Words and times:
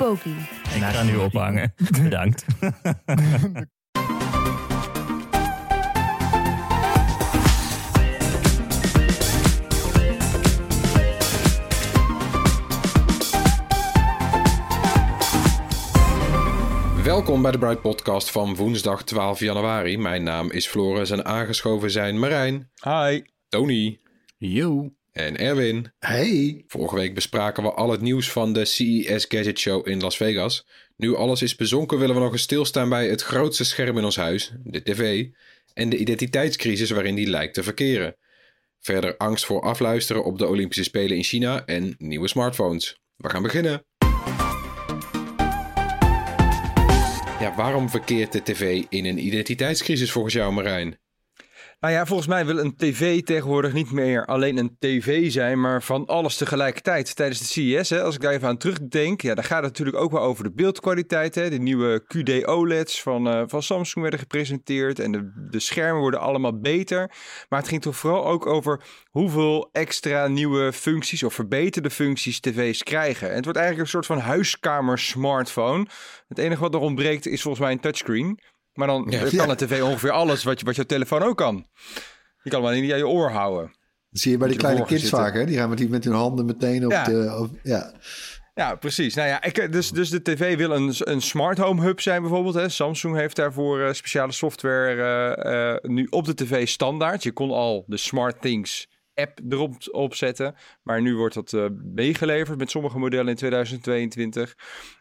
Poki. 0.00 0.36
Ik 0.74 0.82
ga 0.82 1.02
nu 1.02 1.16
ophangen. 1.16 1.74
Bedankt. 2.02 2.44
Welkom 17.04 17.42
bij 17.42 17.50
de 17.50 17.58
Bright 17.58 17.80
Podcast 17.80 18.30
van 18.30 18.54
woensdag 18.54 19.04
12 19.04 19.40
januari. 19.40 19.98
Mijn 19.98 20.22
naam 20.22 20.50
is 20.50 20.66
Floris 20.66 21.10
en 21.10 21.24
aangeschoven 21.24 21.90
zijn 21.90 22.18
Marijn, 22.18 22.70
Hi. 22.84 23.22
Tony 23.48 24.00
Yo. 24.36 24.99
En 25.12 25.36
Erwin. 25.36 25.92
Hey. 25.98 26.64
Vorige 26.66 26.94
week 26.94 27.14
bespraken 27.14 27.62
we 27.62 27.70
al 27.70 27.90
het 27.90 28.00
nieuws 28.00 28.30
van 28.30 28.52
de 28.52 28.64
CES 28.64 29.24
Gadget 29.28 29.58
Show 29.58 29.88
in 29.88 30.00
Las 30.00 30.16
Vegas. 30.16 30.66
Nu 30.96 31.16
alles 31.16 31.42
is 31.42 31.56
bezonken 31.56 31.98
willen 31.98 32.14
we 32.14 32.20
nog 32.20 32.32
eens 32.32 32.42
stilstaan 32.42 32.88
bij 32.88 33.08
het 33.08 33.22
grootste 33.22 33.64
scherm 33.64 33.98
in 33.98 34.04
ons 34.04 34.16
huis, 34.16 34.52
de 34.64 34.82
tv, 34.82 35.26
en 35.74 35.88
de 35.88 35.96
identiteitscrisis 35.96 36.90
waarin 36.90 37.14
die 37.14 37.30
lijkt 37.30 37.54
te 37.54 37.62
verkeren. 37.62 38.16
Verder 38.80 39.16
angst 39.16 39.44
voor 39.44 39.62
afluisteren 39.62 40.24
op 40.24 40.38
de 40.38 40.46
Olympische 40.46 40.84
Spelen 40.84 41.16
in 41.16 41.22
China 41.22 41.64
en 41.64 41.94
nieuwe 41.98 42.28
smartphones. 42.28 43.00
We 43.16 43.30
gaan 43.30 43.42
beginnen. 43.42 43.84
Ja, 47.40 47.54
waarom 47.56 47.90
verkeert 47.90 48.32
de 48.32 48.42
tv 48.42 48.84
in 48.88 49.04
een 49.04 49.26
identiteitscrisis 49.26 50.12
volgens 50.12 50.34
jou, 50.34 50.52
Marijn? 50.52 50.98
Nou 51.80 51.92
ja, 51.92 52.06
volgens 52.06 52.28
mij 52.28 52.46
wil 52.46 52.58
een 52.58 52.76
tv 52.76 53.22
tegenwoordig 53.22 53.72
niet 53.72 53.90
meer 53.90 54.26
alleen 54.26 54.56
een 54.56 54.76
tv 54.78 55.30
zijn, 55.30 55.60
maar 55.60 55.82
van 55.82 56.06
alles 56.06 56.36
tegelijkertijd. 56.36 57.16
Tijdens 57.16 57.38
de 57.38 57.44
CES, 57.44 57.90
hè, 57.90 58.02
als 58.02 58.14
ik 58.14 58.20
daar 58.20 58.32
even 58.32 58.48
aan 58.48 58.56
terugdenk, 58.56 59.20
ja, 59.20 59.34
dan 59.34 59.44
gaat 59.44 59.62
het 59.62 59.66
natuurlijk 59.66 59.96
ook 59.96 60.10
wel 60.10 60.22
over 60.22 60.44
de 60.44 60.52
beeldkwaliteit. 60.52 61.34
Hè. 61.34 61.50
De 61.50 61.58
nieuwe 61.58 62.04
QD 62.06 62.46
OLED's 62.46 63.02
van, 63.02 63.28
eh, 63.28 63.42
van 63.46 63.62
Samsung 63.62 64.02
werden 64.02 64.20
gepresenteerd 64.20 64.98
en 64.98 65.12
de, 65.12 65.46
de 65.50 65.60
schermen 65.60 66.00
worden 66.00 66.20
allemaal 66.20 66.60
beter. 66.60 67.12
Maar 67.48 67.58
het 67.58 67.68
ging 67.68 67.82
toch 67.82 67.96
vooral 67.96 68.26
ook 68.26 68.46
over 68.46 68.82
hoeveel 69.10 69.68
extra 69.72 70.26
nieuwe 70.26 70.72
functies 70.72 71.22
of 71.22 71.34
verbeterde 71.34 71.90
functies 71.90 72.40
tv's 72.40 72.82
krijgen. 72.82 73.28
En 73.28 73.34
het 73.34 73.44
wordt 73.44 73.58
eigenlijk 73.58 73.86
een 73.86 73.92
soort 73.92 74.18
van 74.18 74.18
huiskamer 74.18 74.98
smartphone. 74.98 75.86
Het 76.28 76.38
enige 76.38 76.60
wat 76.60 76.74
er 76.74 76.80
ontbreekt 76.80 77.26
is 77.26 77.42
volgens 77.42 77.62
mij 77.64 77.72
een 77.72 77.80
touchscreen. 77.80 78.38
Maar 78.74 78.86
dan 78.86 79.06
Ja. 79.10 79.28
kan 79.36 79.50
een 79.50 79.56
tv 79.56 79.82
ongeveer 79.82 80.10
alles 80.10 80.44
wat 80.44 80.58
je, 80.60 80.64
wat 80.66 80.76
je 80.76 80.86
telefoon 80.86 81.22
ook 81.22 81.36
kan. 81.36 81.66
Je 82.42 82.50
kan 82.50 82.60
hem 82.60 82.68
alleen 82.70 82.82
niet 82.82 82.92
aan 82.92 82.98
je 82.98 83.08
oor 83.08 83.30
houden. 83.30 83.66
Dat 84.10 84.20
zie 84.20 84.30
je 84.32 84.38
bij 84.38 84.48
die 84.48 84.56
kleine 84.56 84.84
kids 84.84 85.08
vaak, 85.08 85.34
hè? 85.34 85.44
Die 85.44 85.56
gaan 85.56 85.68
met, 85.68 85.78
die, 85.78 85.88
met 85.88 86.04
hun 86.04 86.12
handen 86.14 86.44
meteen 86.46 86.84
op 86.84 86.90
Ja. 86.90 87.04
de... 87.04 87.36
Op, 87.40 87.50
ja. 87.62 87.92
Ja, 88.54 88.74
precies. 88.74 89.14
Nou 89.14 89.28
ja, 89.28 89.42
ik, 89.42 89.72
dus, 89.72 89.90
dus 89.90 90.10
de 90.10 90.22
tv 90.22 90.56
wil 90.56 90.70
een, 90.70 90.94
een 90.98 91.20
smart 91.20 91.58
home 91.58 91.82
hub 91.82 92.00
zijn 92.00 92.20
bijvoorbeeld. 92.22 92.54
Hè. 92.54 92.68
Samsung 92.68 93.16
heeft 93.16 93.36
daarvoor 93.36 93.80
eh, 93.80 93.92
speciale 93.92 94.32
software 94.32 95.02
eh, 95.34 95.70
eh, 95.70 95.76
nu 95.82 96.06
op 96.10 96.24
de 96.24 96.34
tv 96.34 96.68
standaard. 96.68 97.22
Je 97.22 97.32
kon 97.32 97.50
al 97.50 97.84
de 97.86 97.96
Smart 97.96 98.40
Things 98.40 98.88
app 99.14 99.38
erop 99.48 99.74
op 99.90 100.14
zetten. 100.14 100.54
Maar 100.82 101.02
nu 101.02 101.16
wordt 101.16 101.34
dat 101.34 101.52
eh, 101.52 101.64
meegeleverd 101.94 102.58
met 102.58 102.70
sommige 102.70 102.98
modellen 102.98 103.28
in 103.28 103.36
2022. 103.36 104.54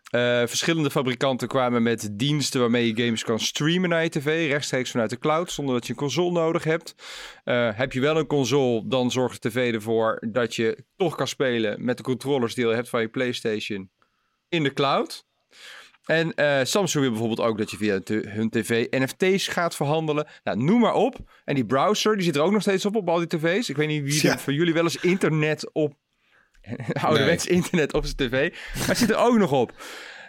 Eh, 0.10 0.22
verschillende 0.46 0.90
fabrikanten 0.92 1.48
kwamen 1.48 1.84
met 1.84 2.10
diensten 2.12 2.60
waarmee 2.60 2.96
je 2.96 3.04
games 3.04 3.24
kan 3.24 3.40
streamen 3.40 3.90
naar 3.90 4.04
je 4.04 4.10
tv, 4.10 4.50
rechtstreeks 4.50 4.92
vanuit 4.92 5.10
de 5.10 5.18
cloud, 5.20 5.52
zonder 5.52 5.74
dat 5.76 5.86
je 5.86 5.92
een 5.94 6.00
console 6.00 6.32
nodig 6.32 6.64
hebt. 6.64 6.96
Eh, 7.44 7.70
heb 7.74 7.94
je 7.94 8.00
wel 8.00 8.18
een 8.18 8.28
console, 8.28 8.88
dan 8.88 9.12
zorgt 9.12 9.42
de 9.44 9.50
tv 9.50 9.74
ervoor 9.74 10.22
dat 10.32 10.56
je 10.56 10.84
toch 10.96 11.16
kan 11.16 11.28
spelen 11.28 11.86
met 11.86 11.98
de 11.98 12.04
controllers 12.04 12.54
die 12.56 12.68
je 12.68 12.74
hebt 12.74 12.90
van 12.90 13.02
je 13.02 13.08
PlayStation 13.10 13.90
in 14.50 14.64
de 14.64 14.74
cloud. 14.74 15.28
En 16.06 16.34
eh, 16.34 16.60
Samsung 16.64 17.04
wil 17.04 17.12
bijvoorbeeld 17.12 17.48
ook 17.48 17.58
dat 17.58 17.72
je 17.72 17.78
via 17.78 18.00
hun 18.06 18.50
tv 18.50 18.88
NFT's 18.90 19.48
gaat 19.48 19.76
verhandelen. 19.76 20.28
Nou, 20.44 20.64
noem 20.64 20.80
maar 20.80 20.94
op. 20.94 21.18
En 21.46 21.56
die 21.56 21.66
browser, 21.66 22.16
die 22.16 22.24
zit 22.26 22.36
er 22.36 22.42
ook 22.42 22.52
nog 22.52 22.62
steeds 22.62 22.86
op, 22.86 22.96
op 22.96 23.10
al 23.10 23.18
die 23.18 23.28
tv's. 23.28 23.70
Ik 23.70 23.76
weet 23.76 23.88
niet 23.88 24.04
wie 24.04 24.28
Ja. 24.28 24.38
van 24.40 24.54
jullie 24.54 24.74
wel 24.74 24.84
eens 24.84 25.00
internet 25.00 25.74
op... 25.74 25.94
ouderwets 27.06 27.48
internet 27.48 27.94
op 27.94 28.06
zijn 28.06 28.16
tv. 28.16 28.54
Maar 28.78 28.88
het 28.88 28.98
zit 28.98 29.10
er 29.10 29.18
ook 29.18 29.38
nog 29.38 29.52
op. 29.52 29.74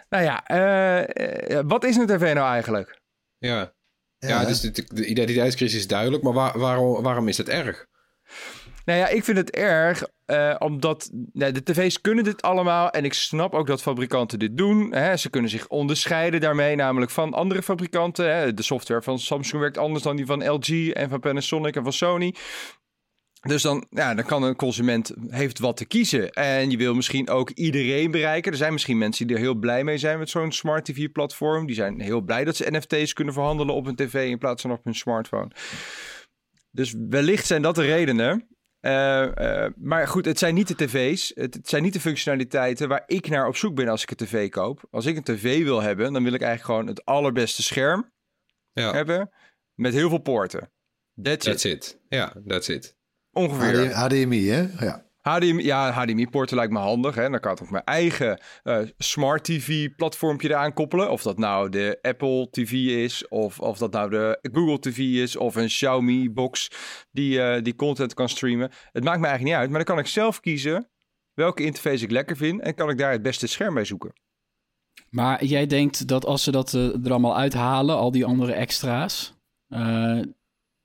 Nou 0.09 0.23
ja, 0.23 0.45
eh, 0.45 1.57
eh, 1.57 1.63
wat 1.67 1.83
is 1.85 1.95
een 1.95 2.07
tv 2.07 2.33
nou 2.33 2.47
eigenlijk? 2.51 2.99
Ja, 3.37 3.73
ja, 4.17 4.27
Ja. 4.27 4.45
dus 4.45 4.59
de, 4.61 4.85
de 4.87 5.05
identiteitscrisis 5.05 5.79
is 5.79 5.87
duidelijk, 5.87 6.23
maar 6.23 6.33
waar, 6.33 6.59
waarom, 6.59 7.03
waarom 7.03 7.27
is 7.27 7.37
het 7.37 7.49
erg? 7.49 7.85
Nou 8.85 8.99
ja, 8.99 9.07
ik 9.07 9.23
vind 9.23 9.37
het 9.37 9.49
erg, 9.51 10.03
eh, 10.25 10.55
omdat 10.59 11.09
nou, 11.33 11.51
de 11.51 11.63
tv's 11.63 12.01
kunnen 12.01 12.23
dit 12.23 12.41
allemaal. 12.41 12.89
En 12.89 13.05
ik 13.05 13.13
snap 13.13 13.53
ook 13.53 13.67
dat 13.67 13.81
fabrikanten 13.81 14.39
dit 14.39 14.57
doen. 14.57 14.93
Hè. 14.93 15.17
Ze 15.17 15.29
kunnen 15.29 15.49
zich 15.49 15.67
onderscheiden 15.67 16.39
daarmee, 16.39 16.75
namelijk 16.75 17.11
van 17.11 17.33
andere 17.33 17.63
fabrikanten. 17.63 18.35
Hè. 18.35 18.53
De 18.53 18.63
software 18.63 19.01
van 19.01 19.19
Samsung 19.19 19.61
werkt 19.61 19.77
anders 19.77 20.03
dan 20.03 20.15
die 20.15 20.25
van 20.25 20.49
LG 20.49 20.89
en 20.89 21.09
van 21.09 21.19
Panasonic 21.19 21.75
en 21.75 21.83
van 21.83 21.93
Sony. 21.93 22.35
Dus 23.47 23.61
dan, 23.61 23.85
ja, 23.89 24.13
dan 24.13 24.25
kan 24.25 24.43
een 24.43 24.55
consument 24.55 25.13
heeft 25.27 25.59
wat 25.59 25.77
te 25.77 25.85
kiezen. 25.85 26.31
En 26.31 26.69
je 26.69 26.77
wil 26.77 26.95
misschien 26.95 27.29
ook 27.29 27.49
iedereen 27.49 28.11
bereiken. 28.11 28.51
Er 28.51 28.57
zijn 28.57 28.73
misschien 28.73 28.97
mensen 28.97 29.27
die 29.27 29.35
er 29.35 29.41
heel 29.41 29.55
blij 29.55 29.83
mee 29.83 29.97
zijn 29.97 30.19
met 30.19 30.29
zo'n 30.29 30.51
smart 30.51 30.85
TV-platform. 30.85 31.65
Die 31.65 31.75
zijn 31.75 31.99
heel 31.99 32.21
blij 32.21 32.43
dat 32.43 32.55
ze 32.55 32.71
NFT's 32.71 33.13
kunnen 33.13 33.33
verhandelen 33.33 33.75
op 33.75 33.85
een 33.85 33.95
tv 33.95 34.29
in 34.29 34.37
plaats 34.37 34.61
van 34.61 34.71
op 34.71 34.83
hun 34.83 34.95
smartphone. 34.95 35.51
Dus 36.71 36.95
wellicht 37.09 37.45
zijn 37.47 37.61
dat 37.61 37.75
de 37.75 37.85
redenen. 37.85 38.47
Eh, 38.79 39.63
eh, 39.65 39.71
maar 39.75 40.07
goed, 40.07 40.25
het 40.25 40.39
zijn 40.39 40.53
niet 40.53 40.67
de 40.67 40.75
tv's. 40.85 41.31
Het, 41.35 41.53
het 41.53 41.69
zijn 41.69 41.83
niet 41.83 41.93
de 41.93 41.99
functionaliteiten 41.99 42.87
waar 42.87 43.03
ik 43.05 43.29
naar 43.29 43.47
op 43.47 43.55
zoek 43.55 43.75
ben 43.75 43.87
als 43.87 44.03
ik 44.03 44.09
een 44.09 44.27
tv 44.27 44.49
koop. 44.49 44.87
Als 44.89 45.05
ik 45.05 45.17
een 45.17 45.23
tv 45.23 45.63
wil 45.63 45.81
hebben, 45.81 46.13
dan 46.13 46.23
wil 46.23 46.33
ik 46.33 46.41
eigenlijk 46.41 46.71
gewoon 46.71 46.95
het 46.95 47.05
allerbeste 47.05 47.63
scherm 47.63 48.11
Ja, 48.73 48.91
hebben. 48.91 49.31
Met 49.73 49.93
heel 49.93 50.09
veel 50.09 50.21
poorten. 50.21 50.71
That's, 51.21 51.45
that's 51.45 51.65
it. 51.65 51.73
it. 51.73 51.99
Ja, 52.07 52.35
that's 52.45 52.67
it. 52.67 52.99
Ongeveer. 53.33 53.93
HDMI, 53.93 54.47
hè? 54.47 54.85
Ja. 54.85 55.03
HDMI, 55.21 55.63
ja, 55.63 55.91
HDMI-poorten 55.91 56.55
lijkt 56.55 56.71
me 56.71 56.79
handig. 56.79 57.15
Hè? 57.15 57.29
Dan 57.29 57.39
kan 57.39 57.51
ik 57.51 57.61
ook 57.61 57.69
mijn 57.69 57.83
eigen 57.83 58.41
eh, 58.63 58.79
smart 58.97 59.43
TV-platformpje 59.43 60.49
eraan 60.49 60.73
koppelen. 60.73 61.11
Of 61.11 61.21
dat 61.21 61.37
nou 61.37 61.69
de 61.69 61.99
Apple 62.01 62.47
TV 62.49 62.71
is, 62.71 63.27
of, 63.27 63.59
of 63.59 63.77
dat 63.77 63.91
nou 63.91 64.09
de 64.09 64.39
Google 64.51 64.79
TV 64.79 64.97
is, 64.97 65.35
of 65.35 65.55
een 65.55 65.67
Xiaomi-box 65.67 66.71
die, 67.11 67.41
eh, 67.41 67.63
die 67.63 67.75
content 67.75 68.13
kan 68.13 68.29
streamen. 68.29 68.71
Het 68.91 69.03
maakt 69.03 69.19
me 69.19 69.25
eigenlijk 69.27 69.43
niet 69.43 69.53
uit, 69.53 69.69
maar 69.69 69.85
dan 69.85 69.95
kan 69.95 70.03
ik 70.03 70.11
zelf 70.11 70.39
kiezen 70.39 70.89
welke 71.33 71.63
interface 71.63 72.03
ik 72.03 72.11
lekker 72.11 72.37
vind 72.37 72.61
en 72.61 72.75
kan 72.75 72.89
ik 72.89 72.97
daar 72.97 73.11
het 73.11 73.21
beste 73.21 73.47
scherm 73.47 73.73
bij 73.73 73.85
zoeken. 73.85 74.13
Maar 75.09 75.43
jij 75.43 75.67
denkt 75.67 76.07
dat 76.07 76.25
als 76.25 76.43
ze 76.43 76.51
dat 76.51 76.73
eh, 76.73 77.05
er 77.05 77.11
allemaal 77.11 77.37
uithalen, 77.37 77.95
al 77.95 78.11
die 78.11 78.25
andere 78.25 78.53
extra's, 78.53 79.33
eh, 79.67 80.19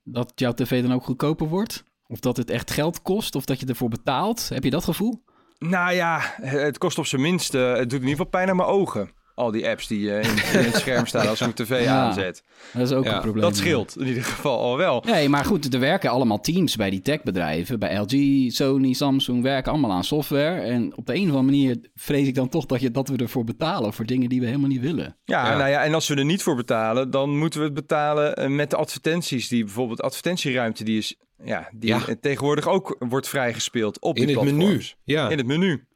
dat 0.03 0.31
jouw 0.35 0.53
tv 0.53 0.81
dan 0.81 0.93
ook 0.93 1.03
goedkoper 1.03 1.47
wordt? 1.47 1.83
Of 2.07 2.19
dat 2.19 2.37
het 2.37 2.49
echt 2.49 2.71
geld 2.71 3.01
kost, 3.01 3.35
of 3.35 3.45
dat 3.45 3.59
je 3.59 3.65
ervoor 3.65 3.89
betaalt? 3.89 4.49
Heb 4.49 4.63
je 4.63 4.69
dat 4.69 4.83
gevoel? 4.83 5.23
Nou 5.59 5.93
ja, 5.93 6.21
het 6.41 6.77
kost 6.77 6.97
op 6.97 7.05
zijn 7.05 7.21
minst, 7.21 7.53
eh, 7.53 7.69
het 7.73 7.89
doet 7.89 8.01
in 8.01 8.07
ieder 8.07 8.09
geval 8.09 8.25
pijn 8.25 8.49
aan 8.49 8.55
mijn 8.55 8.67
ogen. 8.69 9.09
Al 9.35 9.51
die 9.51 9.67
apps 9.69 9.87
die 9.87 10.11
eh, 10.13 10.23
in, 10.29 10.59
in 10.59 10.65
het 10.65 10.75
scherm 10.83 11.05
staan 11.05 11.27
als 11.27 11.41
ik 11.41 11.55
mijn 11.55 11.67
tv 11.69 11.83
Ja. 11.83 11.95
aanzet. 12.05 12.43
Dat 12.73 12.81
is 12.81 12.91
ook 12.95 13.03
Ja, 13.03 13.15
een 13.15 13.21
probleem. 13.21 13.41
Dat 13.43 13.55
scheelt 13.57 13.97
in 13.99 14.07
ieder 14.07 14.23
geval 14.23 14.59
al 14.59 14.77
wel. 14.77 15.03
Nee, 15.05 15.29
maar 15.29 15.45
goed, 15.45 15.73
er 15.73 15.79
werken 15.79 16.09
allemaal 16.09 16.39
teams 16.39 16.75
bij 16.75 16.89
die 16.89 17.01
techbedrijven. 17.01 17.79
Bij 17.79 17.97
LG, 17.97 18.51
Sony, 18.51 18.93
Samsung 18.93 19.43
werken 19.43 19.71
allemaal 19.71 19.91
aan 19.91 20.03
software. 20.03 20.61
En 20.61 20.97
op 20.97 21.05
de 21.05 21.13
een 21.13 21.19
of 21.29 21.35
andere 21.35 21.43
manier 21.43 21.77
vrees 21.95 22.27
ik 22.27 22.35
dan 22.35 22.49
toch 22.49 22.65
dat, 22.65 22.81
je, 22.81 22.91
dat 22.91 23.07
we 23.09 23.17
ervoor 23.17 23.43
betalen 23.43 23.93
voor 23.93 24.05
dingen 24.05 24.29
die 24.29 24.39
we 24.39 24.45
helemaal 24.45 24.69
niet 24.69 24.81
willen. 24.81 25.17
Ja, 25.25 25.51
Ja. 25.51 25.57
Nou 25.57 25.69
ja, 25.69 25.83
en 25.83 25.93
als 25.93 26.07
we 26.07 26.15
er 26.15 26.25
niet 26.25 26.43
voor 26.43 26.55
betalen, 26.55 27.11
dan 27.11 27.37
moeten 27.37 27.59
we 27.59 27.65
het 27.65 27.75
betalen 27.75 28.35
eh, 28.35 28.47
met 28.49 28.69
de 28.69 28.75
advertenties. 28.75 29.47
Die 29.47 29.63
bijvoorbeeld 29.63 30.01
advertentieruimte, 30.01 30.83
die 30.83 30.97
is 30.97 31.15
ja, 31.43 31.69
die 31.73 31.89
Ja. 31.89 32.01
tegenwoordig 32.21 32.67
ook 32.67 32.95
wordt 32.99 33.27
vrijgespeeld 33.27 33.99
op 33.99 34.17
In 34.17 34.27
het 34.29 34.41
menu. 34.43 34.81
Ja. 35.03 35.29
In 35.29 35.37
het 35.37 35.47
menu. 35.47 35.87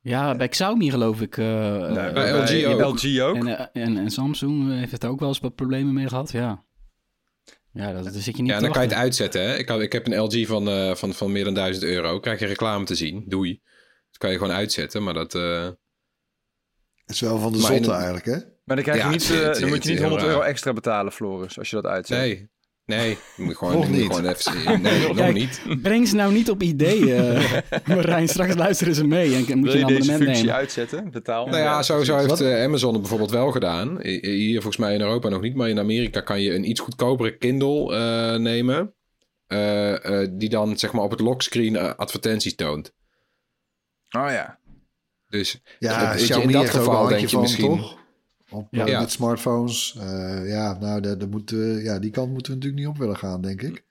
Ja, 0.00 0.36
bij 0.36 0.48
Xiaomi 0.48 0.90
geloof 0.90 1.20
ik. 1.20 1.36
eh, 1.38 1.44
Nou, 1.46 1.96
eh, 1.96 2.12
bij 2.12 2.30
LG 2.30 2.66
ook. 2.66 2.80
LG 3.02 3.20
ook. 3.20 3.34
En, 3.36 3.46
eh, 3.72 3.82
en, 3.82 3.96
en 3.96 4.10
Samsung 4.10 4.78
heeft 4.78 4.92
het 4.92 5.04
ook 5.04 5.18
wel 5.20 5.28
eens 5.28 5.40
wat 5.40 5.54
problemen 5.54 5.94
mee 5.94 6.08
gehad, 6.08 6.30
ja. 6.32 6.64
Ja, 7.72 7.92
dat, 7.92 8.04
daar 8.04 8.12
zit 8.12 8.36
je 8.36 8.42
niet 8.42 8.50
Ja, 8.50 8.60
dan 8.60 8.72
kan 8.72 8.82
je 8.82 8.88
het 8.88 8.96
uitzetten. 8.96 9.42
Hè? 9.42 9.56
Ik, 9.56 9.70
ik 9.70 9.92
heb 9.92 10.06
een 10.06 10.18
LG 10.20 10.46
van, 10.46 10.68
eh, 10.68 10.94
van, 10.94 11.12
van 11.14 11.32
meer 11.32 11.44
dan 11.44 11.54
1000 11.54 11.84
euro. 11.84 12.20
Krijg 12.20 12.40
je 12.40 12.46
reclame 12.46 12.84
te 12.84 12.94
zien. 12.94 13.24
Doei. 13.28 13.60
Dat 14.10 14.18
kan 14.18 14.30
je 14.30 14.38
gewoon 14.38 14.52
uitzetten. 14.54 15.02
Maar 15.02 15.14
dat... 15.14 15.34
eh, 15.34 15.64
Het 17.04 17.14
is 17.14 17.20
wel 17.20 17.38
van 17.38 17.52
de 17.52 17.58
zotte 17.58 17.92
eigenlijk, 17.92 18.24
hè? 18.24 18.36
Maar 18.64 18.76
dan, 18.76 18.84
krijg 18.84 18.98
je 18.98 19.04
Ja, 19.04 19.10
niet, 19.10 19.28
het- 19.28 19.38
eh, 19.40 19.46
het- 19.46 19.60
dan 19.60 19.68
moet 19.68 19.82
je 19.82 19.88
niet 19.90 19.98
is 19.98 19.98
heel 19.98 20.08
100 20.08 20.28
euro 20.28 20.40
extra 20.40 20.72
betalen, 20.72 21.12
Floris, 21.12 21.58
als 21.58 21.70
je 21.70 21.76
dat 21.76 21.86
uitzet. 21.86 22.18
nee. 22.18 22.48
Nee. 22.86 23.18
Moet 23.36 23.56
gewoon, 23.56 23.74
Nog 23.74 23.90
niet. 23.90 24.14
gewoon 24.14 24.26
even... 24.26 24.82
Nee, 24.82 25.00
nog 25.06 25.16
Kijk, 25.16 25.34
niet. 25.34 25.62
Breng 25.82 26.08
ze 26.08 26.14
nou 26.14 26.32
niet 26.32 26.50
op 26.50 26.62
ideeën. 26.62 27.42
Marijn, 27.86 28.28
straks 28.28 28.54
luisteren 28.54 28.94
ze 28.94 29.06
mee 29.06 29.34
en 29.34 29.58
moet 29.58 29.72
Wil 29.72 29.72
je 29.72 29.78
je 29.78 29.84
een 29.84 29.86
deze 29.86 30.00
abonnement 30.00 30.22
functie 30.22 30.42
nemen. 30.44 30.54
uitzetten? 30.54 31.10
Betaal. 31.10 31.46
Nou 31.46 31.58
ja, 31.58 31.82
zo, 31.82 32.02
heeft 32.16 32.40
eh, 32.40 32.62
Amazon 32.64 32.90
het 32.92 33.00
bijvoorbeeld 33.00 33.30
wel 33.30 33.50
gedaan. 33.50 33.98
Hier 34.02 34.54
volgens 34.60 34.76
mij 34.76 34.94
in 34.94 35.00
Europa 35.00 35.28
nog 35.28 35.40
niet, 35.40 35.54
maar 35.54 35.68
in 35.68 35.78
Amerika 35.78 36.20
kan 36.20 36.40
je 36.40 36.54
een 36.54 36.68
iets 36.68 36.80
goedkopere 36.80 37.36
Kindle 37.36 37.94
eh, 37.96 38.38
nemen. 38.38 38.94
eh, 39.46 40.22
eh, 40.22 40.28
die 40.32 40.48
dan 40.48 40.78
zeg 40.78 40.92
maar 40.92 41.02
op 41.04 41.10
het 41.10 41.20
lockscreen 41.20 41.76
eh, 41.76 41.94
advertenties 41.96 42.54
toont. 42.54 42.92
Oh 44.16 44.26
ja. 44.30 44.58
Dus 45.28 45.60
Ja, 45.78 46.12
dat- 46.12 46.26
je, 46.26 46.34
in 46.42 46.50
dat 46.52 46.70
geval 46.70 47.06
denk 47.08 47.28
je 47.28 47.38
misschien... 47.38 47.78
toch? 47.78 48.02
Op, 48.50 48.66
Ja. 48.70 48.84
eh, 48.84 48.90
Ja. 48.90 49.00
Met 49.00 49.10
smartphones. 49.10 49.96
Eh, 50.00 50.48
ja, 50.48 50.78
nou, 50.80 51.00
daar, 51.00 51.18
daar 51.18 51.28
moet, 51.28 51.50
ja, 51.82 51.98
die 51.98 52.10
kant 52.10 52.32
moeten 52.32 52.52
we 52.52 52.58
natuurlijk 52.58 52.84
niet 52.84 52.92
op 52.94 52.98
willen 52.98 53.16
gaan, 53.16 53.40
denk 53.40 53.62
ik. 53.62 53.84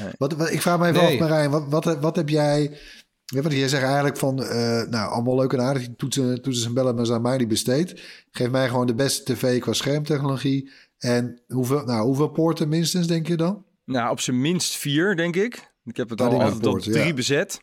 Nee. 0.00 0.12
Wat, 0.18 0.32
wat, 0.32 0.50
ik 0.50 0.60
vraag 0.62 0.78
me 0.78 0.88
even 0.88 1.02
Nee. 1.02 1.12
af, 1.12 1.28
Marijn, 1.28 1.50
wat, 1.50 1.64
wat, 1.68 1.98
wat 2.00 2.16
heb 2.16 2.28
jij... 2.28 2.78
Ja, 3.24 3.40
want 3.42 3.54
jij 3.54 3.68
zegt 3.68 3.82
eigenlijk 3.84 4.16
van, 4.16 4.42
eh, 4.42 4.82
nou, 4.82 5.10
allemaal 5.12 5.36
leuk 5.36 5.52
en 5.52 5.60
aardig, 5.60 5.82
die 5.86 5.96
toetsen, 5.96 6.42
toetsen 6.42 6.66
en 6.68 6.74
bellen, 6.74 6.94
maar 6.94 7.06
zijn 7.06 7.22
mij 7.22 7.38
die 7.38 7.46
besteed. 7.46 8.02
Geef 8.30 8.50
mij 8.50 8.68
gewoon 8.68 8.86
de 8.86 8.94
beste 8.94 9.34
tv 9.34 9.60
qua 9.60 9.72
schermtechnologie. 9.72 10.70
En 10.98 11.40
hoeveel, 11.48 11.84
nou, 11.84 12.04
hoeveel 12.06 12.28
poorten 12.28 12.68
minstens, 12.68 13.06
denk 13.06 13.26
je 13.26 13.36
dan? 13.36 13.64
Nou, 13.84 14.10
op 14.10 14.20
zijn 14.20 14.40
minst 14.40 14.76
vier, 14.76 15.16
denk 15.16 15.36
ik. 15.36 15.72
Ik 15.84 15.96
heb 15.96 16.10
het 16.10 16.20
al 16.20 16.30
altijd 16.32 16.54
op 16.54 16.60
poorten, 16.62 16.92
drie 16.92 17.06
ja. 17.06 17.14
bezet. 17.14 17.60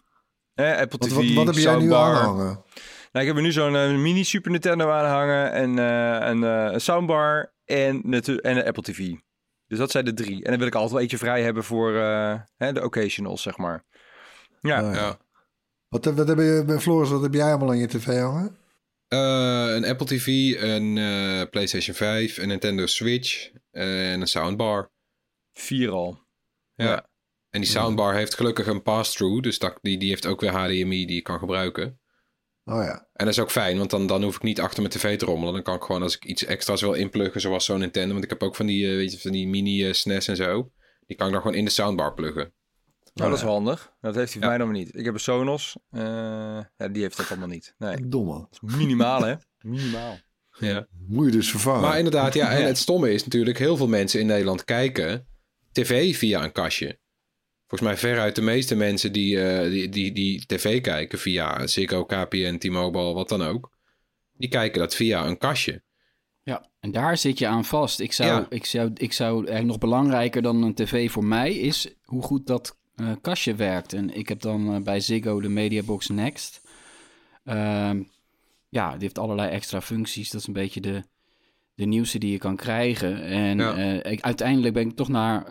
Eh, 0.54 0.78
Apple 0.78 1.00
Wat, 1.00 1.10
TV, 1.10 1.16
wat, 1.16 1.34
wat 1.46 1.56
heb 1.56 1.64
jij 1.64 1.78
nu 1.78 1.94
aanhangen? 1.94 2.62
Nou, 3.12 3.26
ik 3.26 3.32
heb 3.32 3.36
er 3.36 3.42
nu 3.42 3.52
zo'n 3.52 3.76
eh, 3.76 3.96
mini 3.96 4.24
Super 4.24 4.52
Nintendo 4.52 4.90
aanhangen 4.90 5.52
en 5.52 5.80
eh, 5.80 6.28
een, 6.30 6.44
eh, 6.44 6.74
een 6.74 6.82
soundbar 6.82 7.54
en, 7.66 8.02
en 8.04 8.58
een 8.58 8.64
Apple 8.66 8.84
TV. 8.84 9.12
Dus 9.68 9.78
dat 9.78 9.92
zijn 9.92 10.06
de 10.06 10.14
drie. 10.14 10.44
En 10.44 10.50
dan 10.50 10.58
wil 10.58 10.68
ik 10.68 10.74
altijd 10.74 10.92
wel 10.92 11.02
eentje 11.02 11.18
vrij 11.18 11.44
hebben 11.44 11.64
voor 11.64 11.96
eh, 11.96 12.40
hè, 12.58 12.74
de 12.74 12.84
occasionals, 12.84 13.42
zeg 13.42 13.58
maar. 13.58 13.86
Ja, 14.62 14.80
Ah, 14.80 14.94
ja. 14.94 15.02
Ja. 15.02 15.18
Wat, 15.88 16.06
wat 16.06 16.28
heb 16.28 16.38
je, 16.38 16.78
Floris, 16.80 17.10
wat 17.10 17.22
heb 17.22 17.34
jij 17.34 17.50
allemaal 17.50 17.70
aan 17.70 17.78
je 17.78 17.88
tv 17.88 18.20
hangen? 18.20 18.58
Eh, 19.08 19.74
een 19.76 19.86
Apple 19.86 20.06
TV, 20.06 20.28
een 20.62 20.98
eh, 20.98 21.50
PlayStation 21.50 21.96
5, 21.96 22.38
een 22.38 22.48
Nintendo 22.48 22.86
Switch 22.86 23.52
en 23.72 24.22
een 24.22 24.28
soundbar. 24.28 24.92
vier 25.54 25.92
al. 25.92 26.20
Ja. 26.76 26.86
Ja. 26.86 27.10
En 27.50 27.62
die 27.62 27.70
soundbar 27.70 28.16
heeft 28.16 28.36
gelukkig 28.36 28.68
een 28.68 28.82
pass-through, 28.82 29.42
dus 29.42 29.60
dat, 29.60 29.78
die, 29.82 29.98
die 29.98 30.10
heeft 30.10 30.26
ook 30.26 30.42
weer 30.42 30.52
HDMI 30.52 31.06
die 31.06 31.16
je 31.16 31.22
kan 31.22 31.40
gebruiken. 31.40 32.01
Oh 32.66 32.84
ja. 32.84 32.94
En 33.14 33.26
dat 33.26 33.28
is 33.28 33.40
ook 33.40 33.52
fijn, 33.52 33.78
want 33.78 33.90
dan, 33.90 34.08
dan 34.08 34.24
hoef 34.24 34.36
ik 34.36 34.42
niet 34.42 34.60
achter 34.62 34.82
mijn 34.82 34.94
tv 34.94 35.18
te 35.18 35.26
rommelen. 35.26 35.54
Dan 35.54 35.64
kan 35.64 35.76
ik 35.76 35.82
gewoon 35.82 36.02
als 36.02 36.16
ik 36.16 36.26
iets 36.26 36.46
extra's 36.46 36.82
wil 36.82 36.94
inpluggen, 36.94 37.42
zoals 37.42 37.66
zo'n 37.66 37.80
Nintendo. 37.80 38.12
Want 38.12 38.24
ik 38.24 38.30
heb 38.30 38.44
ook 38.44 38.56
van 38.56 38.66
die, 38.66 38.90
eh, 38.90 38.96
weet 38.96 39.12
je, 39.12 39.20
van 39.20 39.32
die 39.32 39.48
mini 39.48 39.88
eh, 39.88 39.94
SNES 39.94 40.28
en 40.28 40.36
zo. 40.36 40.72
Die 41.06 41.18
kan 41.18 41.28
ik 41.28 41.34
dan 41.34 41.42
gewoon 41.42 41.58
in 41.58 41.66
de 41.66 41.72
soundbar 41.72 42.14
pluggen. 42.14 42.54
Nou, 43.14 43.30
dat 43.30 43.40
is 43.40 43.46
handig. 43.46 43.94
Dat 44.02 44.16
heeft 44.16 44.34
hij 44.34 44.42
voor 44.42 44.52
Ja. 44.52 44.58
mij 44.58 44.66
dan 44.66 44.72
niet. 44.76 44.96
Ik 44.98 45.06
heb 45.06 45.14
een 45.14 45.20
Sonos. 45.20 45.76
eh, 45.92 46.02
ja, 46.78 46.88
die 46.92 47.02
heeft 47.02 47.18
dat 47.18 47.30
allemaal 47.30 47.48
niet. 47.48 47.76
Nee, 47.78 48.08
Domme. 48.08 48.48
minimaal, 48.62 49.22
hè? 49.24 49.36
Minimaal. 49.62 50.18
Ja. 50.60 50.88
Moet 51.08 51.26
je 51.26 51.32
dus 51.32 51.50
vervangen. 51.52 51.82
Maar 51.82 51.98
inderdaad, 51.98 52.34
ja. 52.34 52.52
En 52.52 52.66
het 52.72 52.78
stomme 52.78 53.14
is 53.14 53.24
natuurlijk, 53.24 53.58
heel 53.58 53.78
veel 53.78 53.88
mensen 53.88 54.20
in 54.20 54.26
Nederland 54.26 54.64
kijken 54.66 55.28
tv 55.72 56.16
via 56.16 56.44
een 56.44 56.52
kastje. 56.52 57.00
Volgens 57.72 57.90
mij 57.90 57.98
veruit 58.12 58.36
de 58.36 58.42
meeste 58.42 58.76
mensen 58.76 59.12
die, 59.12 59.42
eh, 59.42 59.70
die, 59.70 59.90
die, 59.90 60.12
die 60.12 60.46
tv 60.46 60.82
kijken 60.82 61.20
via 61.20 61.68
Ziggo, 61.68 62.06
KPN, 62.06 62.58
T-Mobile, 62.58 63.14
wat 63.14 63.30
dan 63.30 63.42
ook. 63.42 63.72
Die 64.38 64.50
kijken 64.50 64.80
dat 64.80 64.96
via 64.96 65.26
een 65.26 65.38
kastje. 65.38 65.82
Ja, 66.44 66.70
en 66.80 66.92
daar 66.92 67.18
zit 67.18 67.40
je 67.40 67.48
aan 67.48 67.66
vast. 67.66 68.00
Ik 68.00 68.14
zou, 68.14 68.30
Ja. 68.30 68.46
ik 68.50 68.66
zou, 68.66 68.92
ik 68.94 69.14
zou 69.14 69.36
eigenlijk 69.36 69.66
nog 69.68 69.78
belangrijker 69.78 70.42
dan 70.42 70.64
een 70.64 70.74
tv 70.74 71.12
voor 71.12 71.26
mij 71.26 71.54
is 71.54 71.94
hoe 72.04 72.22
goed 72.24 72.48
dat 72.48 72.78
eh, 72.96 73.12
kastje 73.22 73.56
werkt. 73.56 73.94
En 73.94 74.16
ik 74.16 74.28
heb 74.30 74.42
dan 74.42 74.74
eh, 74.76 74.82
bij 74.82 75.00
Ziggo 75.00 75.42
de 75.42 75.50
Mediabox 75.50 76.08
Next. 76.10 76.62
Ehm, 77.44 78.02
ja, 78.70 78.92
die 78.92 79.02
heeft 79.02 79.20
allerlei 79.20 79.50
extra 79.50 79.82
functies. 79.82 80.30
Dat 80.30 80.42
is 80.42 80.48
een 80.48 80.54
beetje 80.54 80.82
de, 80.82 81.04
de 81.76 81.86
nieuwste 81.86 82.18
die 82.18 82.32
je 82.32 82.38
kan 82.38 82.56
krijgen. 82.56 83.22
En 83.24 83.58
Ja. 83.58 84.02
uiteindelijk 84.22 84.74
ben 84.74 84.90
ik 84.90 84.96
toch 84.96 85.10
na, 85.10 85.46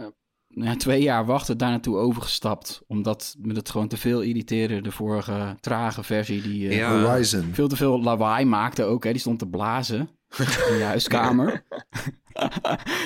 na 0.55 0.77
twee 0.77 1.03
jaar 1.03 1.25
wachten 1.27 1.59
daar 1.59 1.71
naartoe 1.71 1.97
overgestapt. 1.97 2.83
Omdat 2.87 3.35
me 3.39 3.55
het 3.55 3.71
gewoon 3.71 3.89
te 3.89 3.97
veel 3.97 4.21
irriteerde, 4.21 4.81
de 4.81 4.91
vorige 4.93 5.57
trage 5.61 6.03
versie 6.03 6.43
die... 6.43 6.69
eh, 6.69 6.77
Ja. 6.77 7.03
Horizon. 7.03 7.51
veel 7.53 7.69
te 7.69 7.77
veel 7.77 8.03
lawaai 8.03 8.45
maakte 8.45 8.85
ook. 8.85 9.05
Hè. 9.05 9.11
Die 9.11 9.21
stond 9.21 9.39
te 9.39 9.47
blazen 9.49 10.09
in 10.71 10.77
je 10.77 10.83
huiskamer. 10.85 11.63
Ja, 12.35 12.51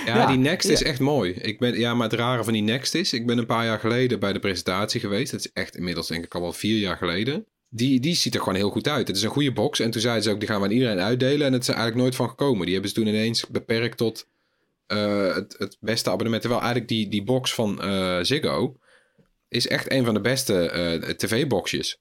Ja, 0.06 0.26
die 0.26 0.36
Next 0.38 0.68
is 0.68 0.78
ja. 0.80 0.86
echt 0.86 1.00
mooi. 1.00 1.30
Ik 1.32 1.58
ben, 1.58 1.78
ja, 1.78 1.94
maar 1.94 2.10
het 2.10 2.18
rare 2.18 2.44
van 2.44 2.52
die 2.52 2.62
Next 2.62 2.94
is, 2.94 3.12
ik 3.12 3.26
ben 3.26 3.38
een 3.38 3.46
paar 3.46 3.64
jaar 3.64 3.78
geleden 3.78 4.20
bij 4.20 4.32
de 4.32 4.38
presentatie 4.38 5.00
geweest. 5.00 5.30
Dat 5.30 5.40
is 5.40 5.52
echt 5.52 5.76
inmiddels 5.76 6.06
denk 6.08 6.24
ik 6.24 6.34
al 6.34 6.40
wel 6.40 6.52
vier 6.52 6.78
jaar 6.78 6.96
geleden. 6.96 7.46
Die, 7.68 8.00
die 8.00 8.14
ziet 8.14 8.34
er 8.34 8.40
gewoon 8.40 8.54
heel 8.54 8.70
goed 8.70 8.88
uit. 8.88 9.08
Het 9.08 9.16
is 9.16 9.22
een 9.22 9.30
goede 9.30 9.52
box. 9.52 9.80
En 9.80 9.90
toen 9.90 10.00
zeiden 10.00 10.22
ze 10.22 10.30
ook, 10.30 10.38
die 10.38 10.48
gaan 10.48 10.58
we 10.60 10.66
aan 10.66 10.72
iedereen 10.72 10.98
uitdelen. 11.00 11.46
En 11.46 11.52
het 11.52 11.62
is 11.62 11.68
er 11.68 11.74
eigenlijk 11.74 12.02
nooit 12.04 12.16
van 12.16 12.28
gekomen. 12.28 12.62
Die 12.64 12.72
hebben 12.72 12.90
ze 12.90 12.96
toen 12.96 13.06
ineens 13.06 13.46
beperkt 13.46 13.96
tot 13.96 14.28
eh, 14.86 15.34
het, 15.34 15.54
het 15.58 15.76
beste 15.80 16.10
abonnement. 16.10 16.40
Terwijl 16.42 16.62
eigenlijk 16.62 16.92
die, 16.92 17.08
die 17.08 17.24
box 17.24 17.54
van 17.54 17.80
eh, 17.82 18.18
Ziggo 18.22 18.76
is 19.48 19.68
echt 19.68 19.90
een 19.90 20.04
van 20.04 20.14
de 20.14 20.20
beste 20.20 20.70
eh, 20.70 21.10
tv-boxjes. 21.10 21.98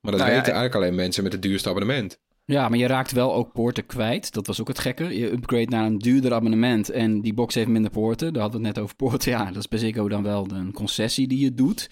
Maar 0.00 0.12
dat 0.12 0.20
Nou 0.20 0.32
weten 0.32 0.52
en- 0.52 0.58
eigenlijk 0.58 0.84
alleen 0.84 0.94
mensen 0.94 1.22
met 1.22 1.32
het 1.32 1.42
duurste 1.42 1.68
abonnement. 1.68 2.20
Ja, 2.44 2.68
maar 2.68 2.78
je 2.78 2.86
raakt 2.86 3.12
wel 3.12 3.34
ook 3.34 3.52
poorten 3.52 3.86
kwijt. 3.86 4.32
Dat 4.32 4.46
was 4.46 4.60
ook 4.60 4.68
het 4.68 4.78
gekke. 4.78 5.18
Je 5.18 5.32
upgrade 5.32 5.66
naar 5.68 5.86
een 5.86 5.98
duurder 5.98 6.32
abonnement 6.32 6.90
en 6.90 7.20
die 7.20 7.34
box 7.34 7.54
heeft 7.54 7.68
minder 7.68 7.90
poorten. 7.90 8.32
Daar 8.32 8.42
hadden 8.42 8.60
we 8.60 8.66
het 8.66 8.76
net 8.76 8.84
over 8.84 8.96
poorten. 8.96 9.30
Ja, 9.30 9.44
dat 9.44 9.56
is 9.56 9.68
bij 9.68 9.78
Ziggo 9.78 10.08
dan 10.08 10.22
wel 10.22 10.50
een 10.50 10.72
concessie 10.72 11.28
die 11.28 11.38
je 11.38 11.54
doet. 11.54 11.90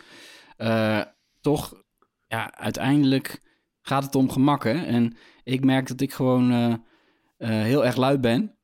Toch, 1.40 1.82
ja, 2.26 2.54
uiteindelijk 2.54 3.40
gaat 3.82 4.04
het 4.04 4.14
om 4.14 4.30
gemak, 4.30 4.64
hè. 4.64 4.84
En 4.84 5.16
ik 5.42 5.64
merk 5.64 5.88
dat 5.88 6.00
ik 6.00 6.12
gewoon 6.12 6.82
heel 7.38 7.84
erg 7.86 7.96
luid 7.96 8.20
ben. 8.20 8.58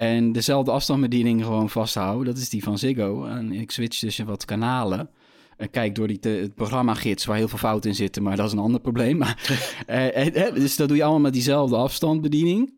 En 0.00 0.32
dezelfde 0.32 0.70
afstandsbediening 0.70 1.44
gewoon 1.44 1.70
vasthouden. 1.70 2.26
Dat 2.26 2.42
is 2.42 2.48
die 2.48 2.62
van 2.62 2.78
Ziggo. 2.78 3.24
En 3.24 3.52
ik 3.52 3.70
switch 3.70 3.98
tussen 3.98 4.26
wat 4.26 4.44
kanalen. 4.44 5.10
En 5.56 5.70
kijk 5.70 5.94
door 5.94 6.08
die 6.08 6.18
te- 6.18 6.28
het 6.28 6.54
programma-gids 6.54 7.24
waar 7.24 7.36
heel 7.36 7.48
veel 7.48 7.58
fouten 7.58 7.90
in 7.90 7.96
zitten. 7.96 8.22
Maar 8.22 8.36
dat 8.36 8.46
is 8.46 8.52
een 8.52 8.58
ander 8.58 8.80
probleem. 8.80 9.16
Maar, 9.16 9.36
eh, 9.86 10.06
eh, 10.26 10.46
eh, 10.46 10.54
dus 10.54 10.76
dat 10.76 10.88
doe 10.88 10.96
je 10.96 11.02
allemaal 11.02 11.20
met 11.20 11.32
diezelfde 11.32 11.76
afstandsbediening. 11.76 12.72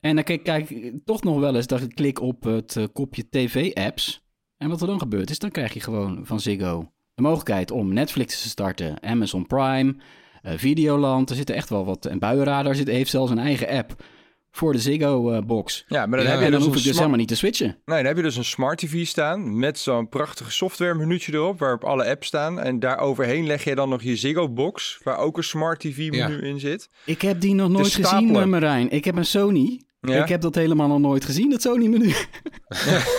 En 0.00 0.14
dan 0.14 0.24
kijk, 0.24 0.44
kijk 0.44 0.70
ik 0.70 0.94
toch 1.04 1.22
nog 1.22 1.38
wel 1.38 1.56
eens 1.56 1.66
dat 1.66 1.80
ik 1.80 1.94
klik 1.94 2.20
op 2.20 2.42
het 2.42 2.76
eh, 2.76 2.84
kopje 2.92 3.28
TV-apps. 3.30 4.24
En 4.56 4.68
wat 4.68 4.80
er 4.80 4.86
dan 4.86 4.98
gebeurt 4.98 5.30
is, 5.30 5.38
dan 5.38 5.50
krijg 5.50 5.74
je 5.74 5.80
gewoon 5.80 6.20
van 6.26 6.40
Ziggo 6.40 6.92
de 7.14 7.22
mogelijkheid 7.22 7.70
om 7.70 7.92
Netflix 7.92 8.42
te 8.42 8.48
starten, 8.48 9.02
Amazon 9.02 9.46
Prime, 9.46 9.96
eh, 10.42 10.52
Videoland. 10.56 11.30
Er 11.30 11.36
zitten 11.36 11.54
echt 11.54 11.68
wel 11.68 11.84
wat. 11.84 12.06
En 12.06 12.18
Buienradar 12.18 12.74
zit, 12.74 12.88
heeft 12.88 13.10
zelfs 13.10 13.30
een 13.30 13.38
eigen 13.38 13.68
app 13.68 14.02
voor 14.50 14.72
de 14.72 14.78
Ziggo-box. 14.78 15.84
Ja, 15.88 16.06
maar 16.06 16.18
dan 16.18 16.26
Ja, 16.26 16.32
heb 16.32 16.40
je 16.40 16.44
en 16.44 16.50
dan 16.50 16.60
dus 16.60 16.68
hoef 16.68 16.78
ik 16.78 16.84
dus 16.84 16.96
helemaal 16.96 17.18
niet 17.18 17.28
te 17.28 17.36
switchen. 17.36 17.66
Nee, 17.66 17.96
dan 17.96 18.06
heb 18.06 18.16
je 18.16 18.22
dus 18.22 18.36
een 18.36 18.44
smart 18.44 18.78
TV 18.78 19.06
staan 19.06 19.58
met 19.58 19.78
zo'n 19.78 20.08
prachtige 20.08 20.50
software 20.50 20.94
menuutje 20.94 21.32
erop, 21.32 21.58
waarop 21.58 21.84
alle 21.84 22.04
apps 22.10 22.26
staan. 22.26 22.60
En 22.60 22.78
daar 22.78 22.98
overheen 22.98 23.46
leg 23.46 23.64
je 23.64 23.74
dan 23.74 23.88
nog 23.88 24.02
je 24.02 24.16
Ziggo 24.16 24.48
box, 24.48 25.00
waar 25.02 25.18
ook 25.18 25.36
een 25.36 25.44
smart 25.44 25.80
TV 25.80 26.10
menu 26.10 26.38
in 26.38 26.60
zit. 26.60 26.88
Ik 27.04 27.22
heb 27.22 27.40
die 27.40 27.54
nog 27.54 27.68
nooit 27.68 27.94
gezien, 27.94 28.36
eh, 28.36 28.44
Marijn. 28.44 28.90
Ik 28.90 29.04
heb 29.04 29.16
een 29.16 29.26
Sony. 29.26 29.82
Ja? 30.00 30.22
Ik 30.22 30.28
heb 30.28 30.40
dat 30.40 30.54
helemaal 30.54 30.88
nog 30.88 30.98
nooit 30.98 31.24
gezien, 31.24 31.50
dat 31.50 31.62
Sony-menu. 31.62 32.08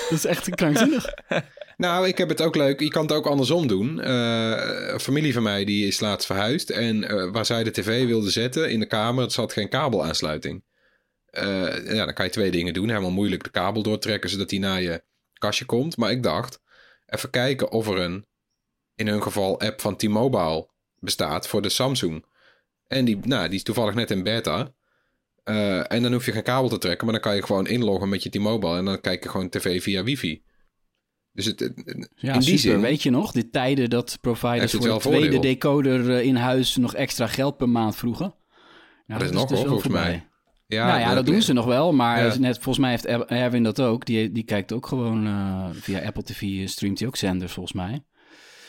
dat 0.10 0.12
is 0.12 0.26
echt 0.26 0.50
krankzinnig. 0.50 1.06
Nou, 1.78 2.08
ik 2.08 2.18
heb 2.18 2.30
het 2.30 2.42
ook 2.42 2.56
leuk. 2.56 2.80
Je 2.80 2.90
kan 2.90 3.02
het 3.02 3.12
ook 3.12 3.26
andersom 3.28 3.68
doen. 3.68 4.02
Eh, 4.02 4.92
een 4.94 5.00
familie 5.00 5.34
van 5.34 5.44
mij 5.44 5.66
die 5.66 5.88
is 5.88 6.00
laatst 6.00 6.26
verhuisd. 6.26 6.70
En 6.70 7.04
eh, 7.10 7.32
waar 7.32 7.46
zij 7.46 7.64
de 7.64 7.72
tv 7.72 8.06
wilde 8.06 8.30
zetten 8.30 8.72
in 8.72 8.80
de 8.80 8.86
kamer, 8.86 9.24
er 9.24 9.32
zat 9.32 9.54
geen 9.54 9.70
kabelaansluiting. 9.70 10.64
Eh, 11.32 11.94
ja, 11.94 12.06
dan 12.06 12.14
kan 12.14 12.26
je 12.26 12.32
twee 12.32 12.52
dingen 12.52 12.74
doen. 12.74 12.88
Helemaal 12.90 13.12
moeilijk 13.12 13.44
de 13.44 13.50
kabel 13.50 13.84
doortrekken 13.84 14.30
zodat 14.30 14.50
die 14.50 14.60
naar 14.60 14.82
je 14.82 15.04
kastje 15.34 15.66
komt. 15.66 15.98
Maar 15.98 16.12
ik 16.12 16.24
dacht, 16.24 16.62
even 17.06 17.30
kijken 17.30 17.72
of 17.72 17.88
er 17.88 17.98
een, 18.00 18.26
in 18.96 19.08
hun 19.08 19.24
geval, 19.24 19.60
app 19.60 19.82
van 19.82 19.96
T-Mobile 19.96 20.70
bestaat 21.00 21.48
voor 21.48 21.62
de 21.62 21.70
Samsung. 21.70 22.26
En 22.88 23.06
die, 23.06 23.18
nou, 23.24 23.48
die 23.48 23.58
is 23.58 23.64
toevallig 23.64 23.94
net 23.94 24.12
in 24.12 24.24
beta. 24.24 24.74
Eh, 25.44 25.92
en 25.92 26.02
dan 26.04 26.14
hoef 26.14 26.26
je 26.26 26.32
geen 26.32 26.44
kabel 26.44 26.70
te 26.70 26.78
trekken, 26.78 27.06
maar 27.06 27.14
dan 27.14 27.24
kan 27.24 27.36
je 27.36 27.44
gewoon 27.44 27.68
inloggen 27.68 28.10
met 28.10 28.24
je 28.24 28.30
T-Mobile. 28.30 28.78
En 28.78 28.86
dan 28.86 29.02
kijk 29.02 29.24
je 29.24 29.30
gewoon 29.30 29.50
tv 29.50 29.84
via 29.84 30.04
wifi. 30.04 30.44
Dus 31.34 31.46
het, 31.46 31.60
het- 31.60 32.10
Ja, 32.16 32.34
in 32.34 32.40
die 32.40 32.58
super. 32.58 32.60
zin... 32.60 32.82
Weet 32.82 33.04
je 33.04 33.10
nog, 33.10 33.32
de 33.32 33.50
tijden 33.50 33.90
dat 33.90 34.18
providers 34.22 34.72
voor 34.72 34.80
de 34.82 34.88
wel 34.88 35.00
tweede 35.00 35.22
voordeel. 35.22 35.42
decoder 35.42 36.16
eh, 36.18 36.26
in 36.26 36.36
huis 36.36 36.76
nog 36.76 36.96
extra 36.96 37.28
geld 37.28 37.58
per 37.58 37.70
maand 37.70 37.96
vroegen? 37.96 38.36
Ja, 39.06 39.18
dat 39.18 39.28
is 39.30 39.34
nog 39.36 39.50
wel 39.50 39.58
volgens 39.60 39.82
voorbij. 39.82 40.04
mij. 40.10 40.30
Ja, 40.72 40.88
nou 40.88 41.00
ja, 41.00 41.14
dat 41.14 41.26
doen 41.26 41.42
ze 41.42 41.54
nog 41.54 41.66
wel, 41.66 41.94
maar 41.94 42.26
Ja. 42.26 42.38
net, 42.40 42.54
volgens 42.56 42.78
mij 42.78 42.90
heeft 42.90 43.06
Er- 43.08 43.26
Erwin 43.26 43.64
dat 43.64 43.82
ook. 43.82 44.06
Die, 44.06 44.32
die 44.32 44.44
kijkt 44.44 44.74
ook 44.74 44.88
gewoon 44.88 45.26
eh, 45.26 45.66
via 45.72 46.06
Apple 46.06 46.24
TV, 46.24 46.68
streamt 46.70 47.00
hij 47.00 47.08
ook 47.08 47.16
zenders 47.16 47.54
volgens 47.54 47.76
mij. 47.76 48.04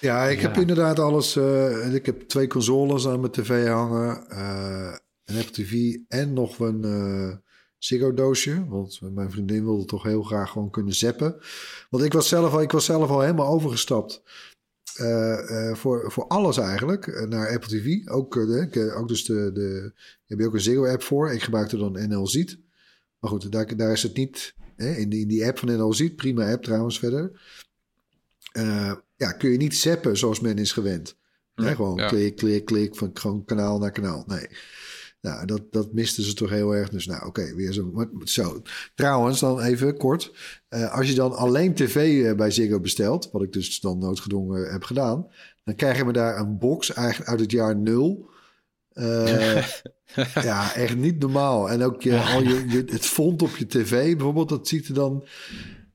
Ja, 0.00 0.24
ik 0.24 0.40
Ja. 0.40 0.48
heb 0.48 0.56
inderdaad 0.56 0.98
alles. 0.98 1.36
eh, 1.36 1.94
ik 1.94 2.06
heb 2.06 2.20
twee 2.20 2.46
consoles 2.46 3.06
aan 3.06 3.20
mijn 3.20 3.32
tv 3.32 3.66
hangen. 3.68 4.24
eh, 4.28 4.94
een 5.24 5.36
Apple 5.38 5.52
TV 5.64 5.96
en 6.08 6.32
nog 6.32 6.58
een 6.58 6.84
eh 6.84 7.36
Ziggo 7.78 8.14
doosje. 8.14 8.64
Want 8.68 9.00
mijn 9.14 9.30
vriendin 9.30 9.64
wilde 9.64 9.84
toch 9.84 10.02
heel 10.02 10.22
graag 10.22 10.50
gewoon 10.50 10.70
kunnen 10.70 10.94
zappen. 10.94 11.36
Want 11.90 12.04
ik 12.04 12.12
was 12.12 12.28
zelf 12.28 12.52
al, 12.52 12.60
ik 12.62 12.70
was 12.72 12.84
zelf 12.84 13.10
al 13.10 13.20
helemaal 13.20 13.46
overgestapt. 13.46 14.22
Eh, 14.96 15.68
eh, 15.70 15.76
voor, 15.76 16.12
voor 16.12 16.26
alles 16.26 16.56
eigenlijk 16.56 17.06
eh, 17.06 17.26
naar 17.26 17.50
Apple 17.50 17.68
TV. 17.68 18.08
Ook, 18.08 18.34
de, 18.34 18.92
ook 18.96 19.08
dus 19.08 19.24
de, 19.24 19.50
de, 19.52 19.92
heb 20.26 20.38
je 20.38 20.46
ook 20.46 20.54
een 20.54 20.60
Ziggo-app 20.60 21.02
voor. 21.02 21.32
Ik 21.32 21.42
gebruikte 21.42 21.76
dan 21.76 22.08
NL 22.08 22.26
Ziet. 22.26 22.58
Maar 23.18 23.30
goed, 23.30 23.52
daar, 23.52 23.76
daar 23.76 23.92
is 23.92 24.02
het 24.02 24.16
niet. 24.16 24.54
Hè, 24.76 24.90
in, 24.90 25.08
die, 25.08 25.20
in 25.20 25.28
die 25.28 25.46
app 25.46 25.58
van 25.58 25.76
NL 25.76 25.92
Ziet, 25.92 26.16
prima 26.16 26.52
app 26.52 26.62
trouwens 26.62 26.98
verder. 26.98 27.40
Ja, 29.16 29.32
kun 29.32 29.50
je 29.50 29.56
niet 29.56 29.76
zappen 29.76 30.16
zoals 30.16 30.40
men 30.40 30.58
is 30.58 30.72
gewend. 30.72 31.16
Nee, 31.54 31.74
gewoon 31.74 31.96
ja. 31.96 32.08
klik, 32.08 32.36
klik, 32.36 32.64
klik, 32.64 32.96
van 32.96 33.10
gewoon 33.14 33.44
kanaal 33.44 33.78
naar 33.78 33.90
kanaal. 33.90 34.24
Nee. 34.26 34.48
Nou, 35.22 35.46
dat, 35.46 35.62
dat 35.70 35.92
misten 35.92 36.24
ze 36.24 36.34
toch 36.34 36.50
heel 36.50 36.74
erg. 36.74 36.88
Dus 36.88 37.06
nou, 37.06 37.26
oké, 37.26 37.54
weer 37.54 37.72
zo. 37.72 37.90
maar- 37.92 38.08
Zo. 38.24 38.62
Trouwens, 38.94 39.40
dan 39.40 39.60
even 39.60 39.96
kort. 39.96 40.32
Eh, 40.68 40.94
als 40.94 41.08
je 41.08 41.14
dan 41.14 41.36
alleen 41.36 41.74
tv 41.74 42.24
eh, 42.24 42.34
bij 42.36 42.50
Ziggo 42.50 42.80
bestelt, 42.80 43.28
wat 43.32 43.42
ik 43.42 43.52
dus 43.52 43.80
dan 43.80 43.98
noodgedwongen 43.98 44.72
heb 44.72 44.82
gedaan, 44.84 45.26
dan 45.64 45.74
krijg 45.74 45.96
je 45.96 46.04
me 46.04 46.12
daar 46.12 46.38
een 46.38 46.58
box 46.58 46.92
eigenlijk 46.92 47.30
uit 47.30 47.40
het 47.40 47.50
jaar 47.50 47.76
nul. 47.76 48.30
Eh, 48.92 49.64
ja, 50.42 50.74
echt 50.74 50.96
niet 50.96 51.18
normaal. 51.18 51.70
En 51.70 51.82
ook 51.82 52.02
je, 52.02 52.18
al 52.20 52.42
je, 52.42 52.64
je, 52.68 52.84
het 52.86 53.06
font 53.06 53.42
op 53.42 53.56
je 53.56 53.66
tv 53.66 54.16
bijvoorbeeld, 54.16 54.48
dat 54.48 54.68
ziet 54.68 54.88
er 54.88 54.94
dan 54.94 55.24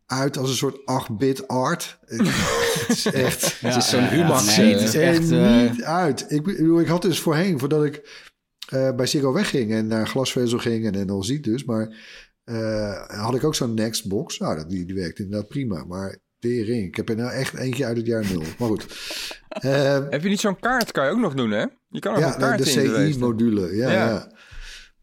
uit 0.05 0.37
als 0.37 0.49
een 0.49 0.55
soort 0.55 0.77
8-bit 0.79 1.47
art. 1.47 1.99
Het 2.07 2.89
is 2.97 3.05
echt... 3.05 3.61
Het 3.61 3.75
is 3.75 3.89
zo'n 3.89 4.01
ja, 4.01 4.41
het 4.41 4.81
is 4.81 5.31
er 5.31 5.71
niet 5.71 5.83
uit. 5.83 6.25
Ik 6.31 6.43
bedoel, 6.43 6.79
ik 6.79 6.87
had 6.87 7.01
dus 7.01 7.19
voorheen, 7.19 7.59
voordat 7.59 7.85
ik 7.85 8.25
eh, 8.69 8.95
bij 8.95 9.05
Ziggo 9.05 9.33
wegging 9.33 9.71
en 9.71 9.87
naar 9.87 10.07
glasvezel 10.07 10.59
ging 10.59 10.85
en 10.85 11.05
NL 11.07 11.23
ziet 11.23 11.43
dus, 11.43 11.63
maar 11.63 11.95
eh, 12.43 13.21
had 13.23 13.35
ik 13.35 13.43
ook 13.43 13.55
zo'n 13.55 13.73
Nextbox. 13.73 14.39
Nou, 14.39 14.55
dat, 14.55 14.69
die, 14.69 14.85
die 14.85 14.95
werkte 14.95 15.23
inderdaad 15.23 15.47
prima, 15.49 15.83
maar 15.83 16.17
tering. 16.39 16.87
Ik 16.87 16.95
heb 16.95 17.09
er 17.09 17.15
nou 17.15 17.31
echt 17.31 17.53
eentje 17.57 17.85
uit 17.85 17.97
het 17.97 18.05
jaar 18.05 18.25
nul. 18.31 18.43
Maar 18.57 18.67
goed. 18.67 18.85
Eh, 19.47 20.09
Heb 20.09 20.23
je 20.23 20.29
niet 20.29 20.39
zo'n 20.39 20.59
kaart? 20.59 20.91
Kan 20.91 21.05
je 21.05 21.11
ook 21.11 21.19
nog 21.19 21.33
doen, 21.33 21.51
hè? 21.51 21.65
Je 21.87 21.99
kan 21.99 22.13
ook 22.13 22.19
ja, 22.19 22.25
een 22.25 22.31
de, 22.33 22.39
kaart 22.39 22.57
de 22.57 22.65
geweest. 22.65 23.13
CI-module. 23.13 23.75
Ja, 23.75 23.91
Ja. 23.91 24.07
ja. 24.09 24.31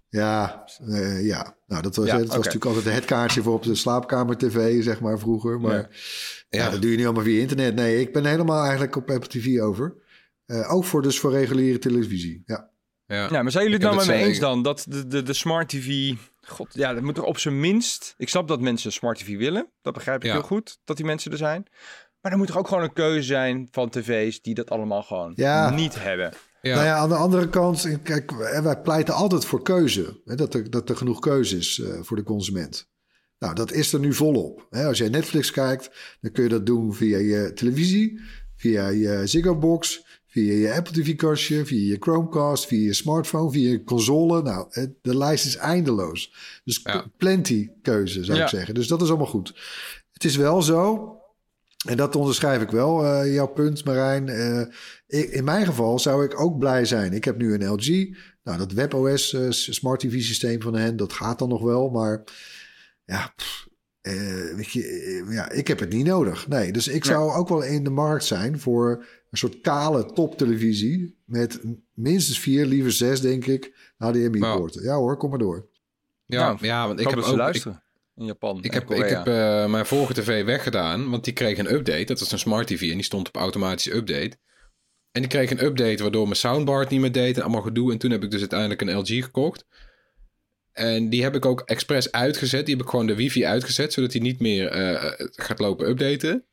Ja, 0.08 0.64
ja. 1.20 1.56
Nou, 1.66 1.82
dat 1.82 1.96
was, 1.96 2.06
Ja, 2.06 2.16
dat 2.18 2.26
was 2.26 2.36
natuurlijk 2.36 2.64
altijd 2.64 2.94
het 2.94 3.04
kaartje 3.04 3.42
voor 3.42 3.54
op 3.54 3.62
de 3.62 3.74
slaapkamer-tv, 3.74 4.82
zeg 4.82 5.00
maar, 5.00 5.18
vroeger. 5.18 5.60
Maar 5.60 5.90
Ja. 6.48 6.64
ja. 6.64 6.70
Dat 6.70 6.82
doe 6.82 6.90
je 6.90 6.96
nu 6.96 7.04
allemaal 7.04 7.22
via 7.24 7.40
internet. 7.40 7.74
Nee, 7.74 8.00
ik 8.00 8.12
ben 8.12 8.24
helemaal 8.24 8.62
eigenlijk 8.62 8.96
op 8.96 9.10
Apple 9.10 9.28
TV 9.28 9.60
over. 9.60 9.94
Ook 10.46 10.84
voor, 10.84 11.02
dus 11.02 11.18
voor 11.20 11.30
reguliere 11.30 11.78
televisie. 11.78 12.42
Ja. 12.46 12.70
Ja. 13.14 13.28
Ja, 13.30 13.42
maar 13.42 13.52
zijn 13.52 13.64
jullie 13.64 13.78
het 13.86 13.94
nou 13.94 14.06
met 14.06 14.16
me 14.16 14.22
eens 14.22 14.38
dan 14.38 14.62
dat 14.62 14.84
de, 14.88 15.06
de, 15.06 15.22
de 15.22 15.32
smart 15.32 15.68
TV... 15.68 16.12
God, 16.46 16.68
ja, 16.72 16.94
dat 16.94 17.02
moet 17.02 17.16
er 17.16 17.22
op 17.24 17.38
zijn 17.38 17.60
minst... 17.60 18.14
Ik 18.16 18.28
snap 18.28 18.48
dat 18.48 18.60
mensen 18.60 18.92
smart 18.92 19.18
TV 19.18 19.36
willen. 19.36 19.70
Dat 19.82 19.92
begrijp 19.94 20.16
ik 20.20 20.26
Ja. 20.26 20.32
heel 20.32 20.42
goed, 20.42 20.78
dat 20.84 20.96
die 20.96 21.06
mensen 21.06 21.32
er 21.32 21.38
zijn. 21.38 21.66
Maar 22.20 22.32
er 22.32 22.38
moet 22.38 22.46
toch 22.46 22.58
ook 22.58 22.68
gewoon 22.68 22.82
een 22.82 22.92
keuze 22.92 23.22
zijn 23.26 23.68
van 23.70 23.88
tv's 23.90 24.40
die 24.40 24.54
dat 24.54 24.70
allemaal 24.70 25.02
gewoon 25.02 25.32
Ja. 25.36 25.70
niet 25.70 26.02
hebben. 26.02 26.32
Ja. 26.62 26.74
Nou 26.74 26.86
ja, 26.86 26.96
aan 26.96 27.08
de 27.08 27.14
andere 27.14 27.48
kant, 27.48 27.88
kijk, 28.02 28.30
wij 28.62 28.80
pleiten 28.80 29.14
altijd 29.14 29.44
voor 29.44 29.62
keuze. 29.62 30.20
Hè, 30.24 30.34
dat, 30.34 30.54
er, 30.54 30.70
dat 30.70 30.88
er 30.88 30.96
genoeg 30.96 31.18
keuze 31.18 31.56
is 31.56 31.78
eh, 31.80 31.98
voor 32.02 32.16
de 32.16 32.22
consument. 32.22 32.88
Nou, 33.38 33.54
dat 33.54 33.72
is 33.72 33.92
er 33.92 34.00
nu 34.00 34.12
volop. 34.12 34.66
Hè, 34.70 34.86
als 34.86 34.98
jij 34.98 35.08
Netflix 35.08 35.50
kijkt, 35.50 35.90
dan 36.20 36.32
kun 36.32 36.42
je 36.42 36.48
dat 36.48 36.66
doen 36.66 36.94
via 36.94 37.18
je 37.18 37.52
televisie, 37.52 38.20
via 38.56 38.88
je 38.88 39.26
Ziggo 39.26 39.58
Box, 39.58 40.04
via 40.34 40.52
je 40.52 40.74
Apple 40.74 40.92
TV-kastje, 41.02 41.64
via 41.66 41.90
je 41.92 41.96
Chromecast, 42.00 42.66
via 42.66 42.84
je 42.86 42.92
smartphone, 42.94 43.50
via 43.50 43.70
je 43.70 43.84
console. 43.84 44.42
Nou, 44.42 44.68
de 45.02 45.16
lijst 45.16 45.44
is 45.46 45.56
eindeloos. 45.56 46.34
Dus 46.64 46.80
Ja. 46.84 47.04
plenty 47.16 47.70
keuze, 47.82 48.24
zou 48.24 48.38
Ja. 48.38 48.42
ik 48.44 48.48
zeggen. 48.50 48.74
Dus 48.74 48.86
dat 48.86 49.02
is 49.02 49.08
allemaal 49.08 49.26
goed. 49.26 49.54
Het 50.12 50.24
is 50.24 50.36
wel 50.36 50.62
zo, 50.62 51.12
en 51.88 51.96
dat 51.96 52.16
onderschrijf 52.16 52.62
ik 52.62 52.70
wel, 52.70 53.04
eh, 53.04 53.34
jouw 53.34 53.46
punt, 53.46 53.84
Marijn. 53.84 54.28
Eh, 54.28 54.60
ik- 55.06 55.30
in 55.30 55.44
mijn 55.44 55.66
geval 55.66 55.98
zou 55.98 56.24
ik 56.24 56.40
ook 56.40 56.58
blij 56.58 56.84
zijn. 56.84 57.12
Ik 57.12 57.24
heb 57.24 57.36
nu 57.36 57.54
een 57.54 57.66
LG. 57.72 58.16
Nou, 58.42 58.58
dat 58.58 58.72
WebOS 58.72 59.32
eh, 59.32 59.46
Smart 59.50 60.00
TV 60.00 60.22
systeem 60.22 60.62
van 60.62 60.74
hen, 60.74 60.96
dat 60.96 61.12
gaat 61.12 61.38
dan 61.38 61.48
nog 61.48 61.62
wel. 61.62 61.90
Maar 61.90 62.24
ja, 63.04 63.32
pff, 63.36 63.68
weet 64.56 64.70
je, 64.70 65.24
ja, 65.30 65.50
ik 65.50 65.68
heb 65.68 65.78
het 65.80 65.92
niet 65.92 66.06
nodig. 66.06 66.48
Nee, 66.48 66.72
dus 66.72 66.88
ik 66.88 67.04
zou 67.04 67.32
ook 67.32 67.48
wel 67.48 67.62
in 67.62 67.84
de 67.84 67.90
markt 67.90 68.24
zijn 68.24 68.60
voor 68.60 69.04
een 69.42 69.50
soort 69.50 69.60
kale 69.60 70.12
toptelevisie. 70.12 71.18
Met 71.24 71.60
minstens 71.92 72.38
vier, 72.38 72.66
liever 72.66 72.92
zes, 72.92 73.20
denk 73.20 73.46
ik, 73.46 73.92
HDMI-poorten. 73.96 74.82
Ja 74.82 74.94
hoor, 74.94 75.16
kom 75.16 75.30
maar 75.30 75.38
door. 75.38 75.68
Ja, 76.26 76.46
Nou, 76.46 76.58
ja, 76.60 76.86
want 76.86 77.00
Ik 77.00 77.06
ik 77.06 77.14
heb 77.14 77.22
ze 77.22 77.26
ook... 77.26 77.32
Ik, 77.32 77.38
luisteren 77.38 77.84
in 78.16 78.24
Japan 78.24 78.58
ik 78.62 78.72
heb, 78.72 78.90
ik 78.90 79.08
heb 79.08 79.26
eh, 79.26 79.66
mijn 79.66 79.86
vorige 79.86 80.14
tv 80.14 80.44
weggedaan, 80.44 81.10
want 81.10 81.24
die 81.24 81.32
kreeg 81.32 81.58
een 81.58 81.72
update. 81.72 82.04
Dat 82.04 82.20
was 82.20 82.32
een 82.32 82.38
smart 82.38 82.66
tv 82.66 82.80
en 82.80 82.94
die 82.94 83.02
stond 83.02 83.28
op 83.28 83.36
automatische 83.36 83.94
update. 83.94 84.36
En 85.12 85.20
die 85.20 85.26
kreeg 85.26 85.50
een 85.50 85.64
update 85.64 86.02
waardoor 86.02 86.24
mijn 86.24 86.36
soundbar 86.36 86.80
het 86.80 86.90
niet 86.90 87.00
meer 87.00 87.12
deed 87.12 87.36
en 87.36 87.42
allemaal 87.42 87.62
gedoe. 87.62 87.92
En 87.92 87.98
toen 87.98 88.10
heb 88.10 88.22
ik 88.22 88.30
dus 88.30 88.40
uiteindelijk 88.40 88.80
een 88.80 88.96
LG 88.96 89.24
gekocht. 89.24 89.66
En 90.72 91.08
die 91.08 91.22
heb 91.22 91.34
ik 91.34 91.44
ook 91.44 91.60
expres 91.60 92.12
uitgezet. 92.12 92.66
Die 92.66 92.74
heb 92.74 92.84
ik 92.84 92.90
gewoon 92.90 93.06
de 93.06 93.14
wifi 93.14 93.46
uitgezet, 93.46 93.92
zodat 93.92 94.12
hij 94.12 94.20
niet 94.20 94.40
meer 94.40 94.68
eh, 94.68 95.12
gaat 95.32 95.58
lopen 95.58 95.88
updaten. 95.88 96.44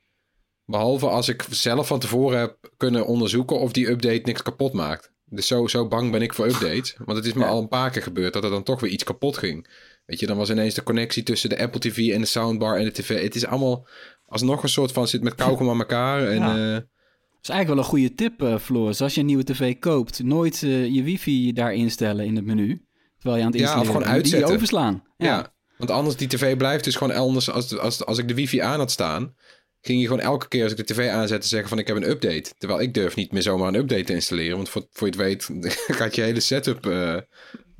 Behalve 0.66 1.08
als 1.08 1.28
ik 1.30 1.46
zelf 1.50 1.88
van 1.88 2.00
tevoren 2.00 2.40
heb 2.40 2.58
kunnen 2.78 3.06
onderzoeken 3.06 3.60
of 3.60 3.72
die 3.72 3.90
update 3.90 4.22
niks 4.24 4.42
kapot 4.42 4.74
maakt. 4.74 5.12
Dus 5.26 5.48
zo, 5.48 5.68
zo 5.68 5.88
bang 5.88 6.12
ben 6.12 6.22
ik 6.22 6.34
voor 6.34 6.46
updates. 6.48 6.96
Want 7.06 7.18
het 7.18 7.28
is 7.28 7.34
me 7.34 7.44
Ja. 7.44 7.50
al 7.50 7.60
een 7.62 7.68
paar 7.68 7.90
keer 7.92 8.02
gebeurd 8.04 8.34
dat 8.34 8.44
er 8.44 8.50
dan 8.50 8.64
toch 8.64 8.80
weer 8.80 8.92
iets 8.92 9.04
kapot 9.04 9.38
ging. 9.38 9.68
Weet 10.06 10.20
je, 10.20 10.26
dan 10.28 10.38
was 10.38 10.50
ineens 10.50 10.74
de 10.74 10.84
connectie 10.84 11.24
tussen 11.24 11.50
de 11.50 11.60
Apple 11.60 11.80
TV 11.80 11.98
en 12.14 12.22
de 12.22 12.28
soundbar 12.28 12.78
en 12.78 12.84
de 12.84 12.92
tv. 12.92 13.22
Het 13.24 13.36
is 13.36 13.46
allemaal 13.46 13.88
alsnog 14.26 14.64
een 14.64 14.70
soort 14.70 14.92
van 14.92 15.08
zit 15.08 15.24
met 15.24 15.36
kauwgom 15.36 15.70
aan 15.70 15.80
elkaar. 15.80 16.28
En, 16.28 16.36
Ja. 16.38 16.56
eh, 16.74 16.74
Dat 16.74 17.50
is 17.50 17.56
eigenlijk 17.56 17.68
wel 17.68 17.78
een 17.78 17.84
goede 18.02 18.16
tip, 18.16 18.42
eh 18.42 18.58
Floris. 18.58 19.02
Als 19.02 19.14
je 19.14 19.20
een 19.20 19.26
nieuwe 19.26 19.44
tv 19.44 19.80
koopt, 19.80 20.24
nooit 20.24 20.64
eh, 20.64 20.88
je 20.94 21.04
wifi 21.04 21.54
daar 21.54 21.74
instellen 21.74 22.26
in 22.26 22.36
het 22.36 22.46
menu. 22.46 22.86
Terwijl 23.18 23.40
je 23.40 23.46
aan 23.46 23.52
het 23.52 23.60
Ja, 23.62 23.66
of 23.68 23.74
installeren 23.76 23.86
gewoon 23.86 24.02
bent. 24.14 24.24
Die 24.24 24.34
uitzetten. 24.34 24.56
overslaan. 24.56 25.04
ja. 25.18 25.26
Ja. 25.28 25.54
want 25.78 25.92
anders 25.92 26.16
die 26.16 26.28
tv 26.28 26.58
blijft 26.58 26.84
dus 26.84 26.96
gewoon 26.96 27.16
anders. 27.16 27.50
Als, 27.52 27.78
als, 27.78 28.06
als 28.06 28.18
ik 28.18 28.28
de 28.28 28.34
wifi 28.34 28.60
aan 28.60 28.80
had 28.80 28.92
staan, 28.92 29.36
ging 29.82 30.00
je 30.00 30.08
gewoon 30.08 30.22
elke 30.22 30.48
keer 30.48 30.64
als 30.64 30.72
ik 30.72 30.78
de 30.78 30.94
tv 30.94 31.10
aanzette 31.10 31.48
zeggen 31.48 31.70
van 31.70 31.80
ik 31.80 31.88
heb 31.88 31.96
een 31.96 32.10
update. 32.10 32.54
Terwijl 32.58 32.82
ik 32.82 32.94
durf 32.94 33.16
niet 33.16 33.32
meer 33.32 33.42
zomaar 33.42 33.68
een 33.68 33.76
update 33.76 34.04
te 34.04 34.14
installeren. 34.14 34.56
Want 34.56 34.70
voor, 34.70 34.88
voor 34.92 35.08
je 35.08 35.14
het 35.14 35.22
weet 35.22 35.50
gaat 36.00 36.16
je 36.16 36.22
hele 36.22 36.40
setup 36.40 36.86
eh 36.86 37.18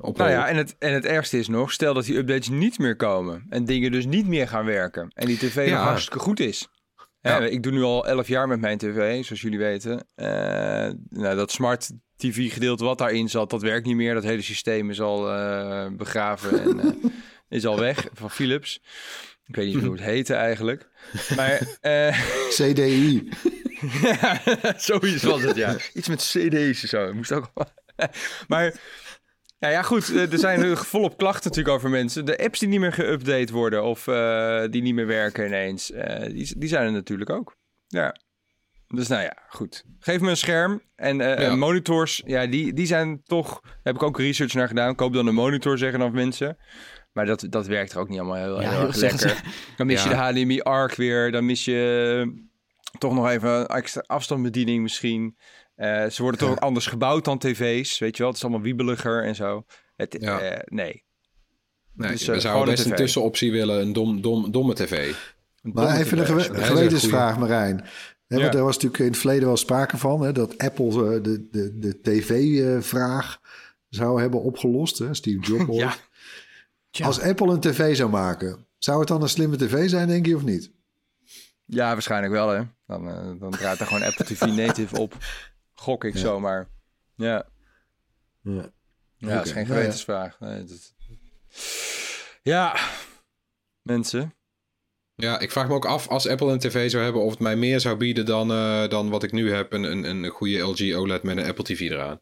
op 0.02 0.16
Nou 0.16 0.30
ja, 0.30 0.48
en 0.48 0.56
het, 0.56 0.76
en 0.78 0.92
het 0.92 1.04
ergste 1.04 1.38
is 1.38 1.48
nog, 1.48 1.72
stel 1.72 1.94
dat 1.94 2.04
die 2.04 2.16
updates 2.16 2.48
niet 2.48 2.78
meer 2.78 2.96
komen 2.96 3.46
en 3.48 3.64
dingen 3.64 3.92
dus 3.92 4.06
niet 4.06 4.26
meer 4.26 4.48
gaan 4.48 4.64
werken 4.64 5.10
en 5.14 5.26
die 5.26 5.36
tv 5.38 5.68
Ja. 5.68 5.76
nog 5.76 5.84
hartstikke 5.84 6.18
goed 6.18 6.40
is. 6.40 6.68
Ja. 7.20 7.40
Hè, 7.40 7.48
ik 7.48 7.62
doe 7.62 7.72
nu 7.72 7.82
al 7.82 8.06
11 8.06 8.28
jaar 8.28 8.48
met 8.48 8.60
mijn 8.60 8.78
tv, 8.78 9.24
zoals 9.24 9.40
jullie 9.40 9.58
weten. 9.58 10.06
Eh, 10.14 10.26
nou, 11.08 11.36
dat 11.36 11.50
smart 11.50 11.90
TV 12.16 12.52
gedeelte 12.52 12.84
wat 12.84 12.98
daarin 12.98 13.28
zat, 13.28 13.50
dat 13.50 13.62
werkt 13.62 13.86
niet 13.86 13.96
meer. 13.96 14.14
Dat 14.14 14.22
hele 14.22 14.42
systeem 14.42 14.90
is 14.90 15.00
al 15.00 15.30
eh, 15.30 15.86
begraven 15.96 16.62
en 16.62 17.00
is 17.48 17.66
al 17.66 17.78
weg 17.78 18.08
van 18.12 18.30
Philips. 18.30 18.82
Ik 19.52 19.64
weet 19.64 19.74
niet 19.74 19.84
hoe 19.84 19.92
het 19.94 20.02
heette 20.12 20.34
eigenlijk. 20.34 20.88
Maar 21.36 21.60
eh, 21.80 22.18
CDI. 22.48 23.28
ja, 24.02 24.40
zoiets 24.76 25.22
was 25.22 25.42
het, 25.42 25.56
ja. 25.56 25.76
Iets 25.94 26.08
met 26.08 26.18
cd's 26.18 26.82
en 26.82 26.88
zo. 26.88 27.12
Moest 27.14 27.32
ook 27.32 27.52
maar, 28.48 28.74
ja, 29.58 29.68
ja, 29.68 29.82
goed. 29.82 30.10
eh, 30.14 30.32
Er 30.32 30.38
zijn 30.38 30.76
volop 30.76 31.16
klachten 31.16 31.48
natuurlijk 31.50 31.76
over 31.76 31.90
mensen. 31.90 32.24
De 32.24 32.38
apps 32.38 32.58
die 32.58 32.68
niet 32.68 32.80
meer 32.80 32.92
geüpdate 32.94 33.52
worden 33.52 33.82
of 33.84 34.06
eh, 34.06 34.62
die 34.70 34.82
niet 34.82 34.94
meer 34.94 35.06
werken 35.06 35.46
ineens, 35.46 35.90
eh, 35.90 36.26
die, 36.32 36.58
die 36.58 36.68
zijn 36.68 36.86
er 36.86 36.92
natuurlijk 36.92 37.30
ook. 37.30 37.56
Ja. 37.86 38.16
Dus 38.86 39.08
nou 39.08 39.22
ja, 39.22 39.36
goed. 39.48 39.84
Geef 39.98 40.20
me 40.20 40.30
een 40.30 40.36
scherm. 40.36 40.82
En 40.96 41.16
Ja. 41.18 41.54
monitors, 41.56 42.22
ja, 42.26 42.46
die, 42.46 42.72
die 42.72 42.86
zijn 42.86 43.22
toch... 43.24 43.60
Daar 43.62 43.72
heb 43.82 43.94
ik 43.94 44.02
ook 44.02 44.18
research 44.18 44.54
naar 44.54 44.68
gedaan. 44.68 44.94
Koop 44.94 45.12
dan 45.12 45.26
een 45.26 45.34
monitor, 45.34 45.78
zeggen 45.78 45.98
dan 45.98 46.12
mensen. 46.14 46.56
Maar 47.12 47.26
dat, 47.26 47.46
dat 47.48 47.66
werkt 47.66 47.92
er 47.92 47.98
ook 47.98 48.08
niet 48.08 48.18
allemaal 48.18 48.36
heel, 48.36 48.60
Ja, 48.60 48.70
heel 48.70 48.86
erg 48.86 48.96
lekker. 48.96 49.42
Dan 49.76 49.86
mis 49.86 50.02
Ja. 50.02 50.08
je 50.08 50.32
de 50.34 50.40
HDMI 50.40 50.60
ARC 50.60 50.94
weer. 50.94 51.32
Dan 51.32 51.46
mis 51.46 51.64
je 51.64 52.22
eh, 52.26 52.42
toch 52.98 53.14
nog 53.14 53.28
even 53.28 53.50
een 53.50 53.66
extra 53.66 54.04
afstandsbediening 54.06 54.82
misschien. 54.82 55.36
Eh, 55.74 56.06
ze 56.08 56.22
worden 56.22 56.40
toch 56.40 56.48
Ja. 56.48 56.54
ook 56.54 56.60
anders 56.62 56.86
gebouwd 56.86 57.24
dan 57.24 57.38
tv's. 57.38 57.98
Weet 57.98 58.12
je 58.16 58.18
wel, 58.22 58.26
het 58.28 58.36
is 58.36 58.42
allemaal 58.44 58.62
wiebeliger 58.62 59.24
en 59.24 59.34
zo. 59.34 59.64
Het, 59.96 60.16
Ja. 60.20 60.40
eh, 60.40 60.58
nee. 60.64 61.04
Nee, 61.94 62.10
Dus, 62.10 62.28
eh, 62.28 62.34
we 62.34 62.40
zouden 62.40 62.74
best 62.74 62.86
een 62.86 62.94
tussenoptie 62.94 63.52
willen, 63.52 63.80
een 63.80 63.92
dom, 63.92 64.20
dom, 64.22 64.50
domme 64.50 64.74
tv. 64.74 65.14
Maar 65.62 65.96
even 65.96 66.18
een 66.18 66.40
gewetensvraag, 66.64 67.38
Marijn. 67.38 67.84
Hè, 68.26 68.40
want 68.40 68.54
er 68.54 68.62
was 68.64 68.74
natuurlijk 68.74 69.02
in 69.02 69.08
het 69.10 69.18
verleden 69.18 69.46
wel 69.46 69.56
sprake 69.56 69.96
van... 69.96 70.22
Hè, 70.22 70.32
dat 70.32 70.58
Apple 70.58 71.20
de, 71.20 71.48
de, 71.50 71.78
de 71.78 72.00
tv-vraag 72.00 73.40
zou 73.88 74.20
hebben 74.20 74.42
opgelost. 74.42 74.98
Hè, 74.98 75.14
Steve 75.14 75.40
Jobs. 75.40 75.68
ooit. 75.72 75.78
Ja. 75.80 75.94
Tja. 76.92 77.06
Als 77.06 77.20
Apple 77.20 77.52
een 77.52 77.60
tv 77.60 77.96
zou 77.96 78.10
maken... 78.10 78.66
zou 78.78 78.98
het 78.98 79.08
dan 79.08 79.22
een 79.22 79.28
slimme 79.28 79.56
tv 79.56 79.88
zijn, 79.88 80.08
denk 80.08 80.26
je, 80.26 80.36
of 80.36 80.42
niet? 80.44 80.72
Ja, 81.64 81.92
waarschijnlijk 81.92 82.32
wel, 82.32 82.48
hè. 82.48 82.62
Dan, 82.86 83.08
eh, 83.08 83.40
dan 83.40 83.50
draait 83.50 83.80
er 83.80 83.86
gewoon 83.86 84.02
Apple 84.02 84.24
TV 84.24 84.40
native 84.46 84.98
op. 85.00 85.16
Gok 85.72 86.04
ik 86.04 86.14
Ja. 86.14 86.20
zomaar. 86.20 86.68
Ja, 87.14 87.46
Ja. 88.42 88.70
ja 89.16 89.34
dat 89.34 89.46
is 89.46 89.52
geen 89.52 89.66
ja. 89.66 89.68
gewetensvraag. 89.74 90.40
Nee, 90.40 90.64
dat... 90.64 90.94
Ja, 92.42 92.76
mensen. 93.82 94.34
Ja, 95.14 95.38
ik 95.38 95.50
vraag 95.50 95.68
me 95.68 95.74
ook 95.74 95.86
af 95.86 96.08
als 96.08 96.28
Apple 96.28 96.52
een 96.52 96.58
tv 96.58 96.90
zou 96.90 97.02
hebben 97.04 97.22
of 97.22 97.30
het 97.30 97.40
mij 97.40 97.56
meer 97.56 97.80
zou 97.80 97.96
bieden 97.96 98.26
dan, 98.26 98.50
eh, 98.50 98.88
dan 98.88 99.10
wat 99.10 99.22
ik 99.22 99.32
nu 99.32 99.52
heb. 99.52 99.72
Een, 99.72 99.82
een, 99.84 100.04
een 100.04 100.30
goede 100.30 100.58
LG 100.58 100.94
OLED 100.94 101.22
met 101.22 101.36
een 101.36 101.46
Apple 101.46 101.64
TV 101.64 101.80
eraan. 101.80 102.20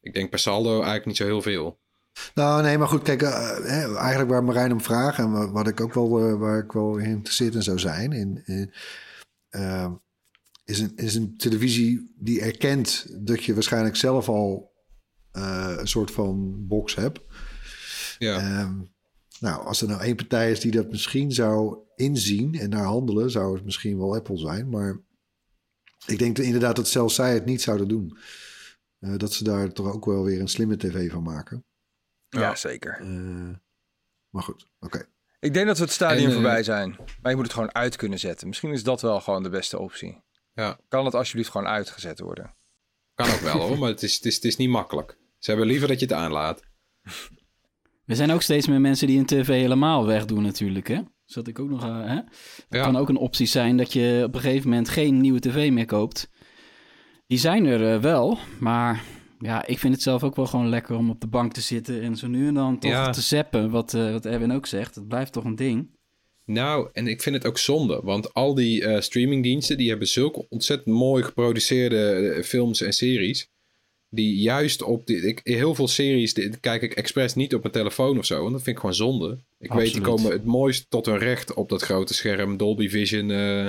Ik 0.00 0.14
denk 0.14 0.30
per 0.30 0.38
saldo 0.38 0.70
eigenlijk 0.72 1.06
niet 1.06 1.16
zo 1.16 1.24
heel 1.24 1.42
veel. 1.42 1.82
Nou, 2.34 2.62
nee, 2.62 2.78
maar 2.78 2.88
goed, 2.88 3.02
kijk, 3.02 3.22
eh, 3.22 3.96
eigenlijk 3.96 4.30
waar 4.30 4.44
Marijn 4.44 4.72
om 4.72 4.80
vraagt... 4.80 5.18
en 5.18 5.30
wa- 5.30 5.50
wat 5.50 5.68
ik 5.68 5.80
ook 5.80 5.94
wel, 5.94 6.20
eh, 6.28 6.38
waar 6.38 6.58
ik 6.58 6.72
wel 6.72 6.92
geïnteresseerd 6.92 7.54
in 7.54 7.62
zou 7.62 7.78
zijn... 7.78 8.12
In, 8.12 8.42
in, 8.44 8.72
eh, 9.48 9.92
is, 10.64 10.78
een, 10.80 10.92
is 10.96 11.14
een 11.14 11.36
televisie 11.36 12.14
die 12.18 12.40
erkent 12.40 13.06
dat 13.26 13.44
je 13.44 13.54
waarschijnlijk 13.54 13.96
zelf 13.96 14.28
al 14.28 14.72
een 15.32 15.88
soort 15.88 16.10
van 16.10 16.66
box 16.66 16.94
hebt. 16.94 17.20
Ja, 18.18 18.38
Ehm, 18.38 18.74
nou, 19.40 19.64
als 19.66 19.80
er 19.82 19.88
nou 19.88 20.00
één 20.02 20.16
partij 20.16 20.50
is 20.50 20.60
die 20.60 20.70
dat 20.70 20.90
misschien 20.90 21.32
zou 21.32 21.78
inzien 21.96 22.54
en 22.54 22.70
naar 22.70 22.84
handelen, 22.84 23.30
zou 23.30 23.54
het 23.54 23.64
misschien 23.64 23.98
wel 23.98 24.14
Apple 24.14 24.38
zijn. 24.38 24.68
Maar 24.68 25.00
ik 26.06 26.18
denk 26.18 26.38
inderdaad 26.38 26.76
dat 26.76 26.88
zelfs 26.88 27.14
zij 27.14 27.34
het 27.34 27.44
niet 27.44 27.62
zouden 27.62 27.88
doen. 27.88 28.18
Dat 28.98 29.32
ze 29.32 29.44
daar 29.44 29.72
toch 29.72 29.92
ook 29.92 30.04
wel 30.04 30.24
weer 30.24 30.40
een 30.40 30.48
slimme 30.48 30.76
tv 30.76 31.10
van 31.10 31.22
maken. 31.22 31.64
Ja, 32.40 32.54
zeker. 32.54 32.98
Eh, 33.00 33.06
maar 34.30 34.42
goed, 34.42 34.66
oké. 34.80 35.06
Ik 35.40 35.54
denk 35.54 35.66
dat 35.66 35.76
we 35.78 35.84
het 35.84 35.92
stadium 35.92 36.22
En, 36.24 36.28
eh, 36.28 36.34
voorbij 36.34 36.62
zijn. 36.62 36.96
Maar 37.22 37.30
je 37.30 37.36
moet 37.36 37.44
het 37.44 37.54
gewoon 37.54 37.74
uit 37.74 37.96
kunnen 37.96 38.18
zetten. 38.18 38.48
Misschien 38.48 38.72
is 38.72 38.82
dat 38.82 39.00
wel 39.02 39.20
gewoon 39.20 39.42
de 39.42 39.48
beste 39.48 39.78
optie. 39.78 40.22
ja, 40.54 40.78
Kan 40.88 41.04
het 41.04 41.14
alsjeblieft 41.14 41.50
gewoon 41.50 41.66
uitgezet 41.66 42.20
worden? 42.20 42.54
kan 43.14 43.30
ook 43.30 43.40
wel 43.40 43.60
hoor, 43.60 43.78
maar 43.78 43.88
het 43.88 44.02
is, 44.02 44.14
het, 44.14 44.24
is, 44.24 44.34
het 44.34 44.44
is 44.44 44.56
niet 44.56 44.68
makkelijk. 44.68 45.16
Ze 45.38 45.50
hebben 45.50 45.68
liever 45.68 45.88
dat 45.88 46.00
je 46.00 46.06
het 46.06 46.14
aanlaat. 46.14 46.62
Er 48.06 48.16
zijn 48.16 48.30
ook 48.32 48.42
steeds 48.42 48.66
meer 48.68 48.80
mensen 48.80 49.06
die 49.06 49.18
een 49.18 49.26
tv 49.26 49.46
helemaal 49.46 50.06
wegdoen 50.06 50.42
natuurlijk, 50.42 50.88
hè? 50.88 51.00
Dus 51.24 51.34
dat 51.34 51.46
ik 51.46 51.58
ook 51.58 51.68
nog... 51.68 51.82
eh, 51.84 52.06
hè? 52.06 52.14
Het 52.14 52.26
Ja. 52.68 52.82
kan 52.82 52.96
ook 52.96 53.08
een 53.08 53.16
optie 53.16 53.46
zijn 53.46 53.76
dat 53.76 53.92
je 53.92 54.22
op 54.26 54.34
een 54.34 54.40
gegeven 54.40 54.68
moment 54.68 54.88
geen 54.88 55.20
nieuwe 55.20 55.40
tv 55.40 55.70
meer 55.70 55.86
koopt. 55.86 56.28
Die 57.26 57.38
zijn 57.38 57.66
er 57.66 58.00
wel, 58.00 58.38
maar 58.60 59.02
ja, 59.44 59.66
ik 59.66 59.78
vind 59.78 59.94
het 59.94 60.02
zelf 60.02 60.22
ook 60.22 60.36
wel 60.36 60.46
gewoon 60.46 60.68
lekker 60.68 60.96
om 60.96 61.10
op 61.10 61.20
de 61.20 61.26
bank 61.26 61.52
te 61.52 61.60
zitten 61.60 62.02
en 62.02 62.16
zo 62.16 62.26
nu 62.26 62.46
en 62.48 62.54
dan 62.54 62.78
toch 62.78 62.90
Ja. 62.90 63.10
te 63.10 63.20
zappen, 63.20 63.70
wat, 63.70 63.94
eh, 63.94 64.12
wat 64.12 64.26
Erwin 64.26 64.52
ook 64.52 64.66
zegt. 64.66 64.94
Het 64.94 65.08
blijft 65.08 65.32
toch 65.32 65.44
een 65.44 65.56
ding. 65.56 65.90
Nou, 66.46 66.88
en 66.92 67.06
ik 67.06 67.22
vind 67.22 67.34
het 67.34 67.46
ook 67.46 67.58
zonde, 67.58 68.00
want 68.02 68.34
al 68.34 68.54
die 68.54 68.84
eh, 68.84 69.00
streamingdiensten 69.00 69.76
die 69.76 69.88
hebben 69.88 70.08
zulke 70.08 70.46
ontzettend 70.48 70.96
mooi 70.96 71.22
geproduceerde 71.22 72.12
eh, 72.36 72.42
films 72.42 72.80
en 72.80 72.92
series. 72.92 73.48
Die 74.08 74.36
juist 74.36 74.82
op 74.82 75.06
die, 75.06 75.20
ik, 75.26 75.40
heel 75.42 75.74
veel 75.74 75.88
series 75.88 76.34
die, 76.34 76.56
kijk 76.60 76.82
ik 76.82 76.92
expres 76.92 77.34
niet 77.34 77.54
op 77.54 77.60
mijn 77.60 77.72
telefoon 77.74 78.18
of 78.18 78.24
zo. 78.24 78.40
Want 78.40 78.52
dat 78.52 78.62
vind 78.62 78.74
ik 78.76 78.80
gewoon 78.80 78.94
zonde. 78.94 79.38
Ik 79.58 79.72
weet, 79.72 79.92
die 79.92 80.02
komen 80.02 80.30
het 80.32 80.44
mooist 80.44 80.90
tot 80.90 81.06
hun 81.06 81.18
recht 81.18 81.54
op 81.54 81.68
dat 81.68 81.82
grote 81.82 82.14
scherm. 82.14 82.56
Dolby 82.56 82.88
Vision, 82.88 83.30
eh, 83.30 83.68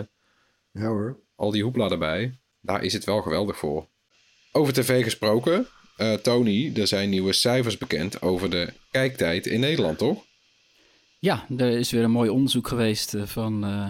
Ja 0.72 0.88
hoor. 0.88 1.20
al 1.36 1.52
die 1.52 1.64
hoepla 1.64 1.90
erbij. 1.90 2.38
Daar 2.62 2.84
is 2.84 2.94
het 2.94 3.04
wel 3.04 3.22
geweldig 3.22 3.58
voor. 3.58 3.88
Over 4.56 4.74
tv 4.74 5.04
gesproken. 5.04 5.68
eh, 5.98 6.14
Tony, 6.14 6.72
er 6.76 6.88
zijn 6.88 7.10
nieuwe 7.10 7.34
cijfers 7.34 7.78
bekend 7.78 8.22
over 8.22 8.50
de 8.50 8.74
kijktijd 8.92 9.46
in 9.46 9.60
Nederland, 9.60 9.98
toch? 9.98 10.24
Ja, 11.20 11.46
er 11.58 11.70
is 11.70 11.92
weer 11.92 12.04
een 12.04 12.12
mooi 12.12 12.30
onderzoek 12.30 12.68
geweest 12.68 13.14
eh, 13.14 13.24
van 13.26 13.66
eh, 13.66 13.90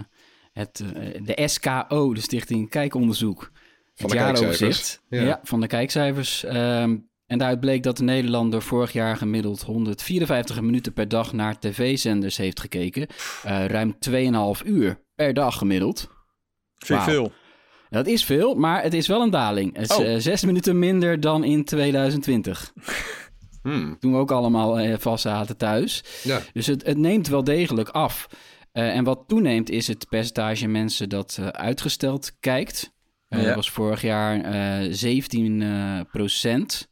het, 0.53 0.83
de 1.23 1.43
SKO, 1.45 2.13
de 2.13 2.21
Stichting 2.21 2.69
Kijkonderzoek. 2.69 3.51
Van 3.95 4.09
het 4.09 4.19
jaaroverzicht. 4.19 5.01
ja. 5.09 5.21
Ja. 5.21 5.39
van 5.43 5.61
de 5.61 5.67
kijkcijfers. 5.67 6.43
Ehm, 6.43 6.97
en 7.25 7.37
daaruit 7.37 7.59
bleek 7.59 7.83
dat 7.83 7.97
de 7.97 8.03
Nederlander 8.03 8.61
vorig 8.61 8.91
jaar 8.93 9.17
gemiddeld 9.17 9.61
154 9.61 10.61
minuten 10.61 10.93
per 10.93 11.07
dag 11.07 11.33
naar 11.33 11.59
tv-zenders 11.59 12.37
heeft 12.37 12.59
gekeken. 12.59 13.07
Eh, 13.43 13.65
ruim 13.65 13.95
2,5 13.99 14.63
uur 14.65 15.01
per 15.15 15.33
dag 15.33 15.57
gemiddeld. 15.57 16.09
Vind 16.77 17.03
veel. 17.03 17.31
Dat 17.95 18.07
is 18.07 18.25
veel, 18.25 18.55
maar 18.55 18.83
het 18.83 18.93
is 18.93 19.07
wel 19.07 19.21
een 19.21 19.29
daling. 19.29 19.75
Het 19.77 19.89
is 19.91 19.95
Oh. 19.97 20.05
eh, 20.13 20.19
zes 20.19 20.43
minuten 20.43 20.79
minder 20.79 21.19
dan 21.19 21.43
in 21.43 21.63
2020. 21.65 22.71
Hmm, 23.61 23.99
Toen 23.99 24.11
we 24.11 24.17
ook 24.17 24.31
allemaal 24.31 24.79
eh, 24.79 24.97
vast 24.97 25.21
zaten 25.21 25.57
thuis. 25.57 26.03
ja. 26.23 26.41
Dus 26.53 26.67
het, 26.67 26.85
het 26.85 26.97
neemt 26.97 27.27
wel 27.27 27.43
degelijk 27.43 27.89
af. 27.89 28.27
Eh, 28.71 28.95
en 28.95 29.03
wat 29.03 29.23
toeneemt 29.27 29.69
is 29.69 29.87
het 29.87 30.09
percentage 30.09 30.67
mensen 30.67 31.09
dat 31.09 31.39
uitgesteld 31.51 32.31
kijkt. 32.39 32.93
Ja. 33.27 33.41
Dat 33.41 33.55
was 33.55 33.69
vorig 33.69 34.01
jaar 34.01 34.41
eh 34.41 34.87
17 34.91 35.61
eh, 35.61 35.99
procent. 36.11 36.89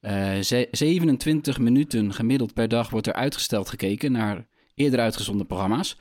Eh, 0.00 0.38
ze- 0.38 0.68
27 0.70 1.58
minuten 1.58 2.12
gemiddeld 2.14 2.54
per 2.54 2.68
dag 2.68 2.90
wordt 2.90 3.06
er 3.06 3.12
uitgesteld 3.14 3.68
gekeken 3.68 4.12
naar 4.12 4.46
eerder 4.74 5.00
uitgezonden 5.00 5.46
programma's. 5.46 5.98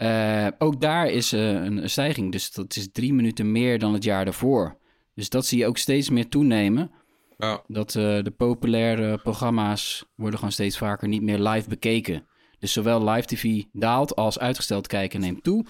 Eh, 0.00 0.46
ook 0.58 0.80
daar 0.80 1.08
is 1.10 1.32
eh, 1.32 1.52
een 1.52 1.90
stijging, 1.90 2.32
dus 2.32 2.52
dat 2.52 2.76
is 2.76 2.88
drie 2.92 3.14
minuten 3.14 3.52
meer 3.52 3.78
dan 3.78 3.92
het 3.92 4.04
jaar 4.04 4.24
daarvoor. 4.24 4.78
Dus 5.14 5.28
dat 5.28 5.46
zie 5.46 5.58
je 5.58 5.66
ook 5.66 5.78
steeds 5.78 6.10
meer 6.10 6.28
toenemen. 6.28 6.90
Ja. 7.38 7.62
Dat 7.66 7.94
eh, 7.94 8.22
de 8.22 8.32
populaire 8.36 9.18
programma's 9.18 10.04
worden 10.14 10.38
gewoon 10.38 10.52
steeds 10.52 10.78
vaker 10.78 11.08
niet 11.08 11.22
meer 11.22 11.38
live 11.38 11.68
bekeken. 11.68 12.26
Dus 12.58 12.72
zowel 12.72 13.08
live 13.08 13.26
tv 13.26 13.62
daalt 13.72 14.16
als 14.16 14.38
uitgesteld 14.38 14.86
kijken 14.86 15.20
neemt 15.20 15.42
toe. 15.42 15.64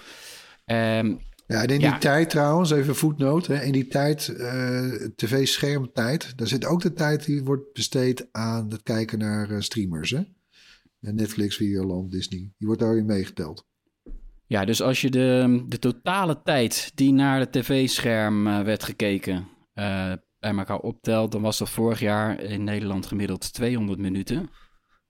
Ehm, 0.65 1.15
Ja, 1.47 1.61
en 1.61 1.67
in 1.67 1.79
Ja. 1.79 1.89
die 1.91 1.99
tijd 1.99 2.29
trouwens, 2.29 2.71
even 2.71 2.89
een 2.89 2.95
voetnoot. 2.95 3.47
Hè, 3.47 3.63
in 3.63 3.71
die 3.71 3.87
tijd, 3.87 4.27
eh, 4.27 4.91
tv-schermtijd, 5.15 6.37
daar 6.37 6.47
zit 6.47 6.65
ook 6.65 6.81
de 6.81 6.93
tijd 6.93 7.25
die 7.25 7.43
wordt 7.43 7.73
besteed 7.73 8.27
aan 8.31 8.69
het 8.71 8.83
kijken 8.83 9.19
naar 9.19 9.63
streamers. 9.63 10.09
Hè? 10.09 10.21
Netflix, 10.99 11.55
Videoland, 11.55 12.11
Disney. 12.11 12.39
Die 12.57 12.67
wordt 12.67 12.81
daarin 12.81 13.05
meegeteld. 13.05 13.69
Ja, 14.51 14.65
dus 14.65 14.81
als 14.81 15.01
je 15.01 15.09
de, 15.09 15.63
de 15.67 15.79
totale 15.79 16.41
tijd 16.43 16.91
die 16.95 17.13
naar 17.13 17.39
het 17.39 17.51
tv-scherm 17.51 18.47
eh, 18.47 18.61
werd 18.61 18.83
gekeken 18.83 19.47
eh, 19.73 20.13
bij 20.39 20.55
elkaar 20.57 20.79
optelt, 20.79 21.31
dan 21.31 21.41
was 21.41 21.57
dat 21.57 21.69
vorig 21.69 21.99
jaar 21.99 22.41
in 22.41 22.63
Nederland 22.63 23.05
gemiddeld 23.05 23.53
200 23.53 23.99
minuten. 23.99 24.49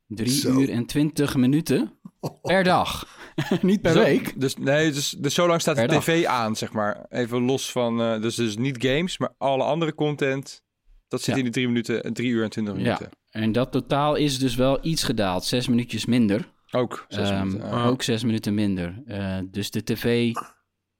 3 0.07 0.29
Zo. 0.29 0.59
uur 0.59 0.69
en 0.69 0.85
20 0.85 1.35
minuten 1.35 1.99
per 2.41 2.63
dag. 2.63 3.07
niet 3.61 3.81
per 3.81 3.91
Zo- 3.91 4.03
week. 4.03 4.39
Dus, 4.39 4.55
nee, 4.55 4.91
dus, 4.91 5.09
dus 5.09 5.33
zo 5.33 5.47
lang 5.47 5.61
staat 5.61 5.75
de 5.75 5.87
dag. 5.87 6.03
tv 6.03 6.25
aan, 6.25 6.55
zeg 6.55 6.71
maar. 6.73 7.05
Even 7.09 7.41
los 7.41 7.71
van, 7.71 8.01
eh, 8.01 8.21
dus, 8.21 8.35
dus 8.35 8.57
niet 8.57 8.85
games, 8.85 9.17
maar 9.17 9.33
alle 9.37 9.63
andere 9.63 9.95
content. 9.95 10.63
Dat 11.07 11.21
zit 11.21 11.29
Ja. 11.29 11.37
in 11.37 11.43
die 11.43 11.51
drie, 11.53 11.67
minuten, 11.67 12.13
drie 12.13 12.29
uur 12.29 12.43
en 12.43 12.49
twintig 12.49 12.73
minuten. 12.75 13.09
En 13.29 13.51
dat 13.51 13.71
totaal 13.71 14.15
is 14.15 14.39
dus 14.39 14.55
wel 14.55 14.85
iets 14.85 15.03
gedaald. 15.03 15.45
Zes 15.45 15.67
minuutjes 15.67 16.05
minder. 16.05 16.51
Ook. 16.71 17.05
zes 17.07 17.29
Ehm, 17.29 17.47
minuten. 17.47 17.71
Ook 17.71 18.01
zes 18.01 18.23
minuten 18.23 18.53
minder. 18.53 19.01
Eh, 19.05 19.37
dus 19.51 19.71
de 19.71 19.83
tv 19.83 20.33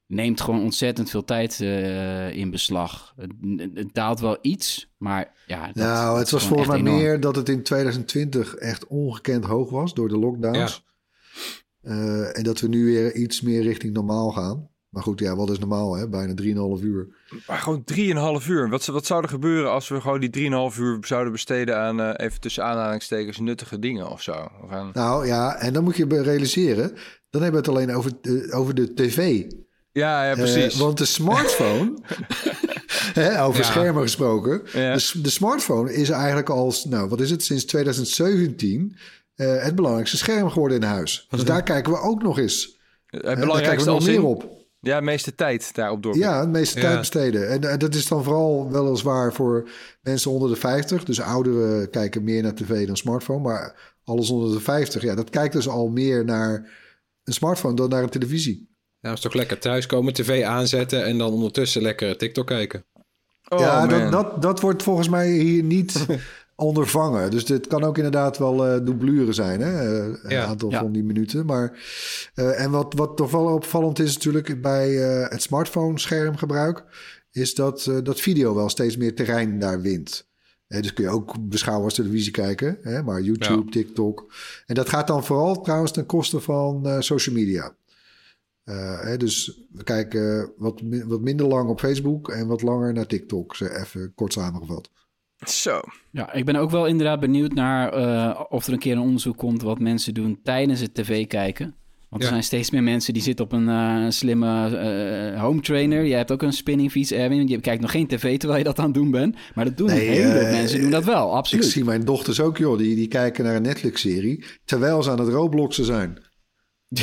neemt 0.08 0.42
gewoon 0.42 0.62
ontzettend 0.64 1.10
veel 1.10 1.24
tijd 1.24 1.60
eh, 1.62 2.36
in 2.36 2.50
beslag. 2.52 3.14
Het, 3.18 3.32
het 3.74 3.94
daalt 3.94 4.20
wel 4.20 4.38
iets, 4.42 4.94
maar 4.98 5.34
ja. 5.48 5.66
dat- 5.66 5.76
nou, 5.76 6.20
het 6.20 6.30
was 6.30 6.48
volgens 6.48 6.70
mij 6.70 6.78
enorm. 6.80 6.96
meer 6.98 7.20
dat 7.20 7.36
het 7.36 7.50
in 7.50 7.64
2020 7.64 8.56
echt 8.56 8.88
ongekend 8.88 9.46
hoog 9.46 9.70
was 9.70 9.94
door 9.94 10.08
de 10.08 10.18
lockdowns. 10.18 10.86
Eh, 11.82 12.38
en 12.38 12.44
dat 12.44 12.60
we 12.60 12.68
nu 12.68 12.86
weer 12.86 13.16
iets 13.16 13.42
meer 13.42 13.62
richting 13.62 13.94
normaal 13.94 14.32
gaan. 14.32 14.70
Maar 14.90 15.04
goed, 15.04 15.20
ja, 15.20 15.36
wat 15.36 15.50
is 15.50 15.60
normaal, 15.60 15.96
hè? 15.96 16.10
Bijna 16.10 16.34
3,5 16.34 16.82
uur. 16.84 17.08
Maar 17.48 17.58
gewoon 17.58 17.84
drieënhalf 17.84 18.48
uur. 18.48 18.70
Wat, 18.70 18.86
wat 18.86 19.06
zou 19.06 19.24
er 19.24 19.30
gebeuren 19.30 19.72
als 19.72 19.88
we 19.88 20.02
gewoon 20.02 20.20
die 20.20 20.30
drieënhalf 20.30 20.78
uur 20.78 20.98
zouden 21.02 21.32
besteden 21.32 21.78
aan, 21.78 22.02
eh, 22.02 22.26
even 22.28 22.40
tussen 22.40 22.64
aanhalingstekens, 22.64 23.40
nuttige 23.40 23.80
dingen 23.80 24.10
of 24.10 24.22
zo? 24.22 24.48
Of 24.64 24.72
aan... 24.72 24.90
Nou 24.94 25.26
ja, 25.28 25.56
en 25.56 25.74
dan 25.74 25.84
moet 25.84 25.96
je 25.98 26.06
realiseren, 26.22 26.88
dan 27.30 27.42
hebben 27.42 27.62
we 27.64 27.68
het 27.72 27.78
alleen 27.78 27.96
over, 27.96 28.12
de- 28.22 28.52
over 28.54 28.76
de 28.76 28.94
tv. 28.94 29.44
Ja, 29.92 30.24
ja, 30.24 30.30
Eh, 30.32 30.38
precies. 30.38 30.76
want 30.78 30.98
de 30.98 31.06
smartphone, 31.06 31.94
hè, 33.14 33.44
over 33.44 33.60
Ja. 33.62 33.66
schermen 33.66 34.02
gesproken, 34.02 34.62
Ja. 34.74 34.94
de, 35.14 35.30
smartphone 35.30 35.94
is 35.94 36.10
eigenlijk 36.10 36.50
al, 36.50 36.74
nou 36.90 37.10
wat 37.10 37.20
is 37.22 37.30
het, 37.30 37.44
sinds 37.44 37.66
2017 37.66 38.98
eh, 39.36 39.64
het 39.64 39.76
belangrijkste 39.76 40.18
scherm 40.18 40.50
geworden 40.50 40.78
in 40.78 40.84
huis. 40.88 41.28
Dus 41.30 41.44
daar 41.44 41.64
kijken 41.64 41.92
we 41.94 42.00
ook 42.00 42.22
nog 42.22 42.40
eens. 42.40 42.80
Het 43.06 43.22
Eh, 43.22 43.28
daar 43.28 43.36
kijken 43.36 43.46
belangrijkste 43.48 43.90
we 43.90 43.96
nog 43.96 44.06
meer 44.06 44.16
in, 44.16 44.22
op. 44.22 44.60
ja, 44.82 44.98
de 45.00 45.06
meeste 45.06 45.36
tijd 45.36 45.76
daarop 45.76 46.04
door. 46.04 46.18
Ja, 46.18 46.42
de 46.42 46.48
meeste 46.48 46.80
Ja. 46.80 46.86
tijd 46.86 46.98
besteden. 47.00 47.50
En 47.50 47.64
eh, 47.64 47.78
dat 47.78 47.96
is 47.96 48.08
dan 48.08 48.24
vooral 48.24 48.72
weliswaar 48.72 49.34
voor 49.34 49.70
mensen 50.02 50.32
onder 50.32 50.50
de 50.50 50.56
50. 50.56 51.04
Dus 51.04 51.22
ouderen 51.22 51.90
kijken 51.90 52.24
meer 52.24 52.42
naar 52.44 52.56
tv 52.56 52.88
dan 52.88 52.98
smartphone. 52.98 53.42
Maar 53.42 53.94
alles 54.04 54.30
onder 54.30 54.52
de 54.52 54.60
50, 54.60 55.02
ja, 55.02 55.16
dat 55.16 55.30
kijkt 55.30 55.54
dus 55.54 55.68
al 55.68 55.88
meer 55.88 56.26
naar 56.26 56.70
een 57.24 57.34
smartphone 57.34 57.76
dan 57.76 57.90
naar 57.90 58.04
een 58.04 58.10
televisie. 58.10 58.70
Ja, 59.00 59.10
dat 59.10 59.18
is 59.18 59.24
toch 59.24 59.34
lekker 59.34 59.60
thuiskomen, 59.60 60.14
tv 60.14 60.44
aanzetten 60.44 61.06
en 61.06 61.18
dan 61.18 61.32
ondertussen 61.34 61.82
lekker 61.82 62.18
TikTok 62.18 62.48
kijken. 62.48 62.86
Oh, 63.50 63.60
ja, 63.60 63.80
man. 63.80 63.90
dat, 63.90 64.12
dat, 64.12 64.42
dat 64.42 64.60
wordt 64.60 64.84
volgens 64.84 65.10
mij 65.10 65.30
hier 65.32 65.64
niet 65.64 66.06
ondervangen. 66.62 67.32
Dus 67.32 67.46
dit 67.46 67.68
kan 67.68 67.84
ook 67.84 67.98
inderdaad 67.98 68.38
wel 68.38 68.68
eh 68.68 68.86
doublure 68.86 69.34
zijn, 69.34 69.62
hè? 69.62 69.72
eh, 69.72 70.16
een 70.24 70.30
Ja. 70.30 70.46
aantal 70.46 70.70
Ja. 70.72 70.80
van 70.80 70.92
die 70.92 71.04
minuten. 71.04 71.46
Maar, 71.46 71.80
eh, 72.34 72.62
en 72.64 72.72
wat, 72.72 72.94
wat 72.94 73.18
toch 73.18 73.32
wel 73.32 73.46
opvallend 73.46 74.00
is 74.00 74.14
natuurlijk 74.14 74.62
bij 74.62 75.04
eh, 75.04 75.30
het 75.30 75.42
smartphone-schermgebruik... 75.42 76.84
is 77.32 77.56
dat, 77.56 77.86
eh, 77.86 77.98
dat 78.04 78.20
video 78.22 78.56
wel 78.56 78.70
steeds 78.70 78.98
meer 78.98 79.16
terrein 79.16 79.60
daar 79.60 79.82
wint. 79.82 80.30
Eh, 80.68 80.82
dus 80.82 80.94
kun 80.94 81.04
je 81.04 81.10
ook 81.10 81.36
beschouwen 81.50 81.86
als 81.86 81.94
televisie 81.94 82.32
kijken. 82.32 82.78
Hè? 82.82 83.04
Maar 83.04 83.22
YouTube, 83.22 83.72
TikTok. 83.72 84.34
En 84.66 84.76
dat 84.76 84.90
gaat 84.90 85.08
dan 85.08 85.24
vooral 85.26 85.62
trouwens 85.62 85.92
ten 85.92 86.06
koste 86.06 86.40
van 86.40 86.86
eh, 86.88 87.00
social 87.00 87.36
media. 87.36 87.76
Eh, 88.64 89.02
hè, 89.02 89.18
dus 89.18 89.62
we 89.72 89.84
kijken 89.84 90.52
wat, 90.58 90.82
wat 91.06 91.22
minder 91.22 91.48
lang 91.48 91.70
op 91.70 91.80
Facebook 91.80 92.30
en 92.30 92.48
wat 92.48 92.62
langer 92.62 92.94
naar 92.94 93.08
TikTok. 93.08 93.60
Even 93.60 94.12
kort 94.16 94.34
samengevat. 94.34 94.90
Zo. 95.48 95.80
Ja, 96.12 96.34
ik 96.34 96.46
ben 96.46 96.56
ook 96.56 96.70
wel 96.72 96.86
inderdaad 96.86 97.20
benieuwd 97.20 97.54
naar 97.54 97.94
eh, 97.94 98.40
of 98.50 98.68
er 98.68 98.74
een 98.74 98.80
keer 98.80 98.92
een 98.92 99.00
onderzoek 99.00 99.38
komt 99.38 99.62
wat 99.62 99.80
mensen 99.80 100.14
doen 100.14 100.40
tijdens 100.44 100.80
het 100.80 100.94
tv 100.94 101.28
kijken. 101.28 101.76
Want 102.10 102.24
er 102.24 102.30
Ja. 102.30 102.34
zijn 102.36 102.44
steeds 102.44 102.70
meer 102.72 102.84
mensen 102.84 103.14
die 103.14 103.22
zitten 103.22 103.46
op 103.46 103.52
een 103.52 103.70
eh, 103.70 104.06
slimme 104.10 104.78
eh, 104.78 105.42
home 105.42 105.62
trainer. 105.62 106.04
Je 106.04 106.14
hebt 106.16 106.32
ook 106.32 106.42
een 106.42 106.54
spinningfiets, 106.54 107.12
Erwin. 107.12 107.48
Je 107.48 107.60
kijkt 107.60 107.82
nog 107.82 107.92
geen 107.92 108.08
tv 108.08 108.38
terwijl 108.38 108.60
je 108.60 108.66
dat 108.66 108.80
aan 108.80 108.86
het 108.86 108.94
doen 108.94 109.12
bent. 109.12 109.36
Maar 109.56 109.66
dat 109.66 109.78
doen 109.78 109.88
Nee, 109.88 110.22
een 110.24 110.32
eh, 110.38 110.52
mensen 110.52 110.82
doen 110.82 110.90
dat 110.92 111.04
wel, 111.04 111.28
Ik 111.30 111.34
absoluut. 111.36 111.66
zie 111.66 111.84
mijn 111.84 112.06
dochters 112.06 112.40
ook, 112.42 112.58
joh. 112.58 112.78
Die, 112.78 112.96
die 112.96 113.08
kijken 113.08 113.44
naar 113.44 113.56
een 113.56 113.62
Netflix-serie 113.62 114.46
terwijl 114.66 115.04
ze 115.04 115.12
aan 115.12 115.20
het 115.20 115.30
Robloxen 115.30 115.86
zijn. 115.86 116.18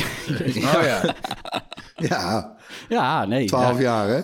Oh 0.55 0.81
ja. 0.83 1.15
Ja, 1.95 2.57
Ja, 2.89 3.25
nee. 3.25 3.45
12 3.47 3.75
ja. 3.77 3.81
jaar, 3.81 4.07
hè? 4.07 4.21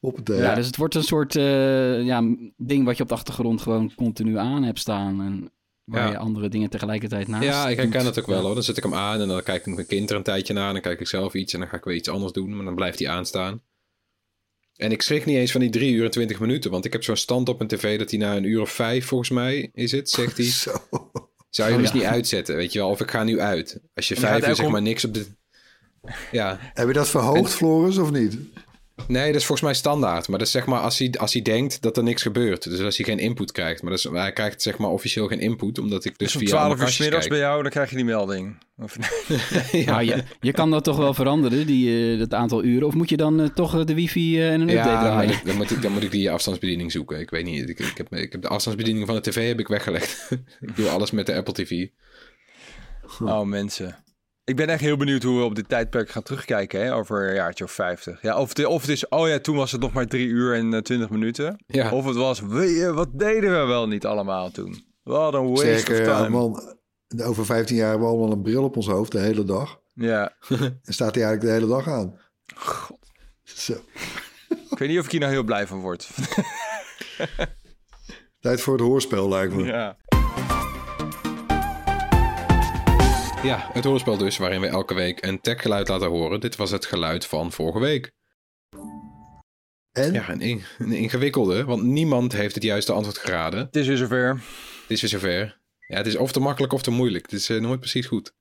Op 0.00 0.16
het, 0.16 0.30
eh, 0.30 0.38
Ja, 0.38 0.54
dus 0.54 0.66
het 0.66 0.76
wordt 0.76 0.94
een 0.94 1.02
soort 1.02 1.36
eh, 1.36 2.02
ja, 2.04 2.22
ding 2.56 2.84
wat 2.84 2.96
je 2.96 3.02
op 3.02 3.08
de 3.08 3.14
achtergrond 3.14 3.60
gewoon 3.60 3.94
continu 3.94 4.38
aan 4.38 4.62
hebt 4.62 4.78
staan. 4.78 5.20
En 5.22 5.52
waar 5.84 6.04
Ja. 6.06 6.10
je 6.10 6.16
andere 6.18 6.48
dingen 6.48 6.70
tegelijkertijd 6.70 7.28
naast 7.28 7.44
Ja, 7.44 7.68
ik 7.68 7.76
herken 7.76 8.04
het 8.04 8.18
ook 8.18 8.26
wel 8.26 8.42
hoor. 8.42 8.54
Dan 8.54 8.62
zet 8.62 8.76
ik 8.76 8.82
hem 8.82 8.94
aan 8.94 9.20
en 9.20 9.28
dan 9.28 9.42
kijk 9.42 9.66
ik 9.66 9.74
mijn 9.74 9.86
kind 9.86 10.10
er 10.10 10.16
een 10.16 10.22
tijdje 10.22 10.52
naar. 10.54 10.66
En 10.66 10.72
dan 10.72 10.82
kijk 10.82 11.00
ik 11.00 11.06
zelf 11.08 11.34
iets 11.34 11.52
en 11.52 11.60
dan 11.60 11.68
ga 11.68 11.76
ik 11.76 11.84
weer 11.84 11.94
iets 11.96 12.08
anders 12.08 12.32
doen. 12.32 12.56
Maar 12.56 12.64
dan 12.64 12.74
blijft 12.74 12.98
hij 12.98 13.08
aanstaan. 13.08 13.62
En 14.76 14.92
ik 14.92 15.02
schrik 15.02 15.24
niet 15.26 15.36
eens 15.36 15.52
van 15.52 15.60
die 15.60 15.70
3 15.70 15.92
uur 15.92 16.04
en 16.04 16.10
20 16.10 16.40
minuten. 16.40 16.70
Want 16.70 16.84
ik 16.84 16.92
heb 16.92 17.04
zo'n 17.04 17.16
stand 17.16 17.48
op 17.48 17.56
mijn 17.58 17.70
tv 17.70 17.98
dat 17.98 18.10
hij 18.10 18.18
na 18.18 18.36
een 18.36 18.44
uur 18.44 18.60
of 18.60 18.70
vijf, 18.70 19.06
volgens 19.06 19.30
mij 19.30 19.70
is 19.74 19.92
het, 19.92 20.10
zegt 20.10 20.36
hij. 20.38 20.46
Zo. 20.46 20.70
Zou 21.50 21.68
je 21.68 21.74
hem 21.74 21.84
eens 21.84 21.92
niet 21.92 22.02
uitzetten, 22.02 22.56
weet 22.56 22.72
je 22.72 22.78
wel? 22.78 22.88
Of 22.90 23.00
ik 23.00 23.10
ga 23.10 23.24
nu 23.24 23.40
uit. 23.40 23.80
Als 23.94 24.08
je 24.08 24.14
En 24.14 24.20
vijf 24.20 24.46
uur 24.48 24.54
zeg 24.54 24.66
om- 24.66 24.72
maar 24.72 24.82
niks 24.82 25.04
op 25.04 25.14
de... 25.14 25.26
Ja, 26.32 26.58
Heb 26.60 26.86
je 26.86 26.92
dat 26.92 27.08
verhoogd, 27.08 27.52
Floris, 27.54 27.98
of 27.98 28.10
niet? 28.10 28.38
Nee, 29.08 29.26
dat 29.26 29.40
is 29.40 29.46
volgens 29.46 29.60
mij 29.60 29.74
standaard. 29.74 30.28
Maar 30.28 30.38
dat 30.38 30.46
is 30.46 30.52
zeg 30.52 30.66
maar 30.66 30.80
als 30.80 30.98
hij, 30.98 31.14
als 31.18 31.32
hij 31.32 31.42
denkt 31.42 31.82
dat 31.82 31.96
er 31.96 32.02
niks 32.02 32.22
gebeurt. 32.22 32.62
Dus 32.62 32.80
als 32.80 32.96
hij 32.96 33.06
geen 33.06 33.18
input 33.18 33.52
krijgt. 33.52 33.82
Maar 33.82 33.90
dat 33.90 33.98
is, 34.04 34.10
hij 34.12 34.32
krijgt 34.32 34.62
zeg 34.62 34.78
maar 34.78 34.90
officieel 34.90 35.26
geen 35.26 35.40
input, 35.40 35.78
omdat 35.78 36.04
ik 36.04 36.18
dus, 36.18 36.32
Dus 36.32 36.42
om 36.42 36.48
via 36.48 36.58
alle 36.58 36.74
12 36.74 36.90
uur 36.90 36.96
middags 37.00 37.26
kijk. 37.26 37.28
bij 37.28 37.48
jou, 37.48 37.62
dan 37.62 37.70
krijg 37.70 37.90
je 37.90 37.96
die 37.96 38.04
melding. 38.04 38.58
Of, 38.78 38.96
ja. 39.72 39.84
Nou, 39.84 40.04
je, 40.04 40.24
je 40.40 40.52
kan 40.52 40.70
dat 40.70 40.84
toch 40.84 40.96
wel 40.96 41.14
veranderen, 41.14 41.66
die, 41.66 42.12
eh, 42.12 42.18
dat 42.18 42.34
aantal 42.34 42.64
uren. 42.64 42.86
Of 42.86 42.94
moet 42.94 43.08
je 43.08 43.16
dan 43.16 43.40
eh, 43.40 43.48
toch 43.48 43.78
eh, 43.78 43.84
de 43.84 43.94
wifi 43.94 44.40
eh, 44.40 44.52
en 44.52 44.60
een 44.60 44.68
update 44.68 44.88
Ja, 44.88 45.00
draaien? 45.00 45.30
dan, 45.30 45.40
dan 45.44 45.56
moet 45.56 45.70
ik, 45.70 45.82
dan 45.82 45.92
moet 45.92 46.02
ik 46.02 46.10
die 46.10 46.30
afstandsbediening 46.30 46.92
zoeken. 46.92 47.20
Ik 47.20 47.30
weet 47.30 47.44
niet. 47.44 47.68
Ik, 47.68 47.78
ik, 47.78 47.96
heb, 47.96 48.14
ik 48.14 48.32
heb 48.32 48.42
de 48.42 48.48
afstandsbediening 48.48 49.06
van 49.06 49.14
de 49.14 49.20
tv 49.20 49.48
heb 49.48 49.58
ik 49.60 49.68
weggelegd. 49.68 50.30
ik 50.60 50.76
doe 50.76 50.88
alles 50.88 51.10
met 51.10 51.26
de 51.26 51.34
Apple 51.34 51.54
TV. 51.54 51.86
oh, 53.20 53.42
mensen. 53.42 54.04
Ik 54.50 54.56
ben 54.56 54.68
echt 54.68 54.80
heel 54.80 54.96
benieuwd 54.96 55.22
hoe 55.22 55.38
we 55.38 55.44
op 55.44 55.54
dit 55.54 55.68
tijdperk 55.68 56.10
gaan 56.10 56.22
terugkijken, 56.22 56.80
hè, 56.80 56.94
over 56.94 57.28
een 57.28 57.34
jaartje 57.34 57.64
of 57.64 57.70
50. 57.72 58.22
Ja, 58.22 58.38
of, 58.38 58.48
het, 58.48 58.66
of 58.66 58.80
het 58.80 58.90
is, 58.90 59.08
oh 59.08 59.28
ja, 59.28 59.38
toen 59.38 59.56
was 59.56 59.72
het 59.72 59.80
nog 59.80 59.92
maar 59.92 60.06
3 60.06 60.26
uur 60.26 60.54
en 60.54 60.74
eh, 60.74 60.80
20 60.80 61.10
minuten. 61.10 61.64
Ja. 61.66 61.90
Of 61.92 62.04
het 62.04 62.16
was, 62.16 62.40
wat 62.40 63.08
deden 63.18 63.50
we 63.60 63.66
wel 63.66 63.88
niet 63.88 64.06
allemaal 64.06 64.50
toen? 64.50 64.84
Wat 65.02 65.34
een 65.34 65.48
waste 65.48 65.78
Sterker, 65.78 66.10
of 66.10 66.16
time. 66.16 66.28
man, 66.28 66.76
over 67.22 67.44
15 67.44 67.76
jaar 67.76 67.88
hebben 67.90 68.06
we 68.08 68.12
allemaal 68.14 68.32
een 68.32 68.42
bril 68.42 68.64
op 68.64 68.76
ons 68.76 68.86
hoofd 68.86 69.12
de 69.12 69.18
hele 69.20 69.44
dag. 69.44 69.80
Ja, 69.94 70.36
En 70.84 70.92
staat 70.94 71.14
hij 71.14 71.24
eigenlijk 71.24 71.40
de 71.40 71.50
hele 71.50 71.66
dag 71.66 71.88
aan. 71.88 72.20
god. 72.54 72.98
Zo. 73.42 73.72
Ik 74.70 74.78
weet 74.78 74.88
niet 74.88 74.98
of 74.98 75.04
ik 75.04 75.10
hier 75.10 75.20
nou 75.20 75.32
heel 75.32 75.42
blij 75.44 75.66
van 75.66 75.80
word. 75.80 76.08
Tijd 78.40 78.60
voor 78.60 78.72
het 78.72 78.82
hoorspel, 78.82 79.28
lijkt 79.28 79.54
me. 79.54 79.64
ja. 79.64 79.96
Ja, 83.42 83.70
het 83.72 83.84
hoorspel 83.84 84.16
dus, 84.16 84.36
waarin 84.36 84.60
we 84.60 84.66
elke 84.66 84.94
week 84.94 85.24
een 85.24 85.40
techgeluid 85.40 85.88
laten 85.88 86.08
horen. 86.08 86.40
Dit 86.40 86.56
was 86.56 86.70
het 86.70 86.86
geluid 86.86 87.26
van 87.26 87.52
vorige 87.52 87.78
week. 87.78 88.12
En? 89.92 90.12
Ja, 90.12 90.28
een, 90.28 90.40
in- 90.40 90.62
een 90.78 90.92
ingewikkelde, 90.92 91.64
want 91.64 91.82
niemand 91.82 92.32
heeft 92.32 92.54
het 92.54 92.64
juiste 92.64 92.92
antwoord 92.92 93.18
geraden. 93.18 93.60
Het 93.60 93.76
is 93.76 93.86
weer 93.86 93.96
zover. 93.96 94.28
Het 94.80 94.90
is 94.90 95.00
weer 95.00 95.10
zover. 95.10 95.60
Ja, 95.86 95.96
het 95.96 96.06
is 96.06 96.16
of 96.16 96.32
te 96.32 96.40
makkelijk 96.40 96.72
of 96.72 96.82
te 96.82 96.90
moeilijk. 96.90 97.24
Het 97.30 97.32
is 97.40 97.48
eh, 97.50 97.60
nooit 97.60 97.80
precies 97.80 98.06
goed. 98.06 98.34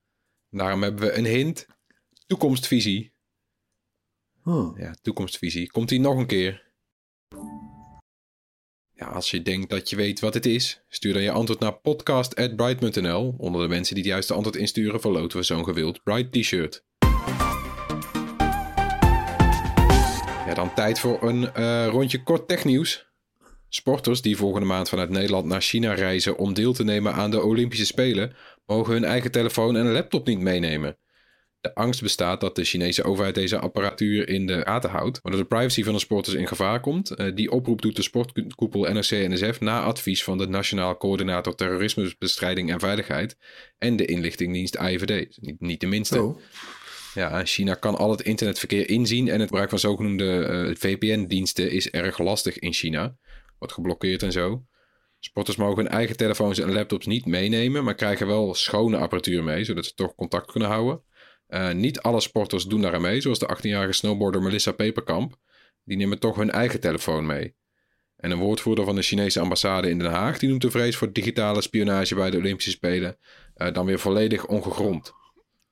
Daarom 0.50 0.84
hebben 0.84 1.02
we 1.02 1.18
een 1.18 1.26
hint. 1.26 1.66
Toekomstvisie. 2.28 3.14
Huh. 4.44 4.70
Ja, 4.76 4.96
toekomstvisie. 5.02 5.72
Komt 5.72 5.90
die 5.90 6.00
nog 6.00 6.18
een 6.18 6.28
keer? 6.28 6.69
Ja, 9.00 9.06
als 9.06 9.32
je 9.32 9.42
denkt 9.42 9.70
dat 9.70 9.90
je 9.90 9.96
weet 9.96 10.20
wat 10.20 10.34
het 10.34 10.46
is, 10.46 10.82
stuur 10.90 11.14
dan 11.14 11.22
je 11.22 11.32
antwoord 11.32 11.60
naar 11.60 11.74
podcast.bright.nl. 11.74 13.36
Onder 13.38 13.62
de 13.62 13.68
mensen 13.68 13.96
die 13.96 14.04
het 14.04 14.12
juiste 14.12 14.34
antwoord 14.34 14.56
insturen, 14.56 15.02
verloten 15.02 15.38
we 15.38 15.44
zo'n 15.44 15.64
gewild 15.64 16.04
Bright 16.04 16.32
t-shirt. 16.32 16.84
Ja, 20.48 20.54
dan 20.54 20.74
tijd 20.74 21.00
voor 21.00 21.24
een 21.24 21.54
eh, 21.54 21.88
rondje 21.88 22.24
kort 22.24 22.48
technieuws. 22.48 23.08
Sporters 23.70 24.22
die 24.22 24.38
volgende 24.38 24.68
maand 24.68 24.90
vanuit 24.90 25.10
Nederland 25.10 25.46
naar 25.46 25.62
China 25.62 25.94
reizen 25.94 26.38
om 26.38 26.54
deel 26.54 26.74
te 26.74 26.84
nemen 26.84 27.14
aan 27.14 27.32
de 27.32 27.42
Olympische 27.42 27.86
Spelen, 27.86 28.36
mogen 28.66 28.94
hun 28.94 29.04
eigen 29.04 29.32
telefoon 29.32 29.76
en 29.76 29.92
laptop 29.92 30.28
niet 30.28 30.40
meenemen. 30.40 30.98
De 31.62 31.76
angst 31.76 32.02
bestaat 32.02 32.42
dat 32.42 32.56
de 32.56 32.64
Chinese 32.64 33.04
overheid 33.04 33.36
deze 33.36 33.60
apparatuur 33.60 34.30
in 34.30 34.46
de 34.46 34.62
gaten 34.62 34.90
houdt, 34.90 35.20
waardoor 35.22 35.42
de 35.42 35.48
privacy 35.48 35.84
van 35.84 35.94
de 35.94 36.00
sporters 36.00 36.36
in 36.36 36.48
gevaar 36.48 36.80
komt. 36.80 37.10
Eh, 37.12 37.36
Die 37.36 37.52
oproep 37.52 37.82
doet 37.82 37.96
de 37.96 38.02
sportkoepel 38.02 38.94
NOC-NSF 38.94 39.60
na 39.60 39.84
advies 39.84 40.24
van 40.24 40.38
de 40.38 40.48
Nationaal 40.48 40.98
Coördinator 40.98 41.56
Terrorismebestrijding 41.56 42.72
en 42.72 42.80
Veiligheid 42.80 43.38
en 43.78 43.96
de 43.96 44.06
inlichtingendienst 44.06 44.78
AIVD. 44.78 45.38
Niet, 45.42 45.60
niet 45.60 45.80
de 45.80 45.88
minste. 45.88 46.22
Oh. 46.24 46.40
Ja, 47.14 47.46
China 47.46 47.74
kan 47.74 47.96
al 47.96 48.12
het 48.12 48.22
internetverkeer 48.22 48.90
inzien 48.90 49.28
en 49.28 49.40
het 49.40 49.50
gebruik 49.50 49.70
van 49.70 49.80
zogenoemde 49.80 50.44
eh, 50.44 50.76
VPN-diensten 50.76 51.72
is 51.72 51.90
erg 51.90 52.20
lastig 52.20 52.60
in 52.60 52.74
China. 52.74 53.16
Wordt 53.58 53.74
geblokkeerd 53.74 54.24
en 54.24 54.32
zo. 54.32 54.64
Sporters 55.20 55.58
mogen 55.58 55.84
hun 55.84 55.92
eigen 55.92 56.18
telefoons 56.18 56.60
en 56.60 56.72
laptops 56.72 57.06
niet 57.06 57.26
meenemen, 57.26 57.84
maar 57.84 57.96
krijgen 57.96 58.28
wel 58.28 58.54
schone 58.54 58.98
apparatuur 58.98 59.44
mee, 59.44 59.64
zodat 59.64 59.86
ze 59.86 59.94
toch 59.94 60.16
contact 60.16 60.52
kunnen 60.52 60.70
houden. 60.70 61.02
Eh, 61.50 61.72
niet 61.72 62.00
alle 62.00 62.20
sporters 62.20 62.64
doen 62.66 62.82
daaraan 62.82 63.02
mee, 63.02 63.22
zoals 63.22 63.40
de 63.40 63.56
18-jarige 63.58 63.94
snowboarder 63.94 64.42
Melissa 64.42 64.72
Peperkamp. 64.72 65.36
Die 65.84 65.98
nemen 65.98 66.20
toch 66.20 66.36
hun 66.36 66.52
eigen 66.52 66.80
telefoon 66.80 67.26
mee. 67.26 67.56
En 68.16 68.32
een 68.32 68.38
woordvoerder 68.38 68.86
van 68.86 68.96
de 68.96 69.02
Chinese 69.02 69.40
ambassade 69.40 69.90
in 69.90 70.00
Den 70.00 70.12
Haag 70.12 70.38
die 70.40 70.50
noemt 70.50 70.62
de 70.62 70.72
vrees 70.72 70.96
voor 70.98 71.12
digitale 71.14 71.62
spionage 71.62 72.16
bij 72.16 72.30
de 72.30 72.38
Olympische 72.38 72.72
Spelen 72.72 73.18
eh, 73.54 73.74
dan 73.74 73.86
weer 73.86 74.00
volledig 74.00 74.46
ongegrond. 74.46 75.14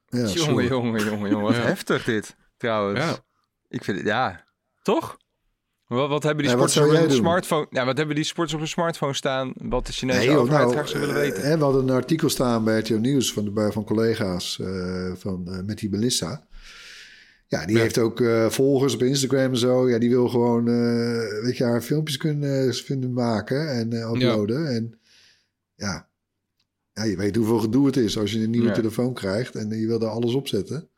Ja, 0.07 0.25
jongen, 0.27 0.65
jongen, 0.67 1.03
jongen, 1.05 1.29
jongen. 1.29 1.45
Wat 1.45 1.55
Ja. 1.55 1.61
heftig 1.61 2.03
dit, 2.03 2.35
trouwens. 2.57 2.99
Ja. 2.99 3.17
Ik 3.69 3.83
vind 3.83 3.97
het, 3.97 4.05
ja. 4.07 4.45
Toch? 4.81 5.17
Wat, 5.87 6.09
wat 6.09 6.23
hebben 6.23 6.43
die 6.43 6.53
Ja, 6.53 6.59
wat 6.59 6.71
sporters 6.71 6.93
zou 6.95 7.03
op 7.03 7.09
hun 7.09 7.17
smartphone... 7.17 7.67
Ja, 7.69 7.85
wat 7.85 7.97
hebben 7.97 8.15
die 8.15 8.23
sporters 8.23 8.53
op 8.53 8.59
hun 8.59 8.69
smartphone 8.69 9.13
staan... 9.13 9.53
wat 9.61 9.85
de 9.85 9.91
Chinese 9.93 10.17
Nee, 10.19 10.27
joh, 10.27 10.39
overheid 10.39 10.61
nou, 10.63 10.73
graag 10.73 10.87
zou 10.87 10.99
willen 10.99 11.15
weten? 11.15 11.43
eh, 11.43 11.57
we 11.57 11.63
hadden 11.63 11.83
een 11.87 11.89
artikel 11.95 12.29
staan 12.29 12.63
bij 12.63 12.79
RTO 12.79 12.97
Nieuws 12.97 13.33
van, 13.33 13.45
de, 13.53 13.71
van 13.71 13.83
collega's 13.83 14.59
eh, 14.59 15.11
van, 15.15 15.47
eh, 15.47 15.59
met 15.65 15.77
die 15.77 15.89
Melissa. 15.89 16.47
Ja, 17.47 17.65
die 17.65 17.75
Ja. 17.75 17.81
heeft 17.81 17.97
ook 17.97 18.21
eh, 18.21 18.49
volgers 18.49 18.93
op 18.93 19.01
Instagram 19.03 19.51
en 19.51 19.57
zo. 19.57 19.89
Ja, 19.89 19.97
die 19.99 20.09
wil 20.09 20.29
gewoon, 20.29 20.67
eh, 20.67 21.43
weet 21.43 21.57
je, 21.57 21.63
haar 21.63 21.81
filmpjes 21.81 22.17
kunnen, 22.17 22.83
kunnen 22.85 23.13
maken 23.13 23.69
en 23.71 23.93
eh, 23.93 24.11
uploaden. 24.11 24.67
En 24.75 24.99
ja. 25.75 26.07
ja, 26.93 27.03
je 27.03 27.15
weet 27.17 27.35
hoeveel 27.35 27.59
gedoe 27.59 27.85
het 27.85 27.97
is 27.97 28.17
als 28.17 28.31
je 28.31 28.39
een 28.43 28.49
nieuwe 28.49 28.71
telefoon 28.71 29.13
krijgt 29.13 29.55
en 29.55 29.69
je 29.79 29.87
wil 29.87 29.99
daar 29.99 30.09
alles 30.09 30.33
op 30.33 30.47
zetten. 30.47 30.89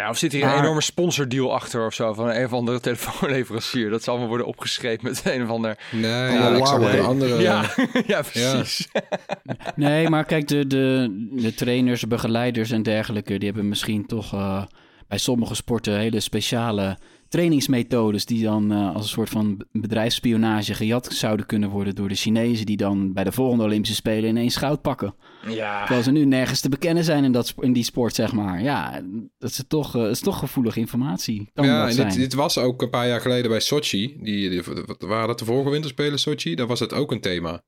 Ja, 0.00 0.08
of 0.08 0.18
zit 0.18 0.32
hier 0.32 0.44
een 0.44 0.58
enorme 0.58 0.80
sponsordeal 0.80 1.54
achter 1.54 1.86
of 1.86 1.94
zo 1.94 2.12
van 2.12 2.28
een 2.28 2.44
of 2.44 2.52
andere 2.52 2.80
telefoonleverancier? 2.90 3.90
Dat 3.90 4.02
zal 4.02 4.10
allemaal 4.12 4.28
worden 4.28 4.46
opgeschreven 4.46 5.04
met 5.04 5.22
een 5.24 5.42
of 5.42 5.48
ander. 5.48 5.78
Nee, 5.90 6.10
Ja, 6.10 6.28
ja, 6.32 6.56
ik 6.56 6.66
zou 6.66 6.80
wel 6.80 6.88
Huawei. 6.88 6.98
een 6.98 7.04
andere... 7.04 7.40
Ja, 7.40 7.64
ja, 8.06 8.22
precies. 8.22 8.88
Nee, 9.76 10.08
maar 10.08 10.24
kijk, 10.24 10.48
de, 10.48 10.66
de, 10.66 11.08
de 11.32 11.54
trainers, 11.54 12.06
begeleiders 12.06 12.70
en 12.70 12.82
dergelijke, 12.82 13.38
die 13.38 13.48
hebben 13.48 13.68
misschien 13.68 14.06
toch 14.06 14.32
eh, 14.32 14.62
bij 15.08 15.18
sommige 15.18 15.54
sporten 15.54 15.98
hele 15.98 16.20
speciale 16.20 16.98
trainingsmethodes 17.30 18.24
die 18.24 18.42
dan 18.42 18.72
eh, 18.72 18.94
als 18.94 19.02
een 19.02 19.08
soort 19.10 19.28
van 19.28 19.64
bedrijfsspionage 19.72 20.74
gejat 20.74 21.12
zouden 21.12 21.46
kunnen 21.46 21.68
worden 21.68 21.94
door 21.94 22.08
de 22.08 22.14
Chinezen 22.14 22.66
die 22.66 22.76
dan 22.76 23.12
bij 23.12 23.24
de 23.24 23.32
volgende 23.32 23.64
Olympische 23.64 23.94
Spelen 23.94 24.28
ineens 24.30 24.56
goud 24.56 24.82
pakken. 24.82 25.14
Ja. 25.48 25.80
Terwijl 25.80 26.02
ze 26.02 26.10
nu 26.10 26.24
nergens 26.24 26.60
te 26.60 26.68
bekennen 26.68 27.04
zijn 27.04 27.24
in, 27.24 27.32
dat, 27.32 27.54
in 27.60 27.72
die 27.72 27.84
sport, 27.84 28.14
zeg 28.14 28.32
maar. 28.32 28.62
Ja, 28.62 29.02
dat 29.38 29.50
is 29.50 29.64
toch, 29.68 29.94
eh, 29.94 30.02
dat 30.02 30.10
is 30.10 30.20
toch 30.20 30.38
gevoelige 30.38 30.80
informatie. 30.80 31.50
Kan 31.54 31.66
ja, 31.66 31.78
dat 31.78 31.88
en 31.88 31.94
zijn. 31.94 32.08
dit, 32.08 32.16
dit 32.16 32.34
was 32.34 32.58
ook 32.58 32.82
een 32.82 32.90
paar 32.90 33.08
jaar 33.08 33.20
geleden 33.20 33.50
bij 33.50 33.60
Sochi. 33.60 34.16
Die, 34.20 34.50
die, 34.50 34.62
wat 34.86 35.02
waren 35.02 35.28
dat 35.28 35.38
de 35.38 35.44
vorige 35.44 35.70
winterspelen 35.70 36.18
Sochi? 36.18 36.54
Daar 36.54 36.66
was 36.66 36.80
het 36.80 36.92
ook 36.92 37.10
een 37.10 37.20
thema. 37.20 37.62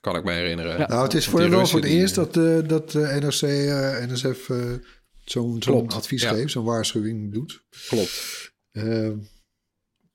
Kan 0.00 0.16
ik 0.16 0.24
me 0.24 0.32
herinneren. 0.32 0.78
Ja. 0.78 0.86
Nou, 0.86 1.02
het 1.02 1.14
is 1.14 1.26
voor 1.26 1.50
wel 1.50 1.66
voor 1.66 1.80
het 1.80 1.88
eerst 1.88 2.14
dat, 2.14 2.36
eh, 2.36 2.58
dat 2.66 2.94
eh, 2.94 3.16
NOC, 3.16 3.42
eh, 3.42 4.06
NSF 4.06 4.48
eh, 4.50 4.58
zo'n 5.30 5.88
advies 5.88 6.22
ja. 6.22 6.32
geeft, 6.32 6.50
zo'n 6.52 6.64
waarschuwing 6.64 7.32
doet. 7.32 7.62
Klopt. 7.88 8.52
Ehm, 8.72 9.16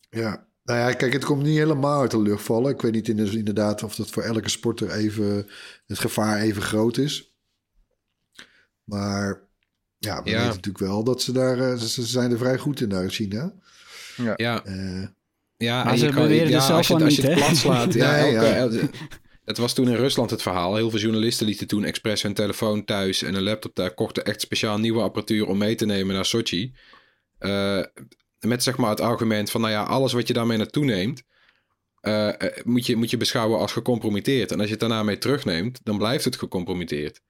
ja, 0.10 0.47
nou 0.63 0.80
ja, 0.80 0.93
kijk, 0.93 1.13
het 1.13 1.26
komt 1.26 1.43
niet 1.43 1.58
helemaal 1.58 2.02
uit 2.02 2.12
de 2.12 2.21
lucht 2.21 2.43
vallen. 2.43 2.71
Ik 2.73 2.82
weet 2.82 2.91
niet 2.91 3.08
in- 3.08 3.38
inderdaad 3.38 3.84
of 3.84 3.95
dat 3.95 4.10
voor 4.10 4.23
elke 4.23 4.49
sporter 4.49 4.91
even 4.91 5.47
het 5.88 5.99
gevaar 5.99 6.41
even 6.41 6.62
groot 6.62 6.97
is. 6.97 7.36
Maar 8.84 9.41
ja, 9.97 10.23
we 10.23 10.30
Ja. 10.30 10.36
weten 10.36 10.47
natuurlijk 10.56 10.78
wel 10.78 11.04
dat 11.04 11.21
ze 11.21 11.32
daar, 11.32 11.60
eh, 11.71 11.78
ze 11.78 12.06
zijn 12.06 12.32
er 12.32 12.38
vrij 12.38 12.58
goed 12.58 12.82
in 12.82 12.89
daar 12.89 13.04
in 13.04 13.10
China. 13.10 13.54
Ja, 14.36 14.63
Eh, 14.65 15.08
ja 15.58 15.95
ze 15.95 16.06
kan, 16.06 16.15
beweren 16.15 16.49
ja, 16.49 16.60
zelf 16.60 16.78
als 16.78 16.88
je, 16.88 16.93
van 16.93 17.02
als 17.04 17.15
je 17.15 17.21
het 17.21 17.34
plat 17.36 17.56
slaat. 17.56 17.93
ja, 17.93 18.17
elke- 18.17 18.76
ja. 18.78 18.89
Het 19.46 19.58
was 19.58 19.74
toen 19.74 19.88
in 19.88 19.96
Rusland 19.96 20.30
het 20.30 20.42
verhaal. 20.42 20.76
Heel 20.76 20.90
veel 20.90 21.00
journalisten 21.00 21.46
lieten 21.46 21.68
toen 21.68 21.84
expres 21.84 22.22
hun 22.22 22.34
telefoon 22.34 22.86
thuis 22.86 23.22
en 23.22 23.36
een 23.36 23.44
laptop 23.44 23.76
daar. 23.76 23.94
Kochten 23.94 24.26
echt 24.26 24.42
speciaal 24.42 24.78
nieuwe 24.78 25.02
apparatuur 25.02 25.48
om 25.48 25.58
mee 25.58 25.76
te 25.76 25.86
nemen 25.86 26.16
naar 26.16 26.26
Sochi. 26.26 26.74
Eh, 27.38 27.84
met 28.40 28.64
zeg 28.64 28.78
maar 28.78 28.90
het 28.90 29.02
argument 29.02 29.52
van, 29.52 29.62
nou 29.62 29.74
ja, 29.74 29.84
alles 29.84 30.14
wat 30.14 30.28
je 30.28 30.34
daarmee 30.34 30.58
naartoe 30.58 30.86
neemt, 30.86 31.24
eh, 32.04 32.42
eh, 32.42 32.64
moet, 32.64 32.86
je, 32.86 32.96
moet 32.96 33.10
je 33.10 33.18
beschouwen 33.18 33.60
als 33.60 33.72
gecompromitteerd. 33.72 34.52
En 34.52 34.58
als 34.58 34.66
je 34.66 34.72
het 34.72 34.80
daarna 34.80 35.04
mee 35.04 35.18
terugneemt, 35.18 35.80
dan 35.84 35.98
blijft 35.98 36.26
het 36.26 36.36
gecompromitteerd. 36.36 37.22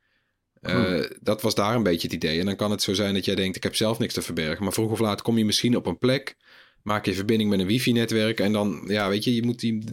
Eh, 0.61 1.03
Dat 1.21 1.41
was 1.41 1.55
daar 1.55 1.75
een 1.75 1.83
beetje 1.83 2.07
het 2.07 2.15
idee. 2.15 2.39
En 2.39 2.45
dan 2.45 2.55
kan 2.55 2.71
het 2.71 2.81
zo 2.81 2.93
zijn 2.93 3.13
dat 3.13 3.25
jij 3.25 3.35
denkt, 3.35 3.55
ik 3.55 3.63
heb 3.63 3.75
zelf 3.75 3.99
niks 3.99 4.13
te 4.13 4.21
verbergen. 4.21 4.63
Maar 4.63 4.73
vroeg 4.73 4.91
of 4.91 4.99
laat 4.99 5.21
kom 5.21 5.37
je 5.37 5.45
misschien 5.45 5.75
op 5.75 5.85
een 5.85 5.97
plek, 5.97 6.35
maak 6.83 7.05
je 7.05 7.13
verbinding 7.13 7.49
met 7.49 7.59
een 7.59 7.67
wifi-netwerk. 7.67 8.39
En 8.39 8.51
dan, 8.51 8.81
ja, 8.87 9.09
weet 9.09 9.23
je, 9.23 9.35
je 9.35 9.45
moet 9.45 9.59
die, 9.59 9.83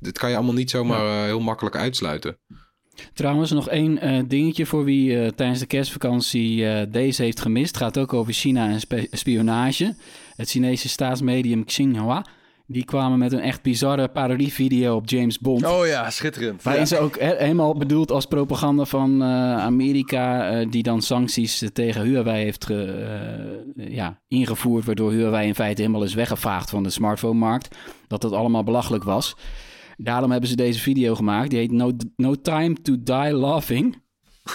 dat 0.00 0.18
kan 0.18 0.30
je 0.30 0.36
allemaal 0.36 0.54
niet 0.54 0.70
zomaar 0.70 1.06
eh, 1.06 1.24
heel 1.24 1.40
makkelijk 1.40 1.76
uitsluiten. 1.76 2.38
Trouwens, 3.14 3.50
nog 3.50 3.68
één 3.68 3.98
eh, 3.98 4.22
dingetje 4.26 4.66
voor 4.66 4.84
wie 4.84 5.20
eh, 5.20 5.28
tijdens 5.28 5.58
de 5.58 5.66
kerstvakantie 5.66 6.88
deze 6.88 7.22
heeft 7.22 7.40
gemist. 7.40 7.74
Het 7.74 7.82
gaat 7.82 7.98
ook 7.98 8.12
over 8.12 8.32
China 8.32 8.68
en 8.68 8.80
spionage. 9.10 9.96
Het 10.36 10.50
Chinese 10.50 10.88
staatsmedium 10.88 11.64
Xinhua. 11.64 12.26
Die 12.72 12.84
kwamen 12.84 13.18
met 13.18 13.32
een 13.32 13.40
echt 13.40 13.62
bizarre 13.62 14.08
parodievideo 14.08 14.94
op 14.96 15.08
James 15.08 15.38
Bond. 15.38 15.66
Oh 15.66 15.86
ja, 15.86 16.10
schitterend. 16.10 16.62
Waarin 16.62 16.82
Ja. 16.82 16.88
ze 16.88 16.98
ook 16.98 17.18
he- 17.18 17.36
helemaal 17.36 17.74
bedoeld 17.74 18.10
als 18.10 18.26
propaganda 18.26 18.84
van 18.84 19.22
eh, 19.22 19.28
Amerika, 19.58 20.50
eh, 20.50 20.66
die 20.70 20.82
dan 20.82 21.02
sancties 21.02 21.62
eh, 21.62 21.68
tegen 21.68 22.02
Huawei 22.02 22.42
heeft 22.42 22.64
ge- 22.64 23.64
ja, 23.76 24.20
ingevoerd, 24.28 24.84
waardoor 24.84 25.12
Huawei 25.12 25.46
in 25.46 25.54
feite 25.54 25.80
helemaal 25.80 26.02
is 26.04 26.14
weggevaagd 26.14 26.70
van 26.70 26.82
de 26.82 26.90
smartphone-markt. 26.90 27.76
Dat 28.06 28.20
dat 28.20 28.32
allemaal 28.32 28.64
belachelijk 28.64 29.04
was. 29.04 29.36
Daarom 29.96 30.30
hebben 30.30 30.48
ze 30.50 30.56
deze 30.56 30.80
video 30.80 31.14
gemaakt. 31.14 31.50
Die 31.50 31.58
heet 31.58 31.72
No, 31.72 31.92
no 32.16 32.34
Time 32.34 32.74
to 32.82 32.96
Die 33.02 33.32
Laughing. 33.34 34.02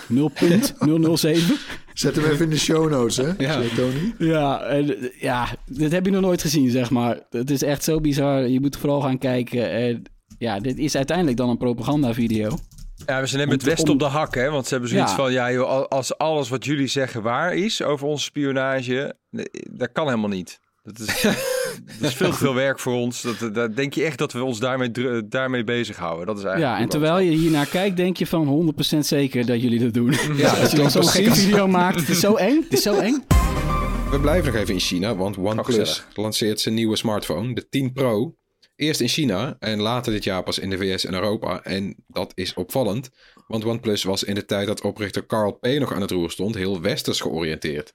0.007. 0.08 1.58
zet 2.00 2.16
hem 2.16 2.26
even 2.26 2.44
in 2.44 2.50
de 2.50 2.58
show 2.60 2.90
notes, 2.90 3.18
hè? 3.18 3.32
Ja. 3.38 3.62
Tony. 3.76 4.14
Ja, 4.18 4.62
en, 4.62 5.12
ja, 5.20 5.48
dit 5.66 5.92
heb 5.92 6.06
je 6.06 6.12
nog 6.12 6.22
nooit 6.22 6.42
gezien, 6.42 6.70
zeg 6.70 6.90
maar. 6.90 7.20
Het 7.30 7.50
is 7.52 7.62
echt 7.64 7.84
zo 7.84 8.02
bizar. 8.02 8.48
Je 8.48 8.60
moet 8.60 8.78
vooral 8.78 9.02
gaan 9.02 9.18
kijken. 9.18 9.70
En, 9.72 10.04
ja, 10.38 10.60
dit 10.60 10.78
is 10.78 10.96
uiteindelijk 10.96 11.38
dan 11.38 11.50
een 11.50 11.58
propagandavideo. 11.58 12.58
Ja, 13.06 13.20
we 13.20 13.26
zijn 13.28 13.38
net 13.40 13.44
Om 13.48 13.50
met 13.56 13.60
te- 13.60 13.66
West 13.70 13.90
op 13.90 14.00
de 14.00 14.06
hak, 14.06 14.36
hè? 14.36 14.50
Want 14.50 14.66
ze 14.66 14.72
hebben 14.72 14.90
zoiets 14.90 15.10
Ja. 15.12 15.16
van, 15.18 15.32
ja, 15.32 15.52
joh, 15.52 15.86
als 15.88 16.18
alles 16.18 16.50
wat 16.50 16.66
jullie 16.66 16.88
zeggen 16.88 17.22
waar 17.22 17.54
is 17.56 17.82
over 17.82 18.08
onze 18.08 18.24
spionage, 18.24 19.16
nee, 19.30 19.46
dat 19.72 19.92
kan 19.92 20.06
helemaal 20.06 20.30
niet. 20.30 20.60
Dat 20.86 21.00
is, 21.00 21.22
dat 22.00 22.10
is 22.10 22.16
veel 22.16 22.30
te 22.30 22.38
veel 22.38 22.54
werk 22.54 22.80
voor 22.80 22.94
ons. 22.94 23.22
Dat, 23.22 23.54
dat, 23.54 23.76
denk 23.76 23.94
je 23.94 24.04
echt 24.04 24.18
dat 24.18 24.34
we 24.34 24.44
ons 24.44 24.60
daarmee, 24.60 24.92
daarmee 25.28 25.64
bezighouden? 25.64 26.26
Dat 26.26 26.38
is 26.38 26.44
eigenlijk 26.44 26.76
Ja, 26.76 26.82
en 26.84 26.90
terwijl 26.90 27.20
je 27.20 27.32
hier 27.32 27.52
naar 27.52 27.68
kijkt, 27.68 27.98
denk 27.98 28.18
je 28.18 28.28
van 28.28 28.74
100% 28.96 28.98
zeker 29.00 29.46
dat 29.46 29.62
jullie 29.62 29.80
dat 29.80 29.94
doen. 29.94 30.14
Ja, 30.36 30.50
Als 30.50 30.72
je 30.72 30.78
dan 30.78 30.92
zo'n 30.92 31.04
video 31.08 31.68
maakt, 31.68 32.00
het 32.00 32.10
is 32.10 32.20
zo 32.20 32.36
eng. 32.36 32.62
Het 32.62 32.74
is 32.74 32.82
zo 32.82 32.98
eng. 32.98 33.24
We 34.12 34.20
blijven 34.22 34.52
nog 34.52 34.62
even 34.62 34.74
in 34.74 34.80
China, 34.80 35.16
want 35.16 35.38
OnePlus 35.38 36.04
lanceert 36.14 36.60
zijn 36.60 36.76
nieuwe 36.76 36.96
smartphone, 36.96 37.54
de 37.54 37.70
10 37.70 37.94
Pro. 37.94 38.36
Eerst 38.76 39.02
in 39.02 39.08
China 39.08 39.56
en 39.60 39.82
later 39.82 40.12
dit 40.12 40.24
jaar 40.24 40.44
pas 40.44 40.60
in 40.60 40.70
de 40.70 40.78
VS 40.78 41.06
en 41.06 41.14
Europa. 41.14 41.64
En 41.64 41.96
dat 42.08 42.32
is 42.36 42.54
opvallend, 42.54 43.10
want 43.48 43.66
OnePlus 43.66 44.04
was 44.04 44.24
in 44.24 44.36
de 44.36 44.46
tijd 44.46 44.68
dat 44.68 44.82
oprichter 44.82 45.26
Carl 45.26 45.52
P. 45.52 45.66
nog 45.66 45.94
aan 45.94 46.02
het 46.02 46.12
roer 46.12 46.32
stond, 46.32 46.56
heel 46.56 46.82
westers 46.82 47.22
georiënteerd. 47.22 47.94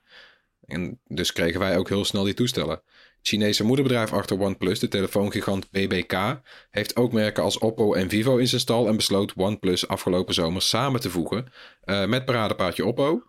En 0.70 1.00
dus 1.06 1.32
kregen 1.32 1.60
wij 1.60 1.76
ook 1.76 1.88
heel 1.88 2.04
snel 2.04 2.24
die 2.24 2.34
toestellen. 2.34 2.82
Het 3.20 3.28
Chinese 3.28 3.64
moederbedrijf 3.64 4.12
achter 4.12 4.40
OnePlus, 4.40 4.78
de 4.78 4.88
telefoongigant 4.88 5.70
BBK, 5.70 6.40
heeft 6.70 6.96
ook 6.96 7.12
merken 7.12 7.42
als 7.42 7.58
Oppo 7.58 7.94
en 7.94 8.08
Vivo 8.08 8.36
in 8.36 8.48
zijn 8.48 8.60
stal 8.60 8.88
en 8.88 8.96
besloot 8.96 9.32
OnePlus 9.36 9.88
afgelopen 9.88 10.34
zomer 10.34 10.62
samen 10.62 11.00
te 11.00 11.10
voegen 11.10 11.52
eh, 11.80 12.06
met 12.06 12.24
paradepaardje 12.24 12.86
Oppo. 12.86 13.22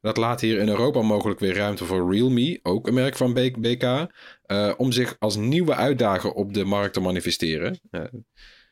Dat 0.00 0.16
laat 0.16 0.40
hier 0.40 0.58
in 0.58 0.68
Europa 0.68 1.02
mogelijk 1.02 1.40
weer 1.40 1.54
ruimte 1.54 1.84
voor 1.84 2.12
Realme, 2.12 2.58
ook 2.62 2.86
een 2.86 2.94
merk 2.94 3.16
van 3.16 3.32
B- 3.32 3.60
BK, 3.60 3.82
eh, 4.42 4.72
om 4.76 4.92
zich 4.92 5.16
als 5.18 5.36
nieuwe 5.36 5.74
uitdager 5.74 6.32
op 6.32 6.54
de 6.54 6.64
markt 6.64 6.94
te 6.94 7.00
manifesteren. 7.00 7.80
Eh, 7.90 8.02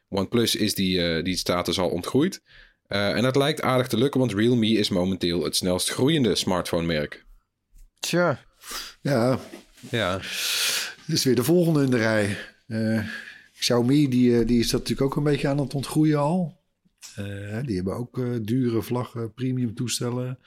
OnePlus 0.08 0.56
is 0.56 0.74
die, 0.74 1.22
die 1.22 1.36
status 1.36 1.78
al 1.78 1.88
ontgroeid. 1.88 2.42
En 2.86 3.22
dat 3.22 3.36
lijkt 3.36 3.62
aardig 3.62 3.86
te 3.86 3.98
lukken, 3.98 4.20
want 4.20 4.34
Realme 4.34 4.68
is 4.68 4.88
momenteel 4.88 5.44
het 5.44 5.56
snelst 5.56 5.88
groeiende 5.88 6.34
smartphone-merk. 6.34 7.26
Tja, 8.00 8.40
Ja, 9.02 9.38
Ja, 9.90 10.16
dit 11.06 11.16
is 11.16 11.24
weer 11.24 11.34
de 11.34 11.44
volgende 11.44 11.82
in 11.84 11.90
de 11.90 11.96
rij. 11.96 12.38
Eh, 12.66 13.08
Xiaomi, 13.58 14.08
die, 14.08 14.38
eh, 14.40 14.46
die 14.46 14.58
is 14.58 14.70
dat 14.70 14.80
natuurlijk 14.80 15.10
ook 15.10 15.16
een 15.16 15.30
beetje 15.32 15.48
aan 15.48 15.58
het 15.58 15.74
ontgroeien 15.74 16.18
al. 16.18 16.60
Eh, 17.14 17.58
die 17.64 17.76
hebben 17.76 17.96
ook 17.96 18.44
dure 18.46 18.82
vlaggen, 18.82 19.34
premium 19.34 19.74
toestellen. 19.74 20.38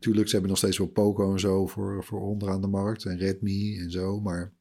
Tuurlijk, 0.00 0.26
ze 0.26 0.32
hebben 0.32 0.48
nog 0.50 0.58
steeds 0.58 0.78
wel 0.78 0.86
Poco 0.86 1.32
en 1.32 1.40
zo 1.40 1.66
voor, 1.66 2.04
voor 2.04 2.20
onderaan 2.20 2.60
de 2.60 2.66
markt. 2.66 3.04
En 3.04 3.18
Redmi 3.18 3.78
en 3.78 3.90
zo, 3.90 4.20
maar... 4.20 4.52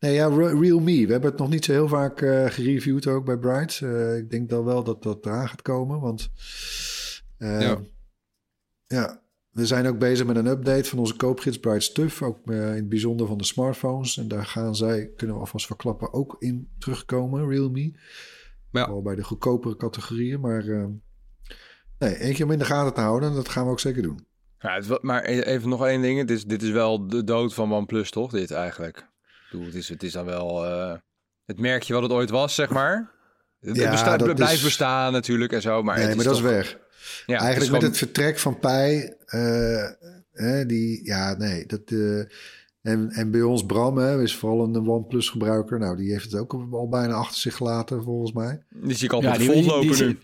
Nee, 0.00 0.14
ja, 0.14 0.26
Re- 0.28 0.58
Realme. 0.58 1.06
We 1.06 1.12
hebben 1.12 1.30
het 1.30 1.38
nog 1.38 1.48
niet 1.48 1.64
zo 1.64 1.72
heel 1.72 1.88
vaak 1.88 2.18
gereviewd 2.52 3.06
ook 3.06 3.24
bij 3.24 3.38
Bright. 3.38 3.80
Ik 4.18 4.30
denk 4.30 4.48
dan 4.48 4.64
wel 4.64 4.84
dat 4.84 5.02
dat 5.02 5.26
eraan 5.26 5.48
gaat 5.48 5.62
komen, 5.62 6.00
want... 6.00 6.30
Ja. 7.38 7.80
ja, 8.86 9.22
we 9.54 9.66
zijn 9.66 9.86
ook 9.86 9.98
bezig 9.98 10.26
met 10.26 10.36
een 10.36 10.46
update 10.46 10.88
van 10.88 10.98
onze 10.98 11.16
koopgids 11.16 11.58
Bright 11.58 11.82
Stuff. 11.82 12.22
Ook 12.22 12.38
eh, 12.50 12.56
in 12.56 12.74
het 12.74 12.88
bijzonder 12.88 13.26
van 13.26 13.38
de 13.38 13.44
smartphones. 13.44 14.16
En 14.18 14.28
daar 14.28 14.46
gaan 14.46 14.76
zij, 14.76 15.10
kunnen 15.16 15.36
we 15.36 15.42
alvast 15.42 15.66
verklappen, 15.66 16.12
ook 16.12 16.36
in 16.38 16.68
terugkomen, 16.78 17.48
Realme. 17.48 17.92
Ja. 18.70 18.86
Wel 18.88 19.02
bij 19.02 19.14
de 19.14 19.24
goedkopere 19.24 19.76
categorieën. 19.76 20.40
Maar 20.40 20.66
eh, 20.68 20.84
nee, 21.98 22.14
één 22.14 22.34
keer 22.34 22.44
om 22.44 22.50
in 22.50 22.58
de 22.58 22.64
gaten 22.64 22.94
te 22.94 23.00
houden. 23.00 23.28
En 23.28 23.34
dat 23.34 23.48
gaan 23.48 23.64
we 23.64 23.70
ook 23.70 23.80
zeker 23.80 24.02
doen. 24.02 24.26
ja, 24.58 24.74
het, 24.74 25.02
maar 25.02 25.24
e- 25.24 25.40
even 25.40 25.68
nog 25.68 25.86
één 25.86 26.02
ding. 26.02 26.18
Dit 26.18 26.30
is, 26.30 26.44
dit 26.44 26.62
is 26.62 26.70
wel 26.70 27.06
de 27.06 27.24
dood 27.24 27.54
van 27.54 27.72
OnePlus, 27.72 28.10
toch? 28.10 28.30
Dit 28.30 28.50
eigenlijk. 28.50 29.08
Bedoel, 29.50 29.66
het, 29.66 29.74
is, 29.74 29.88
het 29.88 30.02
is 30.02 30.12
dan 30.12 30.24
wel 30.24 30.64
eh, 30.66 30.94
het 31.44 31.60
merkje 31.60 31.92
wat 31.94 32.02
het 32.02 32.12
ooit 32.12 32.30
was, 32.30 32.54
zeg 32.54 32.70
maar. 32.70 33.12
Het 33.60 33.76
Ja, 33.76 33.90
bestaat, 33.90 34.34
blijft 34.34 34.52
is- 34.52 34.62
bestaan 34.62 35.12
natuurlijk 35.12 35.52
en 35.52 35.60
zo. 35.62 35.82
Maar 35.82 35.96
nee, 35.96 36.06
het 36.06 36.16
maar 36.16 36.24
dat 36.24 36.34
toch- 36.34 36.42
is 36.44 36.50
weg. 36.50 36.78
Ja, 37.26 37.34
het 37.34 37.42
Eigenlijk 37.42 37.72
met 37.72 37.82
het 37.82 37.96
vertrek 37.98 38.38
van 38.38 38.58
Pij. 38.58 39.16
eh, 39.26 39.82
eh, 40.32 40.68
die, 40.68 41.04
ja, 41.04 41.34
nee. 41.36 41.66
Dat, 41.66 41.80
eh, 41.86 42.18
en, 42.82 43.10
en 43.10 43.30
bij 43.30 43.42
ons 43.42 43.66
Bram 43.66 43.96
hè, 43.98 44.22
is 44.22 44.36
vooral 44.36 44.64
een 44.64 44.88
OnePlus 44.88 45.28
gebruiker. 45.28 45.78
Nou, 45.78 45.96
die 45.96 46.10
heeft 46.12 46.24
het 46.32 46.40
ook 46.40 46.68
al 46.70 46.88
bijna 46.88 47.12
achter 47.14 47.40
zich 47.40 47.56
gelaten, 47.56 48.02
volgens 48.02 48.32
mij. 48.32 48.62
Die 48.70 48.94
zie 48.96 49.04
ik 49.04 49.10
Ja, 49.10 49.16
altijd 49.30 49.38
die- 49.38 49.50
die- 49.52 49.62
vollopen 49.62 49.96
die- 49.96 50.06
nu. 50.06 50.18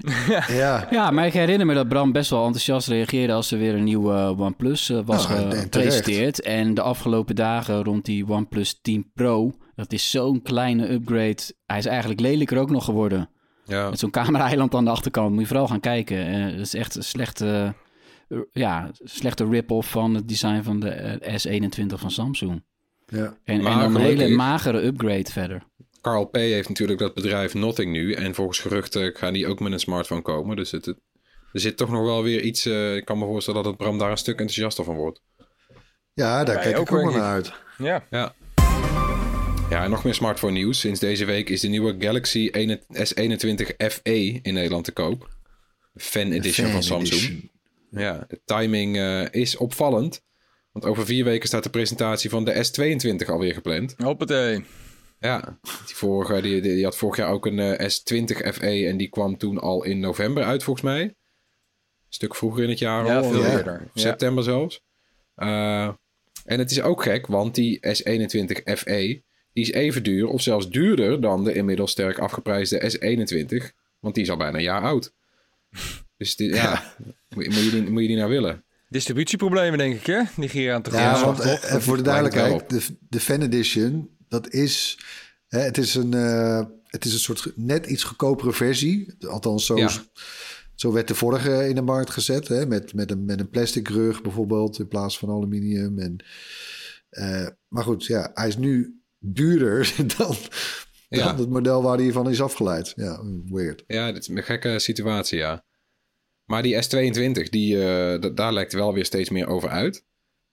Ja, 0.57 0.87
Ja, 0.90 1.11
maar 1.11 1.27
ik 1.27 1.33
herinner 1.33 1.66
me 1.66 1.75
dat 1.75 1.88
Bram 1.88 2.12
best 2.12 2.31
wel 2.31 2.45
enthousiast 2.45 2.88
reageerde 2.88 3.33
als 3.33 3.51
er 3.51 3.59
weer 3.59 3.75
een 3.75 3.85
nieuwe 3.85 4.12
eh, 4.14 4.40
OnePlus 4.40 4.88
was 5.05 5.29
Nou, 5.29 5.40
en- 5.40 5.51
en 5.53 5.62
gepresenteerd. 5.62 6.40
En 6.40 6.75
de 6.75 6.83
afgelopen 6.83 7.35
dagen 7.37 7.85
rond 7.85 8.05
die 8.05 8.29
OnePlus 8.29 8.79
10 8.83 9.11
Pro, 9.14 9.53
dat 9.75 9.93
is 9.93 10.11
zo'n 10.11 10.43
kleine 10.43 10.90
upgrade. 10.93 11.43
Hij 11.66 11.79
is 11.79 11.87
eigenlijk 11.87 12.21
lelijker 12.21 12.59
ook 12.59 12.71
nog 12.71 12.85
geworden. 12.85 13.31
Ja. 13.71 13.91
Met 13.91 13.99
zo'n 13.99 14.11
camera-eiland 14.11 14.75
aan 14.75 14.85
de 14.85 14.91
achterkant. 14.91 15.31
Moet 15.31 15.41
je 15.41 15.47
vooral 15.47 15.67
gaan 15.69 15.81
kijken. 15.81 16.27
Eh, 16.27 16.51
dat 16.51 16.61
is 16.67 16.75
echt 16.75 16.95
een 16.97 17.03
slechte 17.03 17.75
eh, 18.29 18.39
ja, 18.53 18.91
slechte 19.05 19.49
rip-off 19.49 19.91
van 19.91 20.15
het 20.15 20.29
design 20.29 20.63
van 20.63 20.81
de 20.81 20.89
eh, 20.91 21.61
S21 21.61 21.87
van 21.87 22.11
Samsung. 22.11 22.65
Ja. 23.07 23.37
En, 23.45 23.63
Maar 23.63 23.73
en 23.73 23.79
dan 23.79 23.95
een 23.95 24.01
hele 24.01 24.29
magere 24.29 24.83
upgrade 24.85 25.31
verder. 25.31 25.63
Carl 26.01 26.25
P. 26.27 26.35
heeft 26.37 26.69
natuurlijk 26.69 26.99
dat 26.99 27.15
bedrijf 27.15 27.55
Nothing 27.55 27.93
nu. 27.93 28.13
En 28.13 28.35
volgens 28.35 28.59
geruchten 28.59 29.15
gaan 29.17 29.33
die 29.33 29.47
ook 29.47 29.61
met 29.61 29.73
een 29.73 29.81
smartphone 29.81 30.23
komen. 30.23 30.57
Dus 30.57 30.71
het, 30.71 30.85
het- 30.87 31.01
er 31.53 31.61
zit 31.61 31.77
toch 31.77 31.91
nog 31.91 32.03
wel 32.03 32.23
weer 32.23 32.41
iets... 32.43 32.67
eh, 32.67 32.97
ik 32.97 33.05
kan 33.05 33.19
me 33.19 33.25
voorstellen 33.25 33.63
dat 33.63 33.73
het 33.73 33.81
Bram 33.83 33.99
daar 33.99 34.11
een 34.11 34.17
stuk 34.17 34.39
enthousiaster 34.39 34.85
van 34.85 34.97
wordt. 34.97 35.21
ja, 36.13 36.45
daar 36.45 36.55
Wij 36.55 36.65
kijk 36.65 36.75
ik 36.75 36.81
ook 36.81 36.91
wel 36.91 37.11
naar 37.11 37.21
uit. 37.23 37.53
Ja. 37.79 38.05
Ja. 38.11 38.35
Ja, 39.71 39.85
en 39.85 39.91
nog 39.91 40.05
meer 40.05 40.15
smartphone 40.15 40.53
nieuws. 40.53 40.81
Sinds 40.81 41.01
deze 41.01 41.25
week 41.25 41.49
is 41.49 41.61
de 41.61 41.69
nieuwe 41.69 41.95
Galaxy 41.99 42.49
1 42.53 42.81
S21 42.93 43.77
FE 43.91 44.39
in 44.43 44.55
Nederland 44.55 44.85
te 44.85 44.93
koop. 44.93 45.29
Fan 45.97 46.33
Edition 46.33 46.65
Fan 46.67 46.73
van 46.75 46.83
Samsung. 46.83 47.21
edition. 47.21 47.51
Ja, 47.91 48.25
de 48.29 48.41
timing 48.45 48.97
eh, 48.97 49.25
is 49.31 49.57
opvallend. 49.57 50.23
Want 50.73 50.85
over 50.85 51.05
vier 51.07 51.25
weken 51.25 51.49
staat 51.49 51.63
de 51.63 51.71
presentatie 51.71 52.31
van 52.31 52.45
de 52.45 52.55
S22 52.67 53.27
alweer 53.31 53.55
gepland. 53.55 53.95
Hoppatee. 53.97 54.65
Ja, 55.21 55.59
die, 55.87 55.95
vorige, 55.97 56.41
die, 56.41 56.61
die, 56.61 56.75
die 56.75 56.85
had 56.85 56.97
vorig 56.97 57.17
jaar 57.17 57.31
ook 57.33 57.47
een 57.47 57.59
eh, 57.59 57.89
S20 57.91 58.53
FE 58.55 58.87
en 58.87 58.97
die 58.97 59.09
kwam 59.09 59.37
toen 59.39 59.59
al 59.59 59.85
in 59.85 60.01
november 60.01 60.45
uit 60.45 60.63
volgens 60.63 60.85
mij. 60.85 61.03
Een 61.03 61.15
stuk 62.09 62.35
vroeger 62.37 62.63
in 62.63 62.69
het 62.69 62.79
jaar 62.79 63.07
Ja, 63.07 63.19
al. 63.19 63.31
veel 63.31 63.45
eerder. 63.45 63.81
Ja. 63.95 64.01
September 64.01 64.45
zelfs. 64.45 64.81
Eh, 65.35 65.89
en 66.45 66.59
het 66.59 66.71
is 66.71 66.81
ook 66.83 67.03
gek, 67.03 67.27
want 67.27 67.55
die 67.55 67.79
S21 67.87 68.63
FE 68.77 69.23
die 69.53 69.65
is 69.65 69.71
even 69.73 70.03
duur 70.03 70.27
of 70.27 70.43
zelfs 70.43 70.71
duurder 70.71 71.21
dan 71.21 71.45
de 71.45 71.53
inmiddels 71.55 71.91
sterk 71.91 72.19
afgeprijsde 72.19 72.93
S21. 72.99 73.67
Want 74.01 74.15
die 74.15 74.25
is 74.25 74.31
al 74.31 74.37
bijna 74.37 74.57
een 74.57 74.63
jaar 74.63 74.83
oud. 74.83 75.13
Dus 76.17 76.37
die, 76.37 76.55
ja, 76.55 76.95
Moet, 77.35 77.45
je- 77.45 77.51
moet, 77.51 77.63
je 77.65 77.71
die, 77.71 77.91
moet 77.91 78.03
je 78.03 78.09
die 78.09 78.17
nou 78.17 78.31
willen? 78.31 78.65
Distributieproblemen, 78.89 79.79
denk 79.79 79.95
ik, 79.95 80.07
hè? 80.07 80.23
Die 80.37 80.49
hier 80.49 80.73
aan 80.75 80.83
te 80.83 80.91
Ja, 80.91 81.15
gaan. 81.15 81.25
want 81.25 81.41
eh, 81.41 81.75
eh, 81.75 81.81
voor 81.81 81.97
de 81.97 82.03
duidelijkheid, 82.03 82.71
de, 82.71 82.81
de 83.09 83.21
Fan 83.21 83.43
Edition, 83.43 84.11
dat 84.29 84.53
is, 84.53 84.99
hè, 85.49 85.59
het 85.61 85.79
is 85.79 85.95
een, 85.95 86.15
eh, 86.15 86.63
het 86.85 87.05
is 87.05 87.13
een 87.13 87.19
soort 87.19 87.53
net 87.57 87.87
iets 87.87 88.03
goedkopere 88.03 88.53
versie. 88.53 89.15
Althans, 89.29 89.67
zo, 89.67 89.77
Ja. 89.77 89.91
zo 90.75 90.93
werd 90.93 91.09
de 91.09 91.15
vorige 91.15 91.69
in 91.69 91.75
de 91.75 91.83
markt 91.83 92.11
gezet, 92.11 92.49
hè, 92.49 92.67
met, 92.67 92.95
met, 92.95 93.11
een, 93.11 93.25
met 93.25 93.41
een 93.41 93.51
plastic 93.51 93.89
rug 93.89 94.23
bijvoorbeeld 94.23 94.79
in 94.79 94.89
plaats 94.89 95.19
van 95.19 95.29
aluminium. 95.31 95.99
En, 95.99 96.25
eh, 97.11 97.47
maar 97.69 97.85
goed, 97.85 98.07
ja, 98.07 98.31
hij 98.35 98.49
is 98.49 98.57
nu 98.57 99.00
duurder 99.21 99.95
dan, 100.17 100.37
Ja. 101.09 101.25
dan 101.25 101.39
het 101.39 101.49
model 101.51 101.83
waar 101.83 101.99
hij 101.99 102.13
van 102.13 102.31
is 102.31 102.41
afgeleid. 102.43 102.93
Ja, 102.97 103.21
weird. 103.51 103.85
Ja, 103.87 104.13
dit 104.13 104.23
is 104.23 104.29
een 104.29 104.43
gekke 104.43 104.79
situatie, 104.79 105.39
ja. 105.39 105.65
Maar 106.45 106.63
die 106.63 106.75
S22, 106.75 107.49
die, 107.51 107.85
eh, 107.89 108.31
daar 108.35 108.53
lijkt 108.53 108.73
wel 108.73 108.95
weer 108.95 109.05
steeds 109.05 109.31
meer 109.31 109.47
over 109.47 109.69
uit. 109.69 110.05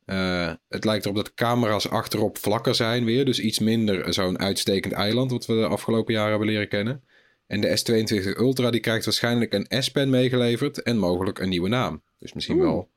Eh, 0.05 0.53
het 0.67 0.85
lijkt 0.85 1.03
erop 1.03 1.15
dat 1.17 1.25
de 1.25 1.33
camera's 1.33 1.87
achterop 1.89 2.37
vlakker 2.37 2.75
zijn 2.75 3.05
weer. 3.05 3.25
Dus 3.25 3.39
iets 3.39 3.59
minder 3.59 4.13
zo'n 4.13 4.39
uitstekend 4.39 4.93
eiland... 4.93 5.31
wat 5.31 5.45
we 5.45 5.53
de 5.53 5.67
afgelopen 5.67 6.13
jaren 6.13 6.29
hebben 6.29 6.47
leren 6.47 6.67
kennen. 6.67 7.03
En 7.47 7.61
de 7.61 7.67
S22 7.79 8.37
Ultra 8.39 8.69
die 8.71 8.79
krijgt 8.79 9.05
waarschijnlijk 9.05 9.53
een 9.53 9.83
S-pen 9.83 10.09
meegeleverd... 10.09 10.81
en 10.81 10.97
mogelijk 10.97 11.39
een 11.39 11.49
nieuwe 11.49 11.69
naam. 11.69 12.03
Dus 12.19 12.33
misschien 12.33 12.59
wel 12.59 12.89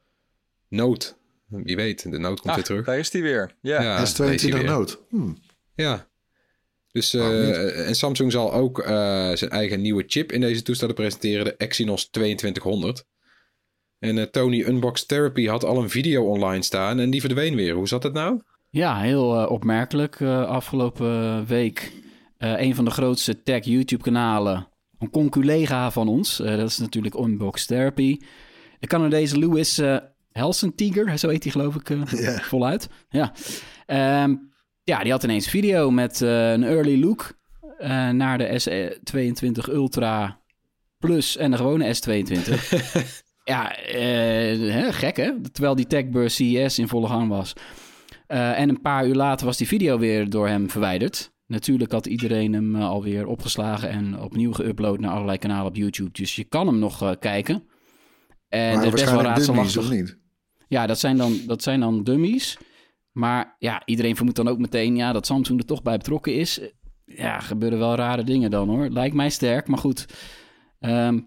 Note. 0.69 1.13
Wie 1.47 1.77
weet, 1.77 2.03
de 2.11 2.19
Note 2.19 2.41
komt 2.41 2.49
Ah, 2.49 2.55
weer 2.55 2.65
terug. 2.65 2.85
daar 2.87 2.99
is 2.99 3.11
die 3.11 3.23
weer. 3.23 3.55
Ja. 3.61 3.83
Ja, 3.83 4.07
S22 4.07 4.17
daar 4.17 4.33
is 4.35 4.43
hij 4.43 4.53
weer. 4.53 4.65
Note. 4.65 4.99
Hm. 5.09 5.31
Ja. 5.81 6.09
Dus, 6.93 7.15
eh, 7.15 7.89
en 7.89 7.95
Samsung 7.95 8.33
zal 8.33 8.53
ook 8.53 8.79
eh, 8.79 8.89
zijn 9.35 9.51
eigen 9.51 9.81
nieuwe 9.81 10.05
chip 10.07 10.33
in 10.33 10.41
deze 10.41 10.63
toestellen 10.63 10.95
presenteren, 10.95 11.45
de 11.45 11.57
Exynos 11.57 12.05
2200. 12.11 13.05
En 13.99 14.19
eh, 14.19 14.25
Tony 14.25 14.61
Unbox 14.63 15.07
Therapy 15.07 15.47
had 15.47 15.65
al 15.65 15.83
een 15.83 15.91
video 15.91 16.25
online 16.25 16.63
staan 16.63 16.99
en 16.99 17.11
die 17.11 17.21
verdween 17.21 17.55
weer. 17.55 17.75
Hoe 17.75 17.89
zat 17.89 18.03
het 18.03 18.13
nou? 18.13 18.41
Ja, 18.71 19.01
heel 19.01 19.47
opmerkelijk. 19.47 20.21
eh, 20.21 20.45
afgelopen 20.49 21.47
week 21.47 21.93
eh, 22.37 22.61
een 22.61 22.75
van 22.75 22.85
de 22.85 22.91
grootste 22.91 23.43
tech 23.43 23.65
YouTube-kanalen. 23.65 24.69
Een 24.99 25.11
conculega 25.11 25.91
van 25.91 26.09
ons. 26.09 26.41
eh, 26.41 26.57
dat 26.57 26.69
is 26.69 26.79
natuurlijk 26.79 27.15
Unbox 27.15 27.67
Therapy. 27.67 28.19
De 28.79 28.87
Canadese 28.87 29.39
Louis 29.39 29.79
eh 29.79 29.97
Helsentiger, 30.33 31.19
zo 31.19 31.29
heet 31.29 31.43
hij 31.43 31.53
geloof 31.53 31.75
ik 31.75 31.91
eh, 31.91 32.03
Ja. 32.21 32.39
voluit. 32.39 32.89
Ja. 33.09 33.33
Ehm, 33.87 34.35
ja, 34.91 35.03
die 35.03 35.13
had 35.13 35.25
ineens 35.25 35.45
een 35.45 35.51
video 35.51 35.91
met 35.91 36.23
eh, 36.23 36.53
een 36.53 36.65
early 36.65 37.01
look 37.01 37.39
eh, 37.79 38.09
naar 38.09 38.39
de 38.39 38.61
S22 38.61 39.73
Ultra 39.73 40.41
Plus 40.99 41.37
en 41.37 41.51
de 41.51 41.57
gewone 41.57 41.95
S22. 41.95 42.55
ja, 43.53 43.77
eh, 43.77 44.73
hè, 44.73 44.93
gek 44.93 45.17
hè? 45.17 45.41
Terwijl 45.53 45.75
die 45.75 45.87
techbeurs 45.87 46.35
CES 46.35 46.79
in 46.79 46.89
volle 46.89 47.07
gang 47.07 47.29
was. 47.29 47.53
En 48.27 48.69
een 48.69 48.81
paar 48.81 49.07
uur 49.07 49.15
later 49.15 49.47
was 49.47 49.57
die 49.57 49.67
video 49.67 49.99
weer 49.99 50.31
door 50.31 50.49
hem 50.49 50.71
verwijderd. 50.71 51.33
Natuurlijk 51.47 51.93
had 51.93 52.07
iedereen 52.07 52.53
hem 52.53 52.77
alweer 52.77 53.27
opgeslagen 53.27 53.89
en 53.89 54.21
opnieuw 54.21 54.53
geüpload 54.53 54.99
naar 54.99 55.11
allerlei 55.11 55.39
kanalen 55.39 55.67
op 55.67 55.77
YouTube. 55.77 56.11
Dus 56.13 56.37
je 56.37 56.45
kan 56.45 56.67
hem 56.67 56.79
nog 56.79 57.19
kijken. 57.19 57.63
En 58.49 58.75
Maar 58.75 58.85
het 58.85 58.95
is 58.95 59.01
best 59.01 59.13
wel 59.13 59.35
dummies, 59.35 59.77
of 59.77 59.91
niet? 59.91 60.19
Ja, 60.69 60.87
dat 60.87 60.99
zijn, 60.99 61.17
dan, 61.17 61.41
dat 61.47 61.63
zijn 61.63 61.81
dan 61.81 62.05
dummies. 62.05 62.59
Maar 63.13 63.57
ja, 63.59 63.83
iedereen 63.85 64.17
vermoedt 64.17 64.37
dan 64.37 64.49
ook 64.49 64.59
meteen 64.59 64.97
ja, 64.97 65.13
dat 65.13 65.27
Samsung 65.27 65.61
er 65.61 65.67
toch 65.67 65.83
bij 65.83 65.97
betrokken 65.97 66.35
is. 66.35 66.61
Ja, 67.05 67.41
gebeuren 67.41 67.79
wel 67.79 67.95
rare 67.95 68.25
dingen 68.25 68.51
dan 68.51 68.69
hoor. 68.69 68.89
Lijkt 68.89 69.15
mij 69.15 69.31
sterk, 69.31 69.69
maar 69.69 69.79
goed. 69.79 70.07
Ehm, 70.81 71.21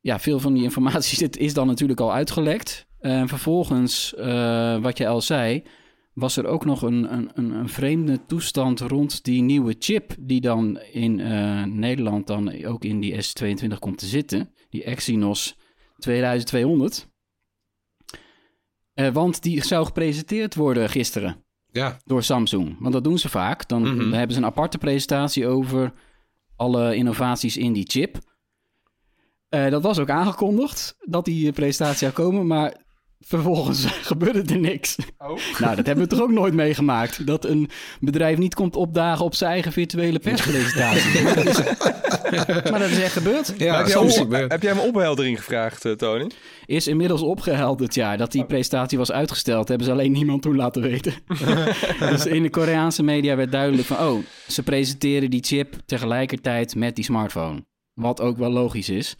ja, 0.00 0.18
veel 0.18 0.40
van 0.40 0.54
die 0.54 0.62
informatie 0.62 1.28
is 1.46 1.54
dan 1.54 1.66
natuurlijk 1.66 2.00
al 2.00 2.12
uitgelekt. 2.12 2.86
En 2.98 3.28
vervolgens, 3.28 4.14
eh, 4.14 4.78
wat 4.78 4.98
je 4.98 5.06
al 5.06 5.20
zei, 5.20 5.62
was 6.12 6.36
er 6.36 6.46
ook 6.46 6.64
nog 6.64 6.82
een, 6.82 7.12
een, 7.12 7.30
een, 7.34 7.50
een 7.50 7.68
vreemde 7.68 8.26
toestand 8.26 8.80
rond 8.80 9.24
die 9.24 9.42
nieuwe 9.42 9.76
chip... 9.78 10.14
die 10.20 10.40
dan 10.40 10.78
in 10.92 11.20
eh, 11.20 11.64
Nederland 11.64 12.26
dan 12.26 12.64
ook 12.64 12.84
in 12.84 13.00
die 13.00 13.14
S22 13.14 13.78
komt 13.78 13.98
te 13.98 14.06
zitten. 14.06 14.50
Die 14.70 14.84
Exynos 14.84 15.56
2200. 15.98 17.08
Eh, 18.96 19.08
want 19.08 19.42
die 19.42 19.64
zou 19.64 19.86
gepresenteerd 19.86 20.54
worden 20.54 20.88
gisteren 20.90 21.44
Ja, 21.70 21.96
door 22.04 22.22
Samsung. 22.22 22.76
Want 22.80 22.92
dat 22.92 23.04
doen 23.04 23.18
ze 23.18 23.28
vaak. 23.28 23.68
Dan, 23.68 23.82
Mhm. 23.82 24.12
hebben 24.12 24.32
ze 24.36 24.42
een 24.42 24.46
aparte 24.48 24.78
presentatie 24.78 25.46
over 25.46 25.92
alle 26.56 26.94
innovaties 26.94 27.56
in 27.56 27.72
die 27.72 27.84
chip. 27.88 28.18
Eh, 29.48 29.70
dat 29.70 29.82
was 29.82 29.98
ook 29.98 30.10
aangekondigd 30.10 30.96
dat 31.00 31.24
die 31.24 31.52
presentatie 31.52 31.98
zou 31.98 32.12
komen, 32.12 32.46
maar 32.46 32.84
vervolgens 33.26 33.86
gebeurde 34.10 34.54
er 34.54 34.60
niks. 34.60 34.96
Oh. 35.18 35.38
Nou, 35.58 35.76
dat 35.76 35.86
hebben 35.86 36.04
we 36.04 36.10
toch 36.10 36.20
ook 36.20 36.30
nooit 36.30 36.54
meegemaakt. 36.54 37.26
Dat 37.26 37.44
een 37.44 37.70
bedrijf 38.00 38.38
niet 38.38 38.54
komt 38.54 38.76
opdagen 38.76 39.24
op 39.24 39.34
zijn 39.34 39.50
eigen 39.50 39.72
virtuele 39.72 40.18
perspresentatie. 40.18 41.22
maar, 42.70 42.78
dat 42.78 42.90
is, 42.90 43.00
echt 43.00 43.12
gebeurd. 43.12 43.54
ja 43.58 43.76
heb, 43.76 43.86
jij 43.86 43.94
soms 43.94 44.16
heb 44.48 44.62
jij 44.62 44.72
hem 44.72 44.80
opheldering 44.80 45.38
gevraagd, 45.38 45.84
eh, 45.84 45.92
Tony? 45.92 46.30
Is 46.66 46.86
inmiddels 46.86 47.22
opgehelderd, 47.22 47.94
ja, 47.94 48.16
dat 48.16 48.32
die 48.32 48.44
presentatie 48.44 48.98
was 48.98 49.12
uitgesteld. 49.12 49.68
Hebben 49.68 49.86
ze 49.86 49.92
alleen 49.92 50.12
niemand 50.12 50.42
toen 50.42 50.56
laten 50.56 50.82
weten. 50.82 51.14
dus 51.98 52.26
in 52.26 52.42
de 52.42 52.50
Koreaanse 52.50 53.02
media 53.02 53.36
werd 53.36 53.52
duidelijk 53.52 53.88
van... 53.88 54.06
oh, 54.06 54.24
ze 54.48 54.62
presenteren 54.62 55.30
die 55.30 55.44
chip 55.44 55.74
tegelijkertijd 55.86 56.74
met 56.74 56.94
die 56.94 57.04
smartphone. 57.04 57.64
Wat 57.94 58.20
ook 58.20 58.36
wel 58.36 58.50
logisch 58.50 58.88
is. 58.88 59.16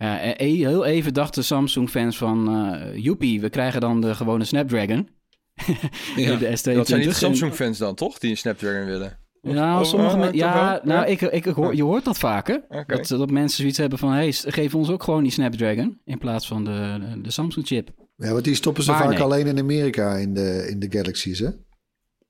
Eh, 0.00 0.30
eh, 0.30 0.36
heel 0.38 0.84
even 0.84 1.14
dachten 1.14 1.44
Samsung-fans 1.44 2.16
van... 2.16 2.48
eh 2.54 2.96
joepie, 2.96 3.40
we 3.40 3.50
krijgen 3.50 3.80
dan 3.80 4.00
de 4.00 4.14
gewone 4.14 4.44
Snapdragon. 4.44 5.08
Ja. 6.16 6.36
de 6.36 6.46
S22. 6.46 6.74
Dat 6.74 6.88
zijn 6.88 7.00
niet 7.00 7.14
Samsung-fans 7.14 7.78
dan, 7.78 7.94
toch? 7.94 8.18
Die 8.18 8.30
een 8.30 8.36
Snapdragon 8.36 8.84
willen. 8.84 9.18
Ja, 9.42 9.80
Of- 9.80 9.86
sommige 9.86 10.14
oh, 10.14 10.20
men- 10.20 10.28
toch 10.28 10.36
ja, 10.40 10.80
nou, 10.84 11.00
Ja. 11.00 11.04
Ik, 11.04 11.20
ik, 11.20 11.46
ik 11.46 11.54
hoor, 11.54 11.74
je 11.74 11.82
hoort 11.82 12.04
dat 12.04 12.18
vaker. 12.18 12.64
Dat, 12.86 13.06
dat 13.08 13.30
mensen 13.30 13.58
zoiets 13.58 13.78
hebben 13.78 13.98
van... 13.98 14.12
hey, 14.12 14.32
geef 14.32 14.74
ons 14.74 14.90
ook 14.90 15.02
gewoon 15.02 15.22
die 15.22 15.32
Snapdragon... 15.32 16.00
in 16.04 16.18
plaats 16.18 16.46
van 16.46 16.64
de, 16.64 16.98
de, 17.00 17.20
de 17.20 17.30
Samsung-chip. 17.30 17.90
Ja, 18.16 18.32
want 18.32 18.44
die 18.44 18.54
stoppen 18.54 18.82
ze 18.82 18.90
Maar 18.90 19.00
vaak 19.00 19.10
nee. 19.10 19.20
alleen 19.22 19.46
in 19.46 19.58
Amerika 19.58 20.14
in 20.16 20.34
de, 20.34 20.66
in 20.70 20.78
de 20.78 20.86
Galaxies, 20.90 21.38
hè? 21.38 21.48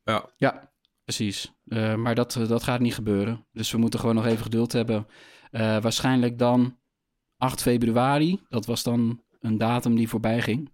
ja. 0.04 0.30
Ja, 0.36 0.70
precies. 1.04 1.52
Eh, 1.66 1.94
maar 1.94 2.14
dat, 2.14 2.38
dat 2.48 2.62
gaat 2.62 2.80
niet 2.80 2.94
gebeuren. 2.94 3.46
Dus 3.52 3.70
we 3.72 3.78
moeten 3.78 4.00
gewoon 4.00 4.14
nog 4.14 4.26
even 4.26 4.42
geduld 4.42 4.72
hebben. 4.72 5.06
Eh, 5.50 5.80
waarschijnlijk 5.80 6.38
dan 6.38 6.78
8 7.40 7.62
februari. 7.62 8.40
Dat 8.48 8.66
was 8.66 8.82
dan 8.82 9.22
een 9.40 9.58
datum 9.58 9.96
die 9.96 10.08
voorbij 10.08 10.40
ging. 10.40 10.70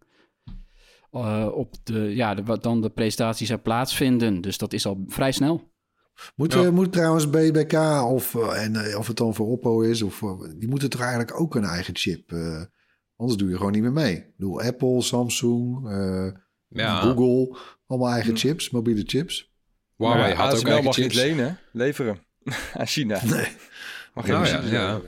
Eh, 1.10 1.48
op 1.54 1.74
de, 1.82 1.98
ja, 2.14 2.34
de, 2.34 2.42
wat 2.42 2.62
dan 2.62 2.80
de 2.80 2.90
presentatie 2.90 3.46
zou 3.46 3.58
plaatsvinden. 3.60 4.40
Dus 4.40 4.58
dat 4.58 4.72
is 4.72 4.86
al 4.86 5.04
vrij 5.06 5.32
snel. 5.32 5.70
Moet, 6.34 6.52
Ja. 6.52 6.70
moet 6.70 6.92
trouwens 6.92 7.30
BBK 7.30 7.72
of, 8.04 8.34
eh, 8.34 8.64
en, 8.64 8.76
eh, 8.76 8.98
of 8.98 9.06
het 9.06 9.16
dan 9.16 9.34
voor 9.34 9.46
Oppo 9.46 9.80
is, 9.80 10.02
of, 10.02 10.22
die 10.58 10.68
moeten 10.68 10.90
toch 10.90 11.00
eigenlijk 11.00 11.40
ook 11.40 11.54
een 11.54 11.64
eigen 11.64 11.96
chip. 11.96 12.32
eh, 12.32 12.62
anders 13.16 13.38
doe 13.38 13.48
je 13.48 13.56
gewoon 13.56 13.72
niet 13.72 13.82
meer 13.82 13.92
mee. 13.92 14.14
Ik 14.16 14.32
bedoel, 14.36 14.60
Apple, 14.62 15.02
Samsung, 15.02 15.88
eh, 15.88 16.28
ja. 16.68 17.00
Google, 17.00 17.58
allemaal 17.86 18.10
eigen 18.12 18.36
chips, 18.36 18.70
mobiele 18.70 19.02
chips. 19.06 19.54
Huawei 19.96 20.34
Maar 20.34 20.44
had 20.46 20.56
ook 20.58 20.64
eigen 20.64 20.84
mag 20.84 20.94
chips. 20.94 21.14
niet 21.14 21.24
lenen, 21.24 21.46
hè? 21.48 21.54
leveren 21.72 22.18
aan 22.78 22.86
China. 22.86 23.20
Nee. 23.24 23.48
Mag 24.14 24.26
Nou 24.26 24.44
geen 24.46 24.54
ja, 24.54 24.60
chips 24.60 24.70
ja. 24.70 25.00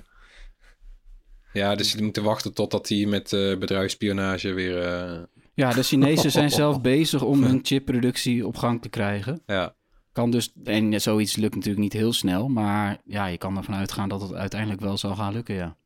Ja, 1.58 1.74
dus 1.74 1.92
je 1.92 2.02
moet 2.02 2.16
wachten 2.16 2.54
totdat 2.54 2.88
hij 2.88 3.06
met 3.06 3.32
eh 3.32 3.56
bedrijfsspionage 3.58 4.52
weer... 4.52 4.82
eh, 4.82 5.22
Ja, 5.54 5.72
de 5.72 5.82
Chinezen 5.82 6.30
zijn 6.30 6.50
zelf 6.62 6.80
bezig 6.80 7.22
om 7.22 7.42
hun 7.42 7.60
chipproductie 7.68 8.46
op 8.46 8.56
gang 8.56 8.82
te 8.82 8.88
krijgen. 8.88 9.42
ja. 9.46 9.76
Kan 10.12 10.30
dus, 10.30 10.52
en 10.64 11.00
zoiets 11.00 11.36
lukt 11.36 11.54
natuurlijk 11.54 11.82
niet 11.82 11.92
heel 11.92 12.12
snel, 12.12 12.48
maar 12.48 12.98
ja, 13.04 13.26
je 13.26 13.38
kan 13.38 13.56
ervan 13.56 13.74
uitgaan 13.74 14.08
dat 14.08 14.20
het 14.20 14.32
uiteindelijk 14.34 14.80
wel 14.80 14.96
zal 14.98 15.14
gaan 15.14 15.32
lukken, 15.32 15.54
ja. 15.54 15.76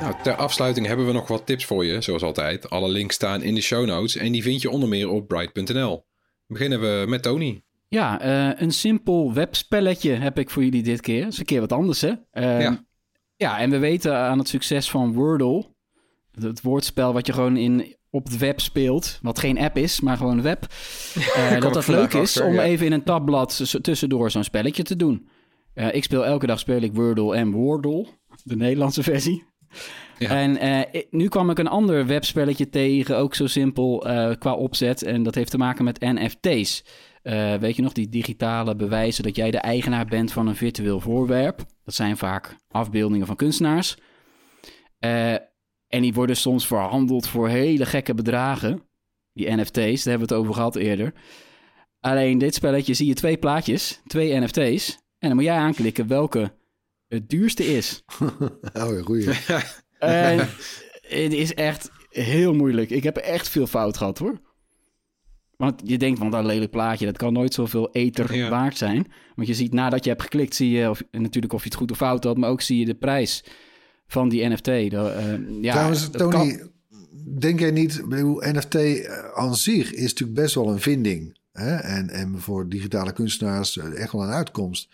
Nou, 0.00 0.14
ter 0.22 0.34
afsluiting 0.34 0.86
hebben 0.86 1.06
we 1.06 1.12
nog 1.12 1.28
wat 1.28 1.46
tips 1.46 1.64
voor 1.64 1.84
je, 1.84 2.00
zoals 2.00 2.22
altijd. 2.22 2.70
Alle 2.70 2.88
links 2.88 3.14
staan 3.14 3.42
in 3.42 3.54
de 3.54 3.60
show 3.60 3.86
notes 3.86 4.16
en 4.16 4.32
die 4.32 4.42
vind 4.42 4.62
je 4.62 4.70
onder 4.70 4.88
meer 4.88 5.08
op 5.08 5.28
bright.nl. 5.28 6.04
Beginnen 6.46 6.80
we 6.80 7.04
met 7.08 7.22
Tony. 7.22 7.62
Ja, 7.90 8.20
eh, 8.20 8.60
een 8.60 8.70
simpel 8.70 9.32
webspelletje 9.32 10.10
heb 10.10 10.38
ik 10.38 10.50
voor 10.50 10.64
jullie 10.64 10.82
dit 10.82 11.00
keer. 11.00 11.22
Dat 11.22 11.32
is 11.32 11.38
een 11.38 11.44
keer 11.44 11.60
wat 11.60 11.72
anders, 11.72 12.00
hè? 12.00 12.12
Eh, 12.30 12.60
Ja. 12.60 12.84
ja, 13.36 13.58
en 13.58 13.70
we 13.70 13.78
weten 13.78 14.16
aan 14.16 14.38
het 14.38 14.48
succes 14.48 14.90
van 14.90 15.12
Wordle, 15.12 15.66
het 16.40 16.62
woordspel 16.62 17.12
wat 17.12 17.26
je 17.26 17.32
gewoon 17.32 17.56
in, 17.56 17.96
op 18.10 18.24
het 18.24 18.38
web 18.38 18.60
speelt, 18.60 19.18
wat 19.22 19.38
geen 19.38 19.58
app 19.58 19.76
is, 19.76 20.00
maar 20.00 20.16
gewoon 20.16 20.42
web, 20.42 20.66
eh, 21.36 21.60
dat 21.60 21.74
dat 21.74 21.86
leuk 21.86 22.12
is 22.12 22.20
achter, 22.20 22.44
om 22.44 22.54
ja. 22.54 22.62
even 22.62 22.86
in 22.86 22.92
een 22.92 23.02
tabblad 23.02 23.82
tussendoor 23.82 24.30
zo'n 24.30 24.44
spelletje 24.44 24.82
te 24.82 24.96
doen. 24.96 25.28
Eh, 25.74 25.94
ik 25.94 26.04
speel 26.04 26.26
elke 26.26 26.46
dag 26.46 26.58
speel 26.58 26.80
ik 26.82 26.94
Wordle 26.94 27.34
en 27.34 27.50
Wordle, 27.50 28.06
de 28.44 28.56
Nederlandse 28.56 29.02
versie. 29.12 29.44
Ja. 30.18 30.28
En 30.28 30.86
nu 31.10 31.28
kwam 31.28 31.50
ik 31.50 31.58
een 31.58 31.68
ander 31.68 32.06
webspelletje 32.06 32.68
tegen, 32.68 33.16
ook 33.16 33.34
zo 33.34 33.46
simpel 33.46 33.98
qua 34.38 34.54
opzet. 34.54 35.02
En 35.02 35.22
dat 35.22 35.34
heeft 35.34 35.50
te 35.50 35.58
maken 35.58 35.84
met 35.84 36.00
NFT's. 36.00 36.84
Eh, 37.22 37.54
weet 37.54 37.76
je 37.76 37.82
nog, 37.82 37.92
die 37.92 38.08
digitale 38.08 38.76
bewijzen 38.76 39.24
dat 39.24 39.36
jij 39.36 39.50
de 39.50 39.58
eigenaar 39.58 40.06
bent 40.06 40.32
van 40.32 40.46
een 40.46 40.56
virtueel 40.56 41.00
voorwerp. 41.00 41.64
Dat 41.84 41.94
zijn 41.94 42.16
vaak 42.16 42.56
afbeeldingen 42.68 43.26
van 43.26 43.36
kunstenaars. 43.36 43.96
Eh, 44.98 45.32
en 45.86 46.02
die 46.02 46.12
worden 46.12 46.36
soms 46.36 46.66
verhandeld 46.66 47.28
voor 47.28 47.48
hele 47.48 47.86
gekke 47.86 48.14
bedragen. 48.14 48.82
Die 49.32 49.50
NFT's, 49.50 49.72
daar 50.02 50.10
hebben 50.10 50.28
we 50.28 50.34
het 50.34 50.42
over 50.42 50.54
gehad 50.54 50.76
eerder. 50.76 51.14
Alleen 52.00 52.38
dit 52.38 52.54
spelletje 52.54 52.94
zie 52.94 53.06
je 53.06 53.14
twee 53.14 53.36
plaatjes, 53.36 54.00
twee 54.06 54.40
NFT's. 54.40 54.98
En 55.18 55.28
dan 55.28 55.34
moet 55.34 55.44
jij 55.44 55.56
aanklikken 55.56 56.06
welke 56.06 56.52
het 57.08 57.28
duurste 57.28 57.76
is. 57.76 58.02
Oh, 58.72 59.02
goeie. 59.04 59.30
En 59.98 60.38
het 61.08 61.32
is 61.32 61.54
echt 61.54 61.90
heel 62.08 62.54
moeilijk. 62.54 62.90
Ik 62.90 63.02
heb 63.02 63.16
echt 63.16 63.48
veel 63.48 63.66
fout 63.66 63.96
gehad 63.96 64.18
hoor. 64.18 64.40
Want 65.60 65.80
je 65.84 65.98
denkt, 65.98 66.18
van 66.18 66.30
dat 66.30 66.44
lelijk 66.44 66.70
plaatje, 66.70 67.06
dat 67.06 67.16
kan 67.16 67.32
nooit 67.32 67.54
zoveel 67.54 67.90
ether 67.92 68.34
Ja. 68.36 68.48
waard 68.50 68.76
zijn. 68.76 69.06
Want 69.34 69.48
je 69.48 69.54
ziet 69.54 69.72
nadat 69.72 70.04
je 70.04 70.10
hebt 70.10 70.22
geklikt, 70.22 70.54
zie 70.54 70.70
je 70.70 70.90
of, 70.90 71.02
natuurlijk 71.10 71.52
of 71.52 71.62
je 71.62 71.68
het 71.68 71.78
goed 71.78 71.90
of 71.90 71.96
fout 71.96 72.24
had, 72.24 72.36
maar 72.36 72.50
ook 72.50 72.60
zie 72.60 72.78
je 72.78 72.84
de 72.84 72.94
prijs 72.94 73.44
van 74.06 74.28
die 74.28 74.48
NFT. 74.48 74.64
De, 74.64 75.14
eh, 75.16 75.62
ja, 75.62 75.72
Trouwens, 75.72 76.10
dat 76.10 76.30
Tony, 76.30 76.56
kan- 76.56 76.70
denk 77.38 77.60
jij 77.60 77.70
niet... 77.70 78.02
bedoel, 78.08 78.42
NFT 78.44 78.74
eh, 78.74 79.02
aan 79.34 79.56
zich 79.56 79.92
is 79.92 80.02
natuurlijk 80.10 80.40
best 80.40 80.54
wel 80.54 80.68
een 80.68 80.80
vinding. 80.80 81.38
Hè? 81.52 81.74
En, 81.76 82.08
en 82.10 82.38
voor 82.38 82.68
digitale 82.68 83.12
kunstenaars 83.12 83.78
eh, 83.78 84.00
echt 84.00 84.12
wel 84.12 84.22
een 84.22 84.28
uitkomst. 84.28 84.88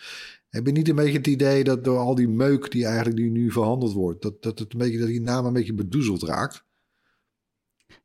Heb 0.49 0.67
je 0.67 0.73
niet 0.73 0.89
een 0.89 0.95
beetje 0.97 1.17
het 1.19 1.27
idee 1.27 1.65
dat 1.65 1.85
door 1.85 1.99
al 1.99 2.15
die 2.15 2.29
meuk 2.29 2.71
die 2.71 2.85
eigenlijk 2.87 3.17
die 3.17 3.31
nu 3.31 3.51
verhandeld 3.51 3.93
wordt... 3.93 4.23
dat, 4.23 4.43
dat, 4.43 4.59
het 4.59 4.73
een 4.73 4.79
beetje, 4.79 4.99
dat 4.99 5.09
die 5.09 5.21
naam 5.21 5.47
een 5.47 5.53
beetje 5.53 5.75
bedoezeld 5.75 6.23
raakt? 6.23 6.65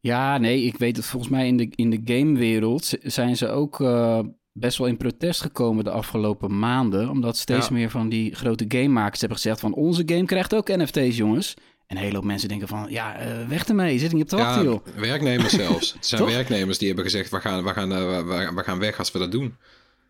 Ja, 0.01 0.37
nee, 0.37 0.61
ik 0.63 0.77
weet 0.77 0.95
het 0.97 1.05
volgens 1.05 1.31
mij 1.31 1.47
in 1.47 1.57
de, 1.57 1.69
in 1.75 1.89
de 1.89 2.01
gamewereld 2.05 2.93
zijn 3.01 3.37
ze 3.37 3.47
ook 3.47 3.81
eh, 3.81 4.19
best 4.53 4.77
wel 4.77 4.87
in 4.87 4.97
protest 4.97 5.41
gekomen 5.41 5.83
de 5.83 5.89
afgelopen 5.91 6.59
maanden. 6.59 7.09
Omdat 7.09 7.37
steeds 7.37 7.67
Ja. 7.67 7.73
meer 7.73 7.89
van 7.89 8.09
die 8.09 8.35
grote 8.35 8.65
gamemakers 8.67 9.19
hebben 9.19 9.37
gezegd 9.37 9.59
van 9.59 9.73
onze 9.73 10.03
game 10.05 10.25
krijgt 10.25 10.53
ook 10.55 10.67
NFT's, 10.67 11.17
jongens. 11.17 11.53
En 11.87 11.97
een 11.97 12.03
hele 12.03 12.15
hoop 12.15 12.23
mensen 12.25 12.49
denken 12.49 12.67
van, 12.67 12.85
ja, 12.89 13.15
eh, 13.17 13.47
weg 13.47 13.65
ermee, 13.67 13.99
zit 13.99 14.13
niet 14.13 14.21
op 14.23 14.27
te 14.29 14.35
wachten, 14.35 14.63
Ja, 14.63 14.69
joh. 14.69 14.85
werknemers 14.95 15.53
zelfs. 15.53 15.93
Het 15.93 16.05
zijn 16.05 16.25
werknemers 16.25 16.77
die 16.77 16.87
hebben 16.87 17.05
gezegd, 17.05 17.29
we 17.29 17.39
gaan, 17.39 17.63
we, 17.63 17.69
gaan, 17.69 17.91
eh, 17.91 18.17
we, 18.27 18.51
we 18.55 18.63
gaan 18.63 18.79
weg 18.79 18.97
als 18.99 19.11
we 19.11 19.19
dat 19.19 19.31
doen. 19.31 19.55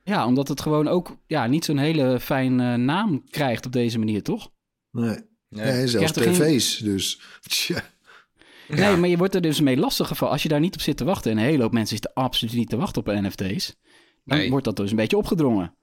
Ja, 0.04 0.26
omdat 0.26 0.48
het 0.48 0.62
gewoon 0.62 0.88
ook 0.88 1.18
ja, 1.28 1.48
niet 1.48 1.66
zo'n 1.66 1.78
hele 1.78 2.20
fijne 2.20 2.78
naam 2.78 3.24
krijgt 3.30 3.66
op 3.66 3.72
deze 3.72 4.00
manier, 4.00 4.24
toch? 4.24 4.50
Nee. 4.92 5.18
Ja, 5.50 5.62
en 5.62 5.90
zelfs 5.90 6.12
geen- 6.12 6.34
tv's, 6.34 6.78
dus... 6.78 7.20
Tja. 7.48 7.82
Nee, 8.76 8.96
maar 8.96 9.10
je 9.10 9.18
wordt 9.18 9.36
er 9.36 9.42
dus 9.42 9.62
mee 9.62 9.78
lastiggevallen. 9.78 10.34
Als 10.34 10.44
je 10.44 10.50
daar 10.50 10.60
niet 10.60 10.74
op 10.74 10.82
zit 10.82 10.98
te 10.98 11.04
wachten, 11.04 11.32
en 11.32 11.38
een 11.38 11.44
hele 11.44 11.62
hoop 11.62 11.72
mensen 11.72 11.96
zitten 11.98 12.14
absoluut 12.14 12.54
niet 12.56 12.70
te 12.70 12.78
wachten 12.78 13.02
op 13.02 13.08
NFT's, 13.22 13.76
dan 14.26 14.38
Nee. 14.38 14.50
wordt 14.50 14.66
dat 14.66 14.76
dus 14.76 14.90
een 14.90 14.96
beetje 14.96 15.18
opgedrongen. 15.18 15.74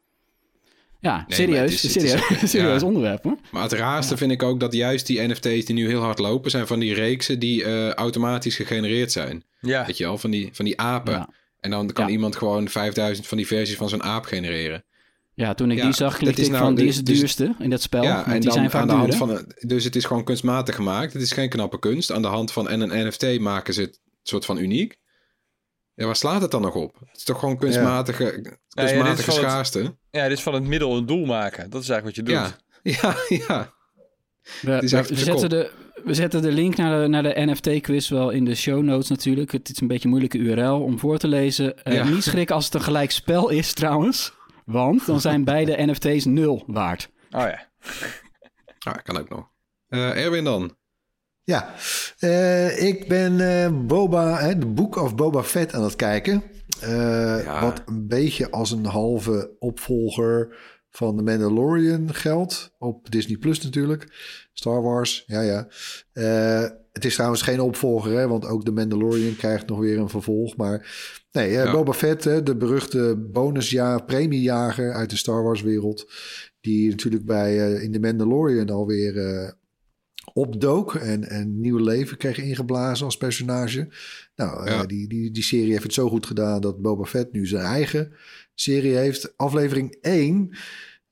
Ja, 1.01 1.25
serieus, 1.29 1.83
het 1.83 1.85
is- 1.85 1.93
serieus, 1.93 2.51
serieus 2.51 2.81
ja. 2.81 2.87
onderwerp 2.87 3.23
hoor. 3.25 3.37
Maar 3.53 3.63
het 3.63 3.73
raarste 3.73 4.17
vind 4.17 4.31
ik 4.33 4.43
ook 4.43 4.61
dat 4.61 4.73
juist 4.73 5.07
die 5.07 5.21
NFT's 5.29 5.65
die 5.65 5.75
nu 5.75 5.87
heel 5.89 6.01
hard 6.03 6.19
lopen... 6.19 6.51
zijn 6.51 6.67
van 6.67 6.79
die 6.79 6.95
reeksen 6.95 7.39
die 7.39 7.65
eh, 7.65 7.91
automatisch 7.93 8.57
gegenereerd 8.57 9.13
zijn. 9.13 9.45
Ja. 9.61 9.87
Weet 9.87 9.97
je 9.97 10.05
wel, 10.05 10.19
van 10.19 10.31
die, 10.31 10.49
van 10.53 10.65
die 10.65 10.81
apen. 10.81 11.29
En 11.61 11.71
dan 11.71 11.93
kan 11.93 12.09
iemand 12.09 12.37
gewoon 12.37 12.69
5000 12.69 13.27
van 13.27 13.37
die 13.37 13.47
versies 13.47 13.77
van 13.77 13.89
zo'n 13.89 14.03
aap 14.03 14.25
genereren. 14.25 14.85
Ja, 15.39 15.55
toen 15.55 15.71
ik 15.71 15.77
Ja, 15.79 15.85
die 15.85 15.93
zag, 15.95 16.17
klikte 16.17 16.43
ik 16.43 16.51
nou 16.51 16.63
van, 16.65 16.75
die 16.75 16.87
is 16.87 16.97
het 16.97 17.07
dus- 17.07 17.19
duurste 17.19 17.55
in 17.59 17.71
dat 17.71 17.83
spel. 17.83 18.03
ja, 18.03 18.25
en 18.27 18.33
die 18.33 18.41
dan 18.41 18.53
zijn 18.53 18.71
vaak 18.71 18.81
aan 18.81 18.89
de 18.89 18.95
hand 18.95 19.15
van... 19.15 19.53
Dus 19.59 19.85
het 19.85 19.97
is 19.97 20.05
gewoon 20.05 20.25
kunstmatig 20.25 20.75
gemaakt. 20.75 21.13
Het 21.13 21.23
is 21.23 21.33
geen 21.33 21.49
knappe 21.49 21.79
kunst. 21.79 22.13
Aan 22.13 22.23
de 22.23 22.29
hand 22.29 22.53
van 22.53 22.69
en 22.69 22.81
een 22.81 23.07
NFT 23.07 23.39
maken 23.41 23.75
ze 23.75 23.81
het 23.81 24.01
soort 24.23 24.45
van 24.45 24.59
uniek. 24.59 24.99
Ja, 25.95 26.05
waar 26.07 26.17
slaat 26.17 26.43
het 26.43 26.51
dan 26.51 26.63
nog 26.63 26.75
op? 26.75 26.97
Het 27.01 27.17
is 27.17 27.25
toch 27.25 27.39
gewoon 27.39 27.59
kunstmatige, 27.59 28.25
is 28.25 28.41
kunstmatige 28.69 29.31
het- 29.31 29.39
schaarste? 29.41 29.97
Ja, 30.11 30.29
dit 30.29 30.37
is 30.37 30.43
van 30.43 30.55
het 30.55 30.63
middel 30.65 30.97
een 30.97 31.07
doel 31.07 31.25
maken. 31.27 31.71
Dat 31.71 31.83
is 31.83 31.89
eigenlijk 31.89 32.05
wat 32.17 32.27
je 32.27 32.33
doet. 32.35 32.59
Ja, 32.83 33.17
ja, 33.29 33.37
ja. 33.47 33.75
We, 34.81 34.89
zetten 35.17 35.49
de, 35.49 35.71
we 36.05 36.15
zetten 36.15 36.43
de 36.43 36.53
link 36.53 36.77
naar 36.77 37.03
de, 37.03 37.09
naar 37.09 37.23
de 37.23 37.33
NFT-quiz 37.37 38.09
wel 38.09 38.31
in 38.31 38.45
de 38.45 38.55
show 38.55 38.83
notes 38.83 39.09
natuurlijk. 39.09 39.53
Het 39.53 39.71
is 39.71 39.81
een 39.81 39.87
beetje 39.87 40.05
een 40.05 40.11
moeilijke 40.11 40.39
URL 40.39 40.83
om 40.83 40.99
voor 40.99 41.19
te 41.19 41.29
lezen. 41.29 41.85
Eh, 41.85 41.95
Ja. 41.95 42.05
Niet 42.09 42.23
schrikken 42.23 42.55
als 42.55 42.65
het 42.65 42.75
een 42.75 42.83
gelijk 42.83 43.11
spel 43.11 43.49
is 43.49 43.73
trouwens. 43.73 44.33
Want 44.69 45.07
dan 45.07 45.21
zijn 45.21 45.45
beide 45.45 45.77
NFT's 45.87 46.25
nul 46.25 46.65
waard. 46.67 47.11
Oh 47.31 47.41
ja. 47.41 47.67
Ah, 48.79 48.95
kan 49.03 49.19
ook 49.19 49.29
nog. 49.29 49.51
Eh, 49.89 50.25
Erwin 50.25 50.45
dan? 50.45 50.77
Ja, 51.43 51.75
eh, 52.19 52.83
ik 52.87 53.09
ben 53.09 53.41
eh, 53.63 53.71
Boba, 53.87 54.39
hè, 54.39 54.59
de 54.59 54.67
Book 54.67 54.97
of 54.97 55.15
Boba 55.15 55.43
Fett 55.43 55.75
aan 55.75 55.83
het 55.83 55.97
kijken. 55.97 56.43
Eh, 56.81 57.45
Ja. 57.45 57.61
Wat 57.61 57.83
een 57.87 58.07
beetje 58.09 58.51
als 58.51 58.71
een 58.71 58.85
halve 58.85 59.57
opvolger 59.59 60.57
van 60.91 61.17
The 61.17 61.23
Mandalorian 61.23 62.15
geldt. 62.15 62.75
Op 62.79 63.11
Disney 63.11 63.37
Plus 63.37 63.63
natuurlijk. 63.63 64.07
Star 64.53 64.83
Wars, 64.83 65.25
ja 65.27 65.41
ja. 65.41 65.67
Het 66.99 67.07
is 67.07 67.15
trouwens 67.15 67.43
geen 67.43 67.61
opvolger, 67.61 68.13
hè, 68.13 68.29
want 68.29 68.47
ook 68.47 68.65
The 68.65 68.73
Mandalorian 68.73 69.37
krijgt 69.37 69.69
nog 69.69 69.79
weer 69.79 69.99
een 69.99 70.09
vervolg. 70.09 70.57
Maar 70.57 70.79
nee, 71.33 71.49
eh, 71.49 71.65
Ja. 71.65 71.73
Boba 71.73 71.93
Fett, 71.93 72.25
hè, 72.25 72.43
de 72.43 72.57
beruchte 72.57 73.17
bonusjaar, 73.33 74.05
premiejager 74.05 74.93
uit 74.93 75.11
de 75.11 75.17
Star 75.17 75.43
Wars 75.43 75.63
wereld. 75.63 76.11
Die 76.61 76.91
natuurlijk 76.91 77.25
bij 77.25 77.59
eh, 77.59 77.83
in 77.83 77.93
The 77.93 78.01
Mandalorian 78.01 78.71
alweer 78.71 79.19
eh 79.19 79.51
opdook 80.33 80.95
en 80.95 81.35
een 81.35 81.61
nieuw 81.61 81.79
leven 81.79 82.17
kreeg 82.17 82.39
ingeblazen 82.39 83.05
als 83.05 83.17
personage. 83.17 83.89
Nou, 84.37 84.87
die, 84.87 85.09
die, 85.09 85.31
die 85.31 85.43
serie 85.43 85.71
heeft 85.71 85.83
het 85.83 85.93
zo 85.93 86.09
goed 86.09 86.27
gedaan 86.27 86.61
dat 86.61 86.83
Boba 86.83 87.05
Fett 87.05 87.33
nu 87.33 87.47
zijn 87.47 87.65
eigen 87.65 88.13
serie 88.55 88.95
heeft. 88.97 89.37
Aflevering 89.37 89.97
1, 90.01 90.57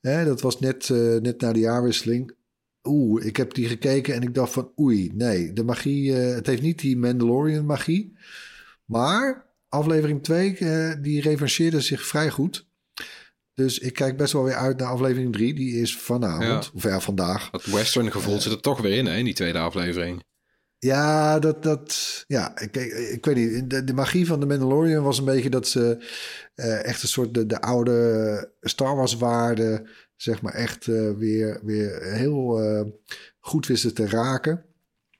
hè, 0.00 0.24
dat 0.24 0.40
was 0.40 0.60
net, 0.60 0.88
net 1.22 1.40
na 1.40 1.52
de 1.52 1.58
jaarwisseling. 1.58 2.34
Oeh, 2.86 3.24
ik 3.26 3.36
heb 3.36 3.54
die 3.54 3.68
gekeken 3.68 4.14
en 4.14 4.22
ik 4.22 4.34
dacht 4.34 4.52
van 4.52 4.72
oei, 4.80 5.10
nee, 5.14 5.52
de 5.52 5.64
magie, 5.64 6.16
eh, 6.18 6.34
het 6.34 6.46
heeft 6.46 6.62
niet 6.62 6.78
die 6.78 6.96
Mandalorian 6.96 7.66
magie. 7.66 8.16
Maar 8.84 9.46
aflevering 9.68 10.22
2, 10.22 10.56
eh, 10.56 10.92
die 11.02 11.20
revancheerde 11.20 11.80
zich 11.80 12.06
vrij 12.06 12.30
goed. 12.30 12.68
Dus 13.54 13.78
ik 13.78 13.92
kijk 13.92 14.16
best 14.16 14.32
wel 14.32 14.44
weer 14.44 14.54
uit 14.54 14.78
naar 14.78 14.88
aflevering 14.88 15.32
3. 15.32 15.54
Die 15.54 15.80
is 15.80 15.96
vanavond, 15.96 16.64
Ja. 16.64 16.70
of 16.74 16.82
ja, 16.82 17.00
vandaag. 17.00 17.50
Dat 17.50 17.64
western 17.64 18.12
gevoel 18.12 18.40
zit 18.40 18.52
er 18.52 18.60
toch 18.60 18.80
weer 18.80 18.98
in, 18.98 19.06
hè, 19.06 19.16
in 19.16 19.24
die 19.24 19.34
tweede 19.34 19.58
aflevering. 19.58 20.24
Ja, 20.78 21.38
dat, 21.38 21.62
dat, 21.62 22.24
ja 22.26 22.58
ik, 22.58 22.76
ik, 22.76 22.92
ik 22.92 23.24
weet 23.24 23.36
niet. 23.36 23.70
De, 23.70 23.84
de 23.84 23.92
magie 23.94 24.26
van 24.26 24.40
de 24.40 24.46
Mandalorian 24.46 25.02
was 25.02 25.18
een 25.18 25.24
beetje 25.24 25.50
dat 25.50 25.68
ze 25.68 26.04
eh, 26.54 26.84
echt 26.84 27.02
een 27.02 27.08
soort 27.08 27.34
de, 27.34 27.46
de 27.46 27.60
oude 27.60 28.52
Star 28.60 28.96
Wars 28.96 29.16
waarden, 29.16 29.88
zeg 30.16 30.42
maar, 30.42 30.54
echt 30.54 30.88
eh, 30.88 31.10
weer, 31.10 31.60
weer 31.62 32.02
heel 32.02 32.62
eh, 32.62 32.84
goed 33.40 33.66
wisten 33.66 33.94
te 33.94 34.08
raken. 34.08 34.64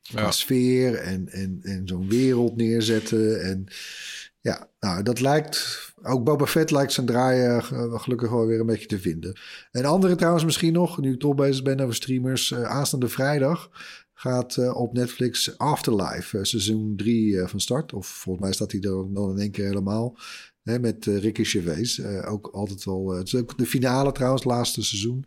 Ja. 0.03 0.30
Sfeer 0.30 0.94
en, 0.94 1.28
en, 1.28 1.59
en 1.62 1.88
zo'n 1.88 2.09
wereld 2.09 2.57
neerzetten. 2.57 3.42
En 3.42 3.66
ja, 4.40 4.70
nou, 4.80 5.03
dat 5.03 5.20
lijkt. 5.20 5.84
Ook 6.03 6.24
Boba 6.24 6.47
Fett 6.47 6.70
lijkt 6.70 6.92
zijn 6.92 7.07
draaien 7.07 7.57
eh, 7.57 8.01
gelukkig 8.01 8.30
wel 8.30 8.47
weer 8.47 8.61
een 8.61 8.66
beetje 8.66 8.86
te 8.86 8.99
vinden. 8.99 9.38
En 9.70 9.84
andere 9.84 10.14
trouwens 10.14 10.44
misschien 10.44 10.72
nog, 10.72 11.01
nu 11.01 11.12
ik 11.12 11.20
toch 11.20 11.34
bezig 11.34 11.62
ben 11.62 11.80
over 11.80 11.94
streamers. 11.94 12.55
aanstaande 12.55 13.09
vrijdag 13.09 13.70
gaat 14.14 14.74
op 14.74 14.92
Netflix 14.92 15.59
Afterlife, 15.59 16.44
seizoen 16.44 16.97
3 16.97 17.47
van 17.47 17.61
start. 17.61 17.92
Of 17.92 18.07
volgens 18.07 18.44
mij 18.44 18.55
staat 18.55 18.72
hij 18.72 18.80
er 18.80 19.12
dan 19.12 19.30
in 19.30 19.38
één 19.38 19.51
keer 19.51 19.66
helemaal. 19.66 20.16
Hè, 20.66 20.78
met 20.78 21.06
eh, 21.06 21.18
Ricky 21.18 21.44
Gervais. 21.44 21.98
Eh, 21.98 22.32
ook 22.32 22.46
altijd 22.52 22.84
wel. 22.84 23.12
eh, 23.12 23.18
het 23.18 23.26
is 23.26 23.34
ook 23.34 23.58
de 23.58 23.66
finale 23.66 24.12
trouwens, 24.12 24.44
laatste 24.44 24.82
seizoen. 24.82 25.26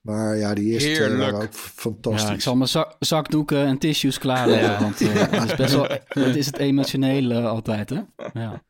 Maar 0.00 0.36
ja, 0.36 0.54
die 0.54 0.72
eerste 0.72 0.88
Heerlijk. 0.88 1.18
waren 1.18 1.40
ook 1.42 1.54
fantastisch. 1.54 2.28
Ja, 2.28 2.34
ik 2.34 2.40
zal 2.40 2.56
mijn 2.56 2.68
zak- 2.68 2.96
zakdoeken 2.98 3.66
en 3.66 3.78
tissues 3.78 4.18
klaarleggen. 4.18 4.70
Ja. 4.70 4.80
Want 4.80 4.98
het 4.98 5.50
is 5.50 5.56
best 5.56 5.74
wel, 5.74 5.86
het 6.26 6.36
is 6.36 6.46
het 6.46 6.56
emotionele 6.58 7.40
altijd, 7.40 7.90
hè? 7.90 8.00
Ja. 8.32 8.64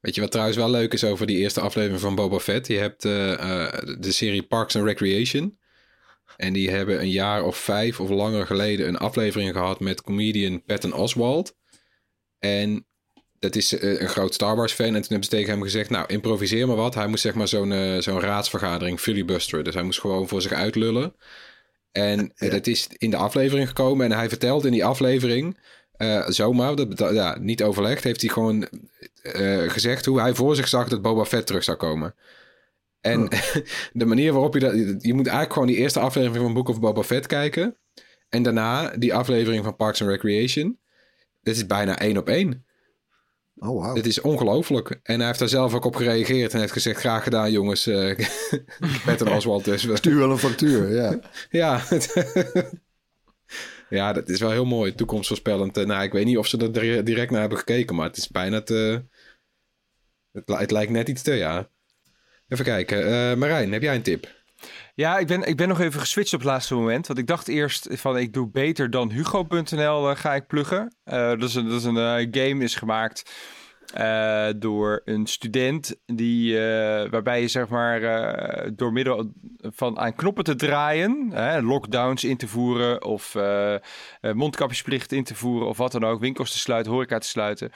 Weet 0.00 0.14
je 0.14 0.20
wat 0.20 0.30
trouwens 0.30 0.56
wel 0.58 0.70
leuk 0.70 0.92
is 0.92 1.04
over 1.04 1.26
die 1.26 1.36
eerste 1.36 1.60
aflevering 1.60 2.00
van 2.00 2.14
Boba 2.14 2.38
Fett? 2.38 2.66
Je 2.66 2.76
hebt 2.76 3.04
eh, 3.04 3.32
eh, 3.32 3.96
de 4.00 4.12
serie 4.12 4.42
Parks 4.42 4.76
and 4.76 4.84
Recreation. 4.84 5.58
En 6.36 6.52
die 6.52 6.70
hebben 6.70 7.00
een 7.00 7.10
jaar 7.10 7.42
of 7.44 7.56
vijf 7.56 8.00
of 8.00 8.08
langer 8.10 8.46
geleden 8.46 8.88
een 8.88 8.96
aflevering 8.98 9.52
gehad 9.52 9.80
met 9.80 10.02
comedian 10.02 10.64
Patton 10.64 10.92
Oswalt. 10.92 11.56
En 12.38 12.86
dat 13.40 13.56
is 13.56 13.78
eh, 13.78 14.00
een 14.00 14.08
groot 14.08 14.34
Star 14.34 14.56
Wars 14.56 14.72
fan. 14.72 14.86
En 14.86 14.92
toen 14.92 15.02
hebben 15.02 15.24
ze 15.24 15.30
tegen 15.30 15.50
hem 15.50 15.62
gezegd, 15.62 15.90
nou 15.90 16.04
improviseer 16.06 16.66
maar 16.66 16.76
wat. 16.76 16.94
Hij 16.94 17.06
moest 17.06 17.22
zeg 17.22 17.34
maar 17.34 17.48
zo'n 17.48 17.72
eh, 17.72 17.98
zo'n 17.98 18.20
raadsvergadering 18.20 19.00
filibusteren. 19.00 19.64
Dus 19.64 19.74
hij 19.74 19.82
moest 19.82 20.00
gewoon 20.00 20.28
voor 20.28 20.42
zich 20.42 20.52
uitlullen. 20.52 21.14
En 21.92 22.32
eh, 22.34 22.50
dat 22.50 22.66
is 22.66 22.88
in 22.96 23.10
de 23.10 23.16
aflevering 23.16 23.68
gekomen. 23.68 24.10
En 24.10 24.18
hij 24.18 24.28
vertelt 24.28 24.64
in 24.64 24.72
die 24.72 24.84
aflevering, 24.84 25.58
zomaar, 26.26 26.76
dat, 26.76 26.96
dat- 26.96 27.14
ja, 27.14 27.38
niet 27.38 27.62
overlegd, 27.62 28.04
heeft 28.04 28.20
hij 28.20 28.30
gewoon 28.30 28.68
gezegd 29.70 30.06
hoe 30.06 30.20
hij 30.20 30.34
voor 30.34 30.56
zich 30.56 30.68
zag 30.68 30.88
dat 30.88 31.02
Boba 31.02 31.24
Fett 31.24 31.46
terug 31.46 31.64
zou 31.64 31.76
komen. 31.76 32.14
En 33.00 33.28
de 33.92 34.04
manier 34.06 34.32
waarop 34.32 34.54
je 34.54 34.60
dat... 34.60 34.72
Je 35.02 35.14
moet 35.14 35.26
eigenlijk 35.26 35.52
gewoon 35.52 35.68
die 35.68 35.76
eerste 35.76 36.00
aflevering 36.00 36.44
van 36.44 36.54
Book 36.54 36.68
of 36.68 36.80
Boba 36.80 37.02
Fett 37.02 37.26
kijken. 37.26 37.76
En 38.28 38.42
daarna 38.42 38.88
die 38.96 39.14
aflevering 39.14 39.64
van 39.64 39.76
Parks 39.76 40.02
and 40.02 40.10
Recreation. 40.10 40.78
Dit 41.40 41.56
is 41.56 41.66
bijna 41.66 41.98
één 41.98 42.16
op 42.16 42.28
één. 42.28 42.64
Oh, 43.62 43.80
wauw. 43.82 43.94
Dit 43.94 44.06
is 44.06 44.20
ongelooflijk. 44.20 45.00
En 45.02 45.16
hij 45.18 45.26
heeft 45.26 45.38
daar 45.38 45.48
zelf 45.48 45.74
ook 45.74 45.84
op 45.84 45.96
gereageerd 45.96 46.52
en 46.52 46.60
heeft 46.60 46.72
gezegd... 46.72 47.00
Graag 47.00 47.22
gedaan, 47.22 47.52
jongens. 47.52 47.86
eh 47.86 48.26
Patton 49.04 49.32
Oswalt 49.36 49.64
dus. 49.64 49.88
Stuur 49.94 50.16
wel 50.18 50.30
een 50.30 50.38
factuur, 50.38 50.94
ja. 50.94 51.18
Ja, 51.50 51.82
ja, 53.88 54.12
dat 54.12 54.28
is 54.28 54.40
wel 54.40 54.50
heel 54.50 54.64
mooi. 54.64 54.94
Toekomstvoorspellend. 54.94 55.76
Eh, 55.76 55.86
Nou, 55.86 56.02
ik 56.02 56.12
weet 56.12 56.24
niet 56.24 56.38
of 56.38 56.46
ze 56.46 56.58
er 56.58 56.72
dire- 56.72 57.02
direct 57.02 57.30
naar 57.30 57.40
hebben 57.40 57.58
gekeken, 57.58 57.94
maar 57.96 58.06
het 58.06 58.16
is 58.16 58.28
bijna 58.28 58.62
te... 58.62 59.04
Het, 60.32 60.48
li- 60.48 60.54
het 60.56 60.70
lijkt 60.70 60.92
net 60.92 61.08
iets 61.08 61.22
te, 61.22 61.32
ja. 61.34 61.70
Even 62.48 62.64
kijken. 62.64 63.04
Eh, 63.06 63.36
Marijn, 63.36 63.72
heb 63.72 63.82
jij 63.82 63.94
een 63.94 64.02
tip? 64.02 64.38
Ja, 65.00 65.18
ik 65.18 65.26
ben, 65.26 65.42
ik 65.42 65.56
ben 65.56 65.68
nog 65.68 65.80
even 65.80 66.00
geswitcht 66.00 66.34
op 66.34 66.40
het 66.40 66.48
laatste 66.48 66.74
moment. 66.74 67.06
Want 67.06 67.18
ik 67.18 67.26
dacht 67.26 67.48
eerst 67.48 67.88
van 67.90 68.18
ik 68.18 68.32
doe 68.32 68.50
beter 68.50 68.90
dan 68.90 69.10
Hugo.nl 69.10 70.10
eh, 70.10 70.16
ga 70.16 70.34
ik 70.34 70.46
pluggen. 70.46 70.96
Eh, 71.04 71.28
dat 71.28 71.42
is 71.42 71.54
een, 71.54 71.68
dat 71.68 71.78
is 71.80 71.84
een 71.84 71.96
eh, 71.96 72.44
game 72.44 72.64
is 72.64 72.74
gemaakt 72.74 73.48
door 74.56 75.02
een 75.04 75.26
student 75.26 75.96
die, 76.06 76.58
waarbij 77.10 77.40
je 77.40 77.48
zeg 77.48 77.68
maar 77.68 78.00
door 78.76 78.92
middel 78.92 79.32
van 79.60 79.98
aan 79.98 80.14
knoppen 80.14 80.44
te 80.44 80.54
draaien, 80.54 81.32
lockdowns 81.64 82.24
in 82.24 82.36
te 82.36 82.48
voeren 82.48 83.04
of 83.04 83.36
mondkapjesplicht 84.20 85.12
in 85.12 85.24
te 85.24 85.34
voeren 85.34 85.68
of 85.68 85.76
wat 85.76 85.92
dan 85.92 86.04
ook, 86.04 86.20
winkels 86.20 86.52
te 86.52 86.58
sluiten, 86.58 86.92
horeca 86.92 87.18
te 87.18 87.28
sluiten, 87.28 87.72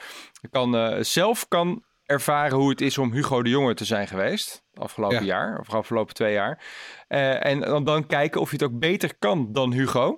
kan 0.51 1.03
zelf 1.05 1.47
kan 1.47 1.83
ervaren 2.05 2.57
hoe 2.57 2.69
het 2.69 2.81
is 2.81 2.97
om 2.97 3.11
Hugo 3.11 3.43
de 3.43 3.49
Jonge 3.49 3.73
te 3.73 3.85
zijn 3.85 4.07
geweest 4.07 4.63
afgelopen 4.73 5.17
Ja. 5.17 5.23
jaar 5.23 5.59
of 5.59 5.73
afgelopen 5.73 6.13
twee 6.13 6.33
jaar. 6.33 6.63
Eh, 7.07 7.45
en 7.45 7.59
dan, 7.59 7.83
dan 7.83 8.07
kijken 8.07 8.41
of 8.41 8.49
je 8.51 8.55
het 8.55 8.65
ook 8.65 8.79
beter 8.79 9.17
kan 9.19 9.51
dan 9.51 9.71
Hugo. 9.73 10.15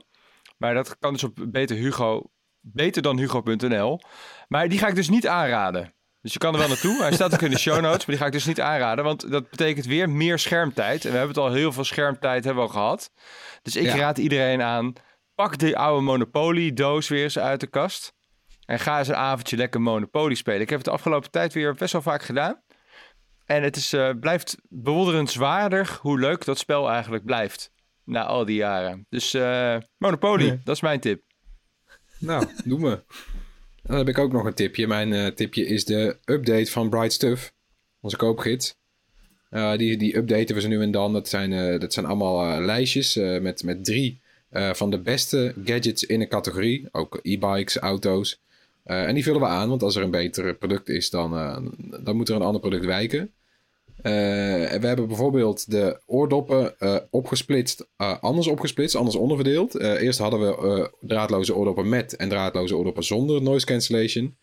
Maar 0.58 0.74
dat 0.74 0.98
kan 1.00 1.14
dus 1.14 1.24
op 1.24 1.38
beter 1.48 1.76
Hugo, 1.76 2.24
beter 2.62 3.02
dan 3.02 3.18
Hugo.nl. 3.18 4.02
Maar 4.48 4.68
die 4.70 4.80
ga 4.80 4.88
ik 4.88 4.96
dus 4.96 5.10
niet 5.10 5.28
aanraden. 5.28 5.94
Dus 6.22 6.34
je 6.34 6.40
kan 6.40 6.54
er 6.54 6.60
wel 6.60 6.68
naartoe. 6.68 7.02
Hij 7.02 7.14
staat 7.14 7.34
ook 7.34 7.42
in 7.42 7.50
de 7.52 7.58
show 7.60 7.82
notes, 7.82 7.98
maar 7.98 8.06
die 8.06 8.18
ga 8.18 8.26
ik 8.26 8.32
dus 8.32 8.46
niet 8.46 8.62
aanraden. 8.62 9.04
Want 9.04 9.32
dat 9.32 9.50
betekent 9.50 9.86
weer 9.86 10.10
meer 10.10 10.40
schermtijd. 10.40 11.06
En 11.06 11.12
we 11.12 11.18
hebben 11.18 11.36
het 11.36 11.46
al 11.46 11.54
heel 11.54 11.72
veel 11.72 11.84
schermtijd 11.84 12.44
hebben 12.44 12.64
we 12.64 12.70
al 12.70 12.76
gehad. 12.76 13.12
Dus 13.62 13.76
ik 13.76 13.86
Ja. 13.86 13.96
raad 13.96 14.18
iedereen 14.18 14.62
aan, 14.62 14.94
pak 15.36 15.58
die 15.58 15.78
oude 15.78 16.02
Monopoly-doos 16.04 17.08
weer 17.08 17.24
eens 17.24 17.40
uit 17.40 17.60
de 17.60 17.68
kast. 17.68 18.14
En 18.68 18.80
ga 18.80 19.00
eens 19.00 19.08
een 19.08 19.16
avondje 19.16 19.58
lekker 19.58 19.82
Monopoly 19.82 20.36
spelen. 20.36 20.62
Ik 20.62 20.70
heb 20.70 20.78
het 20.78 20.88
de 20.88 20.94
afgelopen 20.94 21.32
tijd 21.32 21.54
weer 21.54 21.74
best 21.74 21.92
wel 21.92 22.02
vaak 22.02 22.24
gedaan. 22.24 22.62
En 23.46 23.64
het 23.64 23.76
is, 23.76 23.94
eh, 23.94 24.10
blijft 24.20 24.58
bewonderenswaardig 24.70 25.98
hoe 25.98 26.20
leuk 26.20 26.46
dat 26.46 26.58
spel 26.58 26.90
eigenlijk 26.90 27.26
blijft. 27.26 27.72
Na 28.04 28.24
al 28.24 28.46
die 28.46 28.56
jaren. 28.56 29.06
Dus 29.10 29.34
eh, 29.34 29.78
Monopoly, 29.98 30.60
dat 30.64 30.76
is 30.76 30.82
mijn 30.82 31.00
tip. 31.00 31.22
Nou, 32.20 32.46
doe 32.66 32.80
me. 32.80 33.04
Dan 33.84 33.98
heb 33.98 34.08
ik 34.08 34.18
ook 34.18 34.32
nog 34.32 34.46
een 34.46 34.54
tipje. 34.54 34.88
Mijn 34.88 35.14
eh, 35.14 35.28
tipje 35.28 35.66
is 35.66 35.86
de 35.86 36.18
update 36.26 36.72
van 36.72 36.90
Bright 36.90 37.14
Stuff. 37.14 37.54
Onze 38.02 38.18
koopgids. 38.18 38.76
Die, 39.50 39.98
die 39.98 40.18
updaten 40.18 40.56
we 40.56 40.62
ze 40.62 40.68
nu 40.68 40.82
en 40.82 40.92
dan. 40.92 41.14
Dat 41.14 41.30
zijn, 41.30 41.80
dat 41.80 41.94
zijn 41.94 42.06
allemaal 42.06 42.62
lijstjes 42.62 43.16
met, 43.16 43.64
met 43.64 43.86
drie 43.86 44.22
van 44.52 44.90
de 44.90 45.00
beste 45.00 45.54
gadgets 45.64 46.04
in 46.04 46.22
een 46.22 46.28
categorie. 46.28 46.88
Ook 46.92 47.20
e-bikes, 47.22 47.78
auto's. 47.78 48.42
Eh, 48.88 49.08
en 49.08 49.14
die 49.14 49.24
vullen 49.24 49.42
we 49.42 49.48
aan, 49.48 49.70
want 49.70 49.84
als 49.84 49.96
er 49.96 50.04
een 50.04 50.12
beter 50.12 50.56
product 50.56 50.90
is, 50.90 51.10
dan, 51.10 51.38
eh, 51.38 51.58
dan 52.04 52.16
moet 52.16 52.30
er 52.30 52.36
een 52.36 52.42
ander 52.42 52.62
product 52.62 52.86
wijken. 52.86 53.32
En 54.02 54.82
we 54.82 54.88
hebben 54.88 55.08
bijvoorbeeld 55.08 55.72
de 55.72 56.02
oordoppen 56.06 56.76
opgesplitst, 57.10 57.88
anders 57.98 58.48
opgesplitst, 58.48 58.96
anders 58.96 59.16
onderverdeeld. 59.16 59.80
Eerst 59.80 60.20
hadden 60.20 60.40
we 60.40 60.92
draadloze 61.00 61.56
oordoppen 61.56 61.90
met 61.90 62.16
en 62.16 62.30
draadloze 62.30 62.76
oordoppen 62.76 63.04
zonder 63.04 63.42
noise 63.42 63.66
cancellation. 63.66 64.38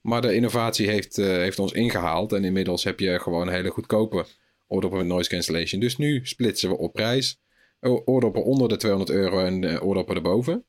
Maar 0.00 0.20
de 0.20 0.34
innovatie 0.34 0.88
heeft, 0.88 1.16
heeft 1.16 1.58
ons 1.58 1.72
ingehaald 1.72 2.32
en 2.32 2.44
inmiddels 2.44 2.84
heb 2.84 3.00
je 3.00 3.18
gewoon 3.18 3.48
hele 3.48 3.70
goedkope 3.70 4.26
oordoppen 4.66 4.98
met 4.98 5.08
noise 5.08 5.30
cancellation. 5.30 5.80
Dus 5.80 5.96
nu 5.96 6.20
splitsen 6.22 6.68
we 6.68 6.78
op 6.78 6.92
prijs. 6.92 7.40
Oordoppen 7.80 8.44
onder 8.44 8.68
de 8.68 8.76
200 8.76 9.18
euro 9.18 9.40
en 9.40 9.80
oordoppen 9.80 10.16
erboven. 10.16 10.64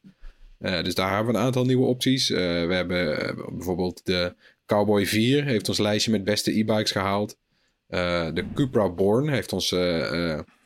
Eh, 0.59 0.83
dus 0.83 0.95
daar 0.95 1.15
hebben 1.15 1.33
we 1.33 1.39
een 1.39 1.45
aantal 1.45 1.65
nieuwe 1.65 1.85
opties. 1.85 2.31
Eh, 2.31 2.37
we 2.39 2.73
hebben 2.73 3.27
eh, 3.27 3.35
bijvoorbeeld 3.51 4.05
de 4.05 4.35
Cowboy 4.65 5.05
4 5.05 5.43
heeft 5.43 5.69
ons 5.69 5.77
lijstje 5.77 6.11
met 6.11 6.23
beste 6.23 6.51
e-bikes 6.59 6.91
gehaald. 6.91 7.37
Eh, 7.87 8.27
de 8.33 8.45
Cupra 8.53 8.89
Born 8.89 9.29
heeft 9.29 9.53
ons 9.53 9.75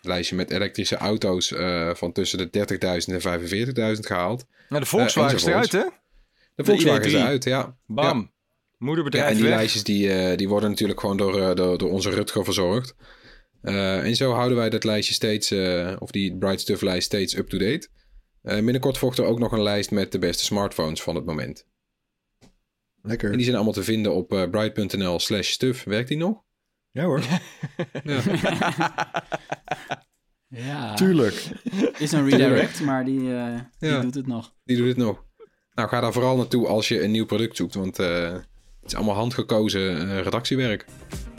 lijstje 0.02 0.36
met 0.36 0.52
elektrische 0.52 0.98
auto's 0.98 1.54
van 1.94 2.12
tussen 2.12 2.38
de 2.38 2.50
30.000 2.50 3.14
en 3.14 3.22
45.000 3.96 4.06
gehaald. 4.06 4.46
Nou, 4.70 4.82
de 4.82 4.88
Volkswagen 4.90 5.36
is 5.36 5.46
eruit, 5.46 5.72
hè? 5.72 5.84
De 6.56 6.64
Volkswagen 6.64 7.06
is 7.06 7.12
ID3. 7.12 7.16
eruit, 7.16 7.44
ja. 7.44 7.78
Bam. 7.86 8.20
Ja. 8.20 8.32
Moederbedrijf 8.78 9.26
Ja, 9.26 9.32
en 9.32 9.38
die 9.38 9.48
weg. 9.48 9.56
lijstjes 9.56 9.84
die, 9.84 10.36
die 10.36 10.50
worden 10.50 10.70
natuurlijk 10.70 11.00
gewoon 11.00 11.18
door, 11.18 11.56
door, 11.56 11.78
door 11.78 11.90
onze 11.90 12.10
Rutger 12.10 12.44
verzorgd. 12.44 12.96
En 13.62 14.16
zo 14.16 14.32
houden 14.32 14.58
wij 14.58 14.70
dat 14.70 14.84
lijstje 14.84 15.14
steeds, 15.14 15.52
of 16.00 16.12
die 16.12 16.38
Bright 16.38 16.62
Stuff 16.62 16.82
lijst 16.82 17.06
steeds 17.06 17.38
up-to-date. 17.38 17.88
Eh, 18.44 18.56
binnenkort 18.56 18.98
volgt 18.98 19.18
er 19.18 19.26
ook 19.26 19.40
nog 19.40 19.52
een 19.52 19.62
lijst 19.64 19.92
met 19.92 20.12
de 20.12 20.20
beste 20.20 20.44
smartphones 20.44 21.02
van 21.02 21.16
het 21.16 21.26
moment. 21.26 21.68
Lekker. 23.02 23.30
En 23.30 23.36
die 23.36 23.44
zijn 23.44 23.56
allemaal 23.56 23.74
te 23.74 23.84
vinden 23.84 24.14
op 24.14 24.34
eh, 24.34 24.50
bright.nl 24.50 25.20
slash 25.20 25.50
stuff. 25.52 25.84
Werkt 25.84 26.08
die 26.08 26.18
nog? 26.18 26.42
Ja 26.92 27.04
hoor, 27.04 27.22
ja. 30.48 30.94
tuurlijk. 30.94 31.50
is 31.98 32.12
een 32.12 32.30
redirect, 32.30 32.82
maar 32.82 33.06
die, 33.06 33.36
eh, 33.36 33.60
die 33.80 33.90
Ja. 33.90 34.00
doet 34.02 34.16
het 34.16 34.28
nog. 34.28 34.54
Die 34.64 34.78
doet 34.78 34.88
het 34.88 34.98
nog. 34.98 35.24
Nou, 35.74 35.90
ga 35.90 36.00
daar 36.02 36.14
vooral 36.14 36.38
naartoe 36.38 36.68
als 36.68 36.88
je 36.88 37.04
een 37.04 37.12
nieuw 37.12 37.26
product 37.26 37.56
zoekt, 37.58 37.74
want 37.74 38.00
eh, 38.00 38.32
het 38.32 38.44
is 38.92 38.96
allemaal 38.96 39.16
handgekozen 39.16 40.10
eh, 40.10 40.22
redactiewerk. 40.22 40.86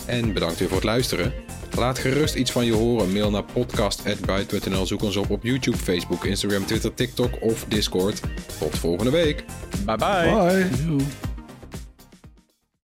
En 0.07 0.33
bedankt 0.33 0.59
weer 0.59 0.69
voor 0.69 0.77
het 0.77 0.87
luisteren. 0.87 1.33
Laat 1.77 1.99
gerust 1.99 2.35
iets 2.35 2.53
van 2.53 2.65
je 2.65 2.73
horen. 2.73 3.13
Mail 3.13 3.31
naar 3.31 3.45
podcast.byte.nl. 3.45 4.87
Zoek 4.87 5.03
ons 5.03 5.17
op 5.17 5.31
op 5.31 5.43
YouTube, 5.43 5.77
Facebook, 5.77 6.25
Instagram, 6.25 6.67
Twitter, 6.67 6.95
TikTok 6.95 7.43
of 7.43 7.65
Discord. 7.69 8.21
Tot 8.59 8.79
volgende 8.79 9.11
week. 9.11 9.45
Bye 9.85 9.97
bye. 9.97 11.34